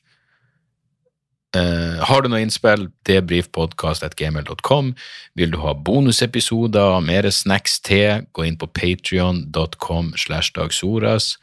Uh, 1.53 2.01
har 2.01 2.23
du 2.23 2.31
noe 2.31 2.41
innspill, 2.41 2.87
debrifpodkast.gmail.com. 3.05 4.93
Vil 5.37 5.51
du 5.53 5.59
ha 5.61 5.75
bonusepisoder, 5.77 6.95
og 6.97 7.05
mer 7.05 7.29
snacks 7.29 7.77
til, 7.85 8.25
gå 8.33 8.47
inn 8.47 8.57
på 8.57 8.71
patrion.com 8.73 10.13
slash 10.17 10.55
dagsoras. 10.57 11.35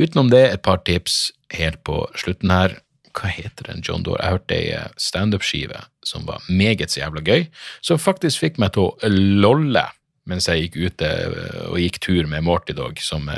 Utenom 0.00 0.32
det, 0.32 0.46
et 0.48 0.64
par 0.64 0.80
tips 0.88 1.28
helt 1.52 1.82
på 1.84 2.06
slutten 2.16 2.54
her. 2.54 2.78
Hva 3.14 3.30
heter 3.30 3.68
den, 3.68 3.84
John 3.84 4.02
Dore? 4.02 4.22
Jeg 4.24 4.38
hørte 4.38 4.56
ei 4.56 4.80
standup-skive 4.98 5.84
som 6.04 6.24
var 6.26 6.42
meget 6.48 6.90
så 6.90 7.04
jævla 7.04 7.22
gøy, 7.24 7.44
som 7.84 8.00
faktisk 8.00 8.42
fikk 8.42 8.58
meg 8.60 8.74
til 8.74 8.88
å 8.88 9.12
lolle 9.44 9.84
mens 10.28 10.48
jeg 10.48 10.64
gikk 10.64 10.76
ute 10.88 11.08
eh, 11.08 11.62
og 11.68 11.78
gikk 11.82 12.00
tur 12.00 12.28
med 12.30 12.46
Morty 12.46 12.72
Dog, 12.76 12.96
som 13.04 13.28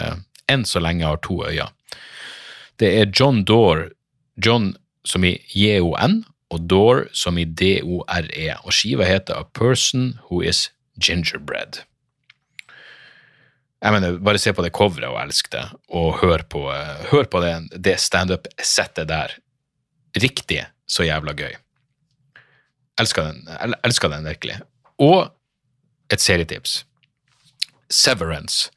enn 0.47 0.65
så 0.65 0.83
lenge 0.83 1.07
har 1.07 1.19
to 1.25 1.41
øyne. 1.43 1.69
Det 2.79 2.93
er 3.01 3.11
John 3.11 3.43
Dore, 3.49 3.91
John 4.39 4.75
som 5.07 5.25
i 5.25 5.37
J-O-N, 5.55 6.25
og 6.55 6.63
Door 6.71 7.07
som 7.17 7.39
i 7.39 7.45
D-O-R-E, 7.45 8.49
og 8.63 8.75
skiva 8.75 9.07
heter 9.07 9.41
A 9.41 9.47
Person 9.57 10.15
Who 10.27 10.43
Is 10.47 10.69
Gingerbread. 11.03 11.83
Jeg 13.83 13.93
mener, 13.93 14.19
Bare 14.19 14.41
se 14.41 14.53
på 14.57 14.65
det 14.65 14.73
coveret 14.75 15.11
og 15.11 15.19
elsk 15.21 15.51
det, 15.53 15.65
og 15.95 16.21
hør 16.23 16.47
på, 16.51 16.67
uh, 16.71 17.05
hør 17.11 17.29
på 17.31 17.43
det, 17.45 17.55
det 17.85 17.99
standup-settet 18.01 19.09
der. 19.11 19.37
Riktig 20.17 20.65
så 20.89 21.05
jævla 21.05 21.35
gøy. 21.37 21.53
Elsker 23.01 23.27
den, 23.29 23.75
elsker 23.85 24.09
den 24.09 24.25
virkelig. 24.25 24.61
Og 25.03 25.29
et 26.11 26.23
serietips. 26.23 26.85
Severance 27.91 28.71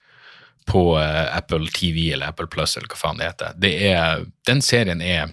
på 0.68 0.98
uh, 0.98 1.38
Apple 1.38 1.70
TV 1.74 2.12
eller 2.14 2.34
Apple 2.34 2.50
Plus 2.52 2.76
eller 2.78 2.92
hva 2.92 3.00
faen 3.00 3.22
det 3.22 3.30
heter. 3.30 3.56
Det 3.56 3.74
er, 3.94 4.26
den 4.50 4.62
serien 4.62 5.02
er 5.02 5.32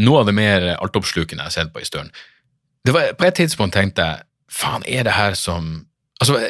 noe 0.00 0.22
av 0.22 0.28
det 0.28 0.36
mer 0.36 0.68
altoppslukende 0.78 1.42
jeg 1.42 1.50
har 1.50 1.56
sett 1.56 1.72
på 1.74 1.82
en 1.82 1.88
stund. 1.88 2.22
Det 2.86 2.94
var, 2.94 3.12
på 3.18 3.26
et 3.28 3.38
tidspunkt 3.38 3.76
tenkte 3.76 4.06
jeg 4.06 4.24
faen, 4.52 4.84
er 4.86 5.06
det 5.06 5.16
her 5.16 5.36
som 5.38 5.86
altså, 6.20 6.40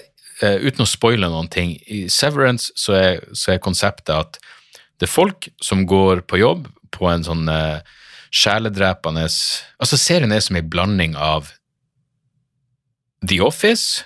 uh, 0.43 0.59
Uten 0.63 0.83
å 0.85 0.89
spoile 0.89 1.29
noen 1.31 1.51
ting, 1.53 1.77
i 1.87 2.07
Severance 2.11 2.73
så 2.79 2.97
er, 2.99 3.25
så 3.37 3.55
er, 3.55 3.63
konseptet 3.63 4.15
at 4.15 4.39
det 4.99 5.09
er 5.09 5.13
folk 5.13 5.49
som 5.63 5.85
går 5.87 6.25
på 6.27 6.41
jobb 6.41 6.67
på 6.95 7.09
en 7.11 7.25
sånn 7.27 7.47
uh, 7.51 7.83
sjeledrepende 8.33 9.27
Altså, 9.27 9.99
serien 9.99 10.33
er 10.33 10.43
som 10.43 10.57
en 10.57 10.71
blanding 10.71 11.15
av 11.19 11.53
The 13.23 13.39
Office, 13.45 14.03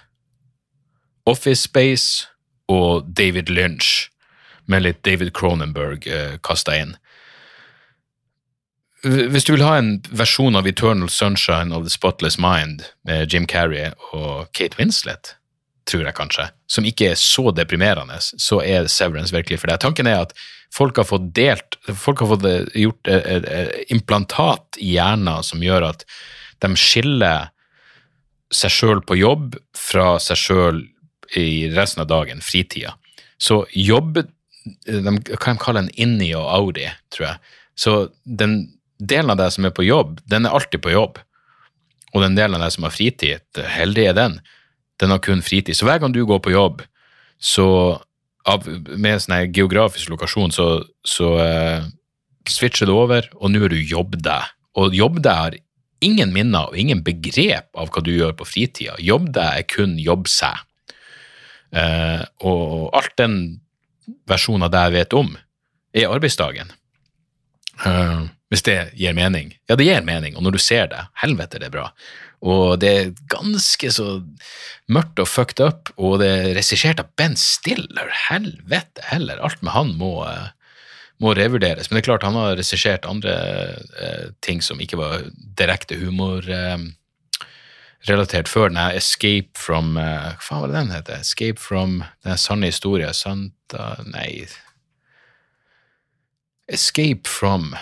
Office 1.25 1.63
Space 1.63 2.27
og 2.69 3.07
David 3.17 3.49
Lynch, 3.49 4.11
med 4.67 4.83
litt 4.83 5.01
David 5.07 5.33
Cronenberg 5.33 6.05
uh, 6.11 6.17
eh, 6.17 6.39
kasta 6.45 6.75
inn. 6.77 6.97
Hvis 9.07 9.45
du 9.47 9.53
vil 9.55 9.63
ha 9.63 9.77
en 9.79 9.97
versjon 10.19 10.59
av 10.59 10.67
Eternal 10.67 11.11
Sunshine 11.13 11.75
of 11.75 11.85
the 11.85 11.93
Spotless 11.93 12.41
Mind 12.43 12.83
med 13.07 13.33
Jim 13.33 13.47
Carrey 13.47 13.93
og 14.17 14.49
Kate 14.57 14.79
Winslet, 14.81 15.37
tror 15.87 16.03
jeg 16.09 16.17
kanskje, 16.19 16.49
som 16.67 16.87
ikke 16.89 17.13
er 17.13 17.21
så 17.21 17.53
deprimerende, 17.55 18.19
så 18.19 18.59
er 18.65 18.89
Severance 18.91 19.35
virkelig 19.35 19.61
for 19.63 19.71
deg. 19.71 19.79
Tanken 19.85 20.11
er 20.11 20.25
at 20.25 20.35
folk 20.75 20.99
har 20.99 21.07
fått 21.07 21.29
delt 21.37 21.79
Folk 21.87 22.25
har 22.25 22.33
fått 22.33 22.47
eh, 22.51 22.65
gjort 22.83 23.07
et, 23.07 23.47
et 23.47 23.93
implantat 23.95 24.81
i 24.83 24.97
hjernen 24.97 25.45
som 25.47 25.63
gjør 25.63 25.93
at 25.93 26.03
de 26.65 26.73
skiller 26.75 27.53
seg 28.51 28.73
sjøl 28.75 29.03
på 29.07 29.19
jobb 29.21 29.55
fra 29.77 30.17
seg 30.23 30.41
sjøl 30.41 30.83
i 31.39 31.69
resten 31.75 32.03
av 32.03 32.11
dagen, 32.11 32.43
fritida. 32.43 32.97
Så 33.39 33.65
jobb 33.71 34.19
de 34.87 35.15
kan 35.39 35.59
kalle 35.63 35.85
en 35.85 35.93
inni 35.95 36.33
og 36.35 36.49
audi, 36.51 36.89
tror 37.15 37.29
jeg. 37.29 37.55
Så 37.79 37.95
den 38.25 38.57
delen 38.99 39.33
av 39.33 39.41
deg 39.41 39.53
som 39.55 39.67
er 39.69 39.75
på 39.77 39.87
jobb, 39.87 40.21
den 40.31 40.47
er 40.47 40.57
alltid 40.57 40.83
på 40.85 40.95
jobb. 40.95 41.21
Og 42.15 42.23
den 42.25 42.37
delen 42.39 42.57
av 42.57 42.65
deg 42.65 42.75
som 42.75 42.87
har 42.87 42.95
fritid, 42.95 43.45
heldig 43.61 44.07
er 44.11 44.17
den, 44.17 44.39
den 45.03 45.13
har 45.13 45.21
kun 45.25 45.45
fritid. 45.45 45.77
Så 45.77 45.89
hver 45.89 46.01
gang 46.01 46.15
du 46.15 46.23
går 46.29 46.41
på 46.45 46.55
jobb, 46.55 46.83
så 47.37 47.69
av, 48.47 48.67
med 48.97 49.21
sånn 49.21 49.53
geografisk 49.55 50.13
lokasjon, 50.13 50.55
så, 50.55 50.69
så 51.05 51.33
eh, 51.43 51.89
switcher 52.49 52.89
du 52.89 52.95
over, 52.97 53.29
og 53.37 53.53
nå 53.53 53.67
er 53.67 53.75
du 53.75 53.81
jobb 53.81 54.17
deg. 54.23 54.53
Og 54.81 54.97
jobb 54.97 55.21
deg 55.25 55.43
har 55.43 55.59
ingen 56.05 56.33
minner 56.33 56.71
og 56.71 56.79
ingen 56.79 57.03
begrep 57.05 57.69
av 57.77 57.91
hva 57.93 58.03
du 58.05 58.13
gjør 58.15 58.37
på 58.39 58.47
fritida. 58.49 58.97
Jobb 59.03 59.31
deg 59.37 59.63
er 59.63 59.69
kun 59.69 59.97
jobb 60.01 60.31
seg. 60.31 60.63
Eh, 61.77 62.23
og 62.47 62.95
alt 62.97 63.17
den 63.21 63.39
versjonen 64.29 64.69
av 64.69 64.75
deg 64.75 64.95
vet 64.95 65.17
om, 65.17 65.35
er 65.97 66.13
arbeidsdagen. 66.13 66.71
Uh, 67.83 68.29
hvis 68.53 68.63
det 68.67 68.77
gir 68.95 69.17
mening. 69.17 69.55
Ja, 69.67 69.75
det 69.79 69.89
gir 69.89 70.05
mening, 70.07 70.37
og 70.37 70.45
når 70.47 70.57
du 70.57 70.63
ser 70.63 70.87
det, 70.93 71.03
helvete, 71.23 71.59
det 71.59 71.69
er 71.71 71.75
bra. 71.75 71.87
Og 72.47 72.77
det 72.83 72.91
er 72.91 73.15
ganske 73.33 73.91
så 73.91 74.21
mørkt 74.93 75.19
og 75.23 75.29
fucked 75.29 75.63
up, 75.65 75.91
og 75.97 76.21
det 76.23 76.29
er 76.31 76.55
regissert 76.59 77.01
av 77.03 77.09
Ben 77.19 77.37
Stiller. 77.41 78.13
Helvete 78.29 79.03
heller, 79.09 79.41
alt 79.43 79.63
med 79.67 79.73
han 79.75 79.95
må, 79.99 80.13
eh, 80.29 80.49
må 81.19 81.35
revurderes. 81.35 81.91
Men 81.91 81.97
det 81.97 82.03
er 82.05 82.11
klart, 82.13 82.27
han 82.29 82.39
har 82.39 82.57
regissert 82.61 83.09
andre 83.09 83.35
eh, 83.99 84.27
ting 84.47 84.63
som 84.63 84.81
ikke 84.81 85.01
var 85.01 85.27
direkte 85.59 85.99
humorrelatert 85.99 86.95
eh, 88.47 88.53
før. 88.53 88.69
Den 88.71 88.95
Escape 88.95 89.59
from 89.59 89.97
eh, 89.97 90.37
Hva 90.37 90.43
faen 90.45 90.63
var 90.63 90.69
det 90.71 90.79
den 90.79 90.95
heter? 90.95 91.21
Escape 91.25 91.59
from 91.59 92.05
Den 92.23 92.39
sanne 92.39 92.67
historien 92.71 93.15
Santa 93.17 93.97
Nei. 94.07 94.47
Escape 96.69 97.27
from 97.31 97.75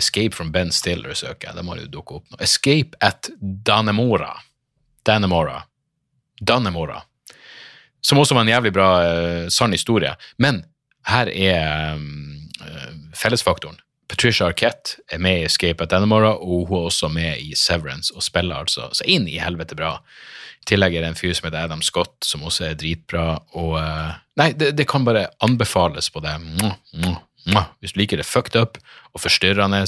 Escape 0.00 0.36
from 0.36 0.52
Ben 0.54 0.72
Stiller 0.74 1.14
søker 1.14 1.50
jeg. 1.50 1.58
Det 1.58 1.66
må 1.66 1.76
jo 1.78 1.90
dukke 1.92 2.18
opp 2.18 2.32
nå. 2.32 2.40
Escape 2.42 2.98
at 3.04 3.30
Danemora. 3.40 4.32
Danemora. 5.06 5.60
Danemora. 6.40 7.02
Som 8.00 8.20
også 8.22 8.34
var 8.36 8.46
en 8.46 8.54
jævlig 8.54 8.72
bra 8.72 8.88
uh, 9.04 9.46
sann 9.52 9.76
historie. 9.76 10.14
Men 10.40 10.64
her 11.08 11.30
er 11.32 11.94
um, 11.96 12.48
fellesfaktoren. 13.16 13.78
Patricia 14.10 14.48
Arquette 14.50 14.98
er 15.12 15.20
med 15.22 15.38
i 15.38 15.46
Escape 15.46 15.84
at 15.84 15.92
Danemora, 15.92 16.32
og 16.34 16.66
hun 16.68 16.80
er 16.80 16.88
også 16.88 17.08
med 17.12 17.38
i 17.44 17.54
Severance 17.54 18.10
og 18.16 18.24
spiller 18.26 18.58
altså 18.58 18.88
så 18.96 19.06
inn 19.06 19.28
i 19.30 19.38
helvete 19.38 19.76
bra. 19.78 19.98
I 20.60 20.68
tillegg 20.68 20.96
er 20.96 21.04
det 21.04 21.12
en 21.12 21.18
fyr 21.18 21.32
som 21.36 21.46
heter 21.46 21.62
Adam 21.68 21.82
Scott, 21.84 22.16
som 22.26 22.42
også 22.44 22.66
er 22.70 22.78
dritbra. 22.80 23.38
Og 23.60 23.76
uh, 23.78 24.16
Nei, 24.40 24.52
det, 24.56 24.72
det, 24.78 24.88
kan 24.88 25.04
bare 25.06 25.28
anbefales 25.44 26.10
på 26.12 26.22
det. 26.24 26.34
Mwah, 26.42 26.76
mwah, 26.96 27.20
hvis 27.80 27.94
du 27.94 28.00
liker 28.00 28.20
det 28.20 28.28
fucked 28.28 28.58
up 28.60 28.78
og 29.14 29.22
forstyrrende 29.22 29.84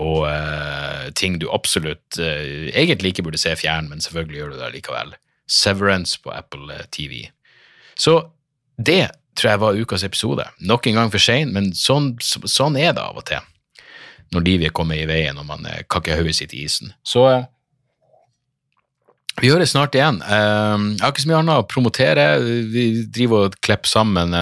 og 0.00 0.24
uh, 0.24 1.10
ting 1.16 1.38
du 1.40 1.48
absolutt 1.52 2.18
uh, 2.18 2.70
egentlig 2.72 3.12
ikke 3.12 3.26
burde 3.26 3.40
se 3.40 3.52
fjern, 3.58 3.90
men 3.90 4.00
selvfølgelig 4.00 4.38
gjør 4.38 4.52
du 4.54 4.58
det 4.60 4.72
likevel. 4.78 5.14
Severance 5.50 6.20
på 6.22 6.30
Apple 6.30 6.74
eh, 6.74 6.86
TV. 6.94 7.24
Så 7.98 8.20
det 8.78 9.10
tror 9.36 9.50
jeg 9.50 9.60
var 9.60 9.78
ukas 9.80 10.04
episode. 10.06 10.44
Nok 10.60 10.86
en 10.86 10.94
gang 10.94 11.10
for 11.10 11.22
sein, 11.22 11.50
men 11.52 11.72
sånn, 11.74 12.14
så, 12.22 12.38
sånn, 12.46 12.78
er 12.78 12.94
det 12.94 13.02
av 13.02 13.18
og 13.18 13.26
til 13.28 13.42
når 14.30 14.44
livet 14.46 14.70
kommer 14.70 14.94
i 14.94 15.08
veien 15.10 15.34
og 15.42 15.48
man 15.48 15.64
kakker 15.90 16.20
hodet 16.20 16.36
sitt 16.38 16.52
i 16.54 16.62
isen. 16.62 16.92
Så 17.02 17.24
vi 17.26 17.40
vi 19.40 19.50
høres 19.50 19.72
snart 19.72 19.96
igjen. 19.96 20.20
Jeg 20.22 21.00
har 21.00 21.10
ikke 21.10 21.22
så 21.24 21.30
mye 21.32 21.40
annet 21.40 21.62
å 21.62 21.66
promotere. 21.66 22.24
Vi 22.70 22.84
driver 23.10 23.48
og 23.48 23.56
klipper 23.64 23.90
sammen. 23.90 24.34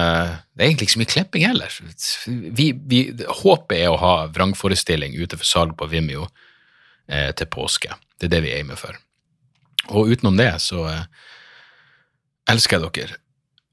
Det 0.59 0.65
er 0.65 0.73
egentlig 0.73 0.89
ikke 0.89 0.91
så 0.91 0.99
mye 0.99 1.07
klipping 1.13 1.43
heller. 1.47 1.75
Vi, 2.27 2.65
vi, 2.91 2.97
håpet 3.39 3.77
er 3.77 3.93
å 3.93 3.99
ha 4.01 4.15
vrangforestilling 4.27 5.13
ute 5.15 5.37
for 5.39 5.47
salg 5.47 5.77
på 5.79 5.87
Vimeo 5.87 6.25
eh, 7.07 7.29
til 7.31 7.47
påske. 7.47 7.95
Det 8.19 8.27
er 8.27 8.33
det 8.33 8.41
vi 8.43 8.51
aimer 8.57 8.75
for. 8.75 8.97
Og 9.95 10.11
utenom 10.11 10.35
det 10.35 10.49
så 10.59 10.81
eh, 10.89 11.05
elsker 12.51 12.75
jeg 12.75 12.91
dere 12.97 13.21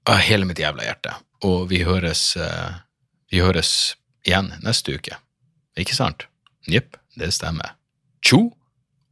av 0.06 0.22
hele 0.28 0.46
mitt 0.46 0.62
jævla 0.62 0.86
hjerte. 0.86 1.16
Og 1.50 1.66
vi 1.72 1.82
høres, 1.82 2.22
eh, 2.38 2.78
vi 3.34 3.42
høres 3.42 3.72
igjen 4.22 4.52
neste 4.62 4.94
uke. 4.94 5.18
Ikke 5.74 5.98
sant? 5.98 6.28
Jepp, 6.70 6.94
det 7.18 7.32
stemmer. 7.34 7.74
Tjo 8.22 8.52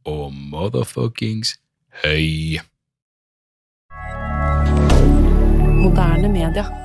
og 0.07 0.31
motherfuckings 0.31 1.57
høy. 2.05 2.63
Moderne 5.83 6.31
media. 6.31 6.84